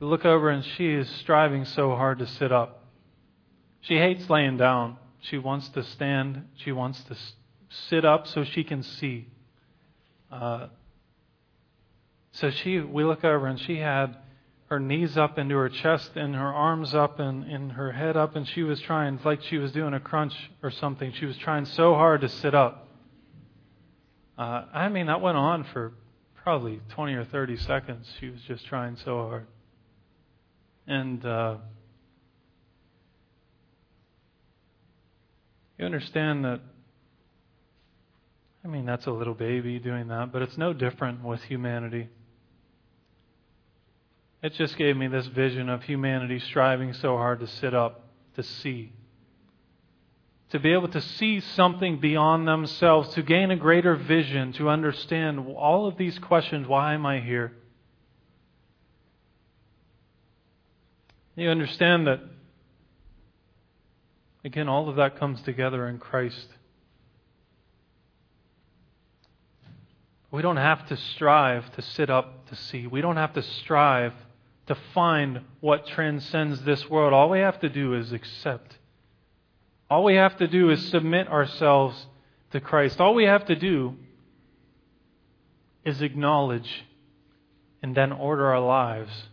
we 0.00 0.06
look 0.06 0.24
over, 0.24 0.48
and 0.48 0.64
she 0.64 0.88
is 0.88 1.06
striving 1.20 1.66
so 1.66 1.94
hard 1.94 2.20
to 2.20 2.26
sit 2.26 2.50
up. 2.50 2.86
She 3.82 3.98
hates 3.98 4.30
laying 4.30 4.56
down. 4.56 4.96
She 5.20 5.36
wants 5.36 5.68
to 5.70 5.82
stand. 5.82 6.44
She 6.64 6.72
wants 6.72 7.02
to 7.04 7.16
sit 7.90 8.06
up 8.06 8.26
so 8.26 8.42
she 8.42 8.64
can 8.64 8.82
see. 8.82 9.28
Uh, 10.32 10.68
so 12.32 12.48
she, 12.48 12.80
we 12.80 13.04
look 13.04 13.24
over, 13.24 13.46
and 13.46 13.60
she 13.60 13.76
had 13.76 14.16
her 14.70 14.80
knees 14.80 15.18
up 15.18 15.38
into 15.38 15.56
her 15.56 15.68
chest 15.68 16.12
and 16.14 16.34
her 16.34 16.54
arms 16.54 16.94
up 16.94 17.18
and, 17.18 17.44
and 17.44 17.72
her 17.72 17.92
head 17.92 18.16
up, 18.16 18.34
and 18.34 18.48
she 18.48 18.62
was 18.62 18.80
trying, 18.80 19.20
like 19.26 19.42
she 19.42 19.58
was 19.58 19.72
doing 19.72 19.92
a 19.92 20.00
crunch 20.00 20.34
or 20.62 20.70
something. 20.70 21.12
She 21.12 21.26
was 21.26 21.36
trying 21.36 21.66
so 21.66 21.92
hard 21.92 22.22
to 22.22 22.30
sit 22.30 22.54
up. 22.54 22.87
Uh, 24.38 24.64
I 24.72 24.88
mean, 24.88 25.06
that 25.06 25.20
went 25.20 25.36
on 25.36 25.64
for 25.72 25.92
probably 26.44 26.80
20 26.90 27.14
or 27.14 27.24
30 27.24 27.56
seconds. 27.56 28.08
She 28.20 28.30
was 28.30 28.40
just 28.42 28.64
trying 28.66 28.96
so 29.04 29.16
hard. 29.16 29.46
And 30.86 31.24
uh, 31.26 31.56
you 35.76 35.84
understand 35.84 36.44
that, 36.44 36.60
I 38.64 38.68
mean, 38.68 38.86
that's 38.86 39.06
a 39.06 39.10
little 39.10 39.34
baby 39.34 39.80
doing 39.80 40.06
that, 40.08 40.30
but 40.32 40.40
it's 40.42 40.56
no 40.56 40.72
different 40.72 41.24
with 41.24 41.42
humanity. 41.42 42.08
It 44.40 44.54
just 44.54 44.78
gave 44.78 44.96
me 44.96 45.08
this 45.08 45.26
vision 45.26 45.68
of 45.68 45.82
humanity 45.82 46.38
striving 46.38 46.92
so 46.92 47.16
hard 47.16 47.40
to 47.40 47.48
sit 47.48 47.74
up, 47.74 48.08
to 48.36 48.44
see. 48.44 48.92
To 50.50 50.58
be 50.58 50.72
able 50.72 50.88
to 50.88 51.00
see 51.00 51.40
something 51.40 52.00
beyond 52.00 52.48
themselves, 52.48 53.10
to 53.10 53.22
gain 53.22 53.50
a 53.50 53.56
greater 53.56 53.94
vision, 53.96 54.52
to 54.54 54.70
understand 54.70 55.46
all 55.56 55.86
of 55.86 55.98
these 55.98 56.18
questions 56.18 56.66
why 56.66 56.94
am 56.94 57.04
I 57.04 57.20
here? 57.20 57.52
You 61.36 61.50
understand 61.50 62.06
that, 62.06 62.20
again, 64.44 64.68
all 64.68 64.88
of 64.88 64.96
that 64.96 65.18
comes 65.18 65.40
together 65.42 65.86
in 65.86 65.98
Christ. 65.98 66.48
We 70.30 70.42
don't 70.42 70.56
have 70.56 70.88
to 70.88 70.96
strive 70.96 71.70
to 71.74 71.82
sit 71.82 72.10
up 72.10 72.48
to 72.48 72.56
see. 72.56 72.86
We 72.86 73.00
don't 73.00 73.16
have 73.16 73.34
to 73.34 73.42
strive 73.42 74.14
to 74.66 74.76
find 74.94 75.42
what 75.60 75.86
transcends 75.86 76.62
this 76.62 76.88
world. 76.88 77.12
All 77.12 77.30
we 77.30 77.38
have 77.38 77.60
to 77.60 77.68
do 77.68 77.94
is 77.94 78.12
accept. 78.12 78.77
All 79.90 80.04
we 80.04 80.16
have 80.16 80.36
to 80.38 80.46
do 80.46 80.70
is 80.70 80.88
submit 80.88 81.28
ourselves 81.28 82.06
to 82.50 82.60
Christ. 82.60 83.00
All 83.00 83.14
we 83.14 83.24
have 83.24 83.46
to 83.46 83.56
do 83.56 83.94
is 85.84 86.02
acknowledge 86.02 86.84
and 87.82 87.94
then 87.94 88.12
order 88.12 88.46
our 88.46 88.60
lives 88.60 89.28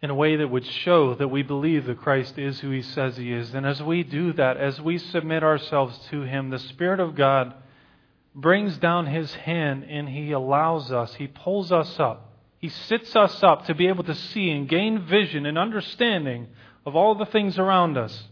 in 0.00 0.10
a 0.10 0.14
way 0.14 0.36
that 0.36 0.48
would 0.48 0.64
show 0.64 1.14
that 1.14 1.28
we 1.28 1.42
believe 1.42 1.86
that 1.86 1.98
Christ 1.98 2.38
is 2.38 2.60
who 2.60 2.70
he 2.70 2.82
says 2.82 3.16
he 3.16 3.32
is. 3.32 3.52
And 3.54 3.66
as 3.66 3.82
we 3.82 4.02
do 4.04 4.32
that, 4.34 4.56
as 4.56 4.80
we 4.80 4.98
submit 4.98 5.42
ourselves 5.42 5.98
to 6.10 6.22
him, 6.22 6.50
the 6.50 6.58
Spirit 6.58 7.00
of 7.00 7.16
God 7.16 7.54
brings 8.34 8.78
down 8.78 9.06
his 9.06 9.32
hand 9.34 9.84
and 9.84 10.08
he 10.08 10.30
allows 10.32 10.92
us, 10.92 11.14
he 11.14 11.26
pulls 11.26 11.72
us 11.72 11.98
up. 11.98 12.26
He 12.58 12.68
sits 12.68 13.16
us 13.16 13.42
up 13.42 13.66
to 13.66 13.74
be 13.74 13.88
able 13.88 14.04
to 14.04 14.14
see 14.14 14.50
and 14.50 14.68
gain 14.68 15.02
vision 15.02 15.46
and 15.46 15.58
understanding 15.58 16.48
of 16.86 16.96
all 16.96 17.14
the 17.14 17.26
things 17.26 17.58
around 17.58 17.96
us. 17.96 18.24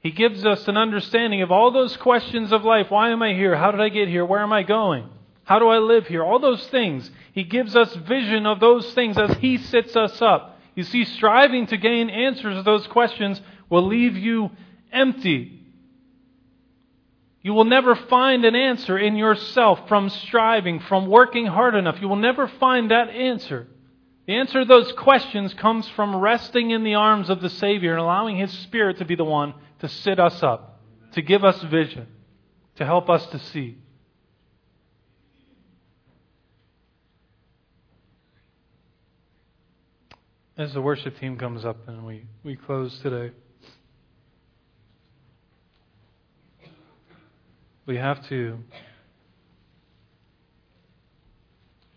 He 0.00 0.10
gives 0.10 0.44
us 0.44 0.68
an 0.68 0.76
understanding 0.76 1.42
of 1.42 1.50
all 1.50 1.72
those 1.72 1.96
questions 1.96 2.52
of 2.52 2.64
life. 2.64 2.90
Why 2.90 3.10
am 3.10 3.22
I 3.22 3.34
here? 3.34 3.56
How 3.56 3.70
did 3.70 3.80
I 3.80 3.88
get 3.88 4.08
here? 4.08 4.24
Where 4.24 4.42
am 4.42 4.52
I 4.52 4.62
going? 4.62 5.08
How 5.44 5.58
do 5.58 5.68
I 5.68 5.78
live 5.78 6.06
here? 6.06 6.22
All 6.22 6.38
those 6.38 6.66
things. 6.68 7.10
He 7.32 7.42
gives 7.42 7.74
us 7.74 7.94
vision 7.94 8.46
of 8.46 8.60
those 8.60 8.92
things 8.94 9.18
as 9.18 9.36
He 9.38 9.58
sits 9.58 9.96
us 9.96 10.20
up. 10.22 10.58
You 10.74 10.84
see, 10.84 11.04
striving 11.04 11.66
to 11.68 11.76
gain 11.76 12.10
answers 12.10 12.56
to 12.56 12.62
those 12.62 12.86
questions 12.86 13.40
will 13.68 13.86
leave 13.86 14.16
you 14.16 14.50
empty. 14.92 15.58
You 17.42 17.54
will 17.54 17.64
never 17.64 17.94
find 17.94 18.44
an 18.44 18.54
answer 18.54 18.98
in 18.98 19.16
yourself 19.16 19.88
from 19.88 20.10
striving, 20.10 20.80
from 20.80 21.08
working 21.08 21.46
hard 21.46 21.74
enough. 21.74 22.00
You 22.00 22.08
will 22.08 22.16
never 22.16 22.46
find 22.46 22.90
that 22.90 23.08
answer. 23.08 23.66
The 24.28 24.34
answer 24.34 24.60
to 24.60 24.66
those 24.66 24.92
questions 24.92 25.54
comes 25.54 25.88
from 25.88 26.14
resting 26.14 26.70
in 26.70 26.84
the 26.84 26.96
arms 26.96 27.30
of 27.30 27.40
the 27.40 27.48
Savior 27.48 27.92
and 27.92 28.00
allowing 28.00 28.36
His 28.36 28.52
Spirit 28.58 28.98
to 28.98 29.06
be 29.06 29.14
the 29.14 29.24
one 29.24 29.54
to 29.78 29.88
sit 29.88 30.20
us 30.20 30.42
up, 30.42 30.82
to 31.12 31.22
give 31.22 31.44
us 31.44 31.62
vision, 31.62 32.06
to 32.76 32.84
help 32.84 33.08
us 33.08 33.24
to 33.28 33.38
see. 33.38 33.78
As 40.58 40.74
the 40.74 40.82
worship 40.82 41.18
team 41.18 41.38
comes 41.38 41.64
up 41.64 41.88
and 41.88 42.04
we, 42.04 42.26
we 42.44 42.54
close 42.54 42.98
today. 42.98 43.32
we 47.86 47.96
have 47.96 48.28
to 48.28 48.58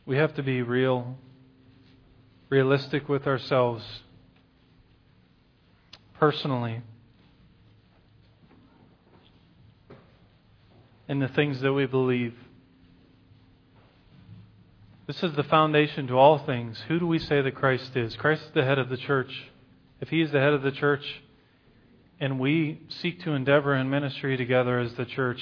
we 0.05 0.15
have 0.15 0.34
to 0.36 0.41
be 0.41 0.61
real 0.61 1.17
realistic 2.51 3.07
with 3.07 3.25
ourselves 3.25 3.81
personally 6.19 6.81
in 11.07 11.19
the 11.19 11.29
things 11.29 11.61
that 11.61 11.71
we 11.71 11.85
believe. 11.85 12.33
This 15.07 15.23
is 15.23 15.33
the 15.33 15.43
foundation 15.43 16.07
to 16.07 16.15
all 16.15 16.39
things. 16.39 16.83
Who 16.89 16.99
do 16.99 17.07
we 17.07 17.19
say 17.19 17.41
that 17.41 17.55
Christ 17.55 17.95
is? 17.95 18.17
Christ 18.17 18.43
is 18.43 18.51
the 18.53 18.65
head 18.65 18.77
of 18.77 18.89
the 18.89 18.97
church. 18.97 19.31
If 20.01 20.09
he 20.09 20.21
is 20.21 20.31
the 20.31 20.39
head 20.39 20.51
of 20.51 20.61
the 20.61 20.71
church 20.71 21.21
and 22.19 22.37
we 22.37 22.81
seek 22.89 23.23
to 23.23 23.31
endeavor 23.31 23.73
in 23.77 23.89
ministry 23.89 24.35
together 24.35 24.77
as 24.77 24.93
the 24.95 25.05
church, 25.05 25.41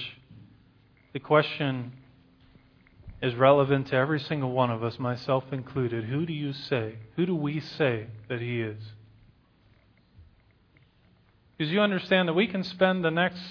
the 1.13 1.19
question 1.19 1.93
is 3.21 3.35
relevant 3.35 3.87
to 3.87 3.95
every 3.95 4.19
single 4.19 4.51
one 4.51 4.71
of 4.71 4.83
us, 4.83 4.97
myself 4.97 5.43
included. 5.51 6.05
Who 6.05 6.25
do 6.25 6.33
you 6.33 6.53
say? 6.53 6.95
Who 7.15 7.25
do 7.25 7.35
we 7.35 7.59
say 7.59 8.07
that 8.29 8.39
He 8.41 8.61
is? 8.61 8.81
Because 11.57 11.71
you 11.71 11.81
understand 11.81 12.29
that 12.29 12.33
we 12.33 12.47
can 12.47 12.63
spend 12.63 13.03
the 13.03 13.11
next 13.11 13.41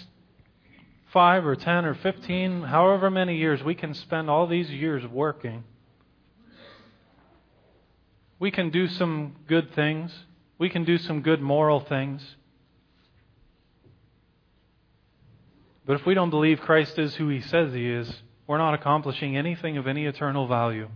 five 1.13 1.45
or 1.45 1.57
ten 1.57 1.85
or 1.85 1.95
fifteen, 1.95 2.63
however 2.63 3.11
many 3.11 3.37
years, 3.37 3.63
we 3.63 3.75
can 3.75 3.93
spend 3.93 4.31
all 4.31 4.47
these 4.47 4.71
years 4.71 5.07
working. 5.07 5.65
We 8.39 8.51
can 8.51 8.71
do 8.71 8.89
some 8.89 9.37
good 9.47 9.75
things. 9.75 10.15
We 10.59 10.71
can 10.71 10.85
do 10.85 10.97
some 10.97 11.23
good 11.23 11.43
moral 11.43 11.81
things. 11.81 12.37
But 15.85 15.95
if 16.01 16.07
we 16.07 16.15
don't 16.15 16.31
believe 16.31 16.61
Christ 16.61 16.99
is 16.99 17.15
who 17.15 17.29
he 17.29 17.41
says 17.41 17.73
he 17.73 17.91
is, 17.91 18.23
we're 18.49 18.59
not 18.59 18.73
accomplishing 18.73 19.37
anything 19.37 19.77
of 19.77 19.87
any 19.87 20.07
eternal 20.07 20.49
value. 20.49 20.89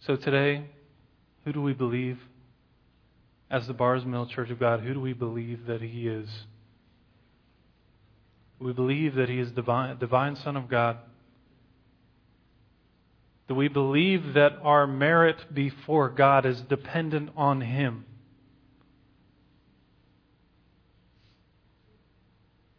So 0.00 0.16
today, 0.16 0.64
who 1.44 1.52
do 1.52 1.60
we 1.60 1.74
believe? 1.74 2.18
As 3.50 3.66
the 3.66 3.74
Bars 3.74 4.04
Mill 4.04 4.26
Church 4.26 4.50
of 4.50 4.58
God, 4.58 4.80
who 4.80 4.94
do 4.94 5.00
we 5.00 5.12
believe 5.12 5.66
that 5.66 5.82
He 5.82 6.08
is? 6.08 6.28
We 8.58 8.72
believe 8.72 9.14
that 9.16 9.28
He 9.28 9.38
is 9.38 9.50
divine, 9.52 9.98
divine 9.98 10.36
Son 10.36 10.56
of 10.56 10.68
God. 10.70 10.96
Do 13.46 13.54
we 13.54 13.68
believe 13.68 14.34
that 14.34 14.58
our 14.62 14.86
merit 14.86 15.52
before 15.52 16.08
God 16.08 16.46
is 16.46 16.62
dependent 16.62 17.30
on 17.36 17.60
Him? 17.60 18.06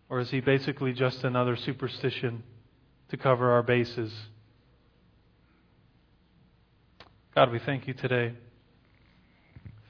Or 0.10 0.20
is 0.20 0.30
He 0.30 0.40
basically 0.40 0.94
just 0.94 1.24
another 1.24 1.56
superstition 1.56 2.44
to 3.10 3.18
cover 3.18 3.52
our 3.52 3.64
bases? 3.64 4.14
God, 7.36 7.52
we 7.52 7.60
thank 7.60 7.88
you 7.88 7.94
today 7.94 8.34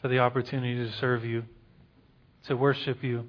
for 0.02 0.08
the 0.08 0.20
opportunity 0.20 0.76
to 0.76 0.92
serve 0.98 1.24
you, 1.24 1.44
to 2.48 2.58
worship 2.58 3.04
you. 3.04 3.28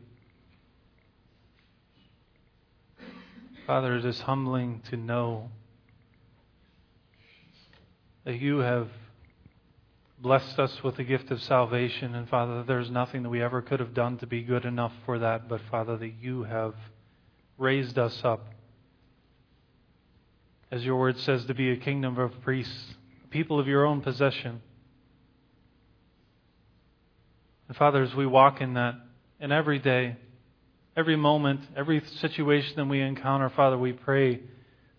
Father, 3.66 3.96
it 3.96 4.04
is 4.04 4.20
humbling 4.22 4.80
to 4.88 4.96
know 4.96 5.50
that 8.24 8.40
you 8.40 8.58
have 8.58 8.88
blessed 10.20 10.58
us 10.58 10.82
with 10.82 10.96
the 10.96 11.04
gift 11.04 11.30
of 11.30 11.42
salvation. 11.42 12.14
And 12.14 12.28
Father, 12.28 12.64
there's 12.64 12.90
nothing 12.90 13.22
that 13.22 13.28
we 13.28 13.42
ever 13.42 13.62
could 13.62 13.80
have 13.80 13.94
done 13.94 14.18
to 14.18 14.26
be 14.26 14.42
good 14.42 14.64
enough 14.64 14.92
for 15.06 15.18
that, 15.20 15.48
but 15.48 15.60
Father, 15.70 15.96
that 15.96 16.14
you 16.20 16.44
have 16.44 16.74
raised 17.56 17.98
us 17.98 18.20
up. 18.24 18.46
As 20.70 20.84
your 20.84 20.96
word 20.96 21.18
says, 21.18 21.44
to 21.46 21.54
be 21.54 21.70
a 21.70 21.76
kingdom 21.76 22.18
of 22.18 22.40
priests 22.42 22.94
people 23.30 23.60
of 23.60 23.66
your 23.66 23.84
own 23.86 24.00
possession. 24.00 24.60
And 27.68 27.76
Father, 27.76 28.02
as 28.02 28.14
we 28.14 28.26
walk 28.26 28.60
in 28.60 28.74
that, 28.74 28.94
in 29.40 29.52
every 29.52 29.78
day, 29.78 30.16
every 30.96 31.16
moment, 31.16 31.60
every 31.76 32.02
situation 32.20 32.74
that 32.76 32.86
we 32.86 33.00
encounter, 33.00 33.50
Father, 33.50 33.76
we 33.76 33.92
pray 33.92 34.40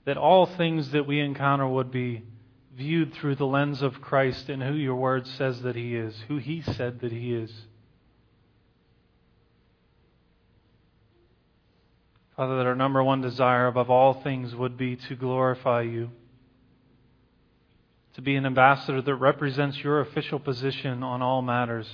that 0.05 0.17
all 0.17 0.45
things 0.45 0.91
that 0.91 1.07
we 1.07 1.19
encounter 1.19 1.67
would 1.67 1.91
be 1.91 2.23
viewed 2.79 3.13
through 3.13 3.35
the 3.35 3.45
lens 3.45 3.81
of 3.81 4.01
Christ 4.01 4.47
and 4.49 4.63
who 4.63 4.73
your 4.73 4.95
word 4.95 5.27
says 5.27 5.61
that 5.63 5.75
he 5.75 5.95
is, 5.95 6.15
who 6.29 6.37
he 6.37 6.61
said 6.61 7.01
that 7.01 7.11
he 7.11 7.35
is. 7.35 7.51
Father, 12.37 12.55
that 12.55 12.65
our 12.65 12.75
number 12.75 13.03
one 13.03 13.19
desire 13.19 13.67
above 13.67 13.89
all 13.89 14.13
things 14.13 14.55
would 14.55 14.77
be 14.77 14.95
to 14.95 15.15
glorify 15.15 15.81
you 15.81 16.09
to 18.19 18.21
be 18.21 18.35
an 18.35 18.45
ambassador 18.45 19.01
that 19.01 19.15
represents 19.15 19.77
your 19.77 20.01
official 20.01 20.39
position 20.39 21.03
on 21.03 21.21
all 21.21 21.41
matters. 21.41 21.87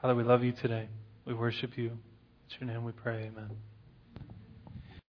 Father, 0.00 0.14
we 0.14 0.22
love 0.22 0.44
you 0.44 0.52
today. 0.52 0.88
We 1.24 1.34
worship 1.34 1.76
you. 1.76 1.98
In 2.60 2.66
your 2.66 2.74
name 2.74 2.84
we 2.84 2.92
pray. 2.92 3.30
Amen. 3.30 3.67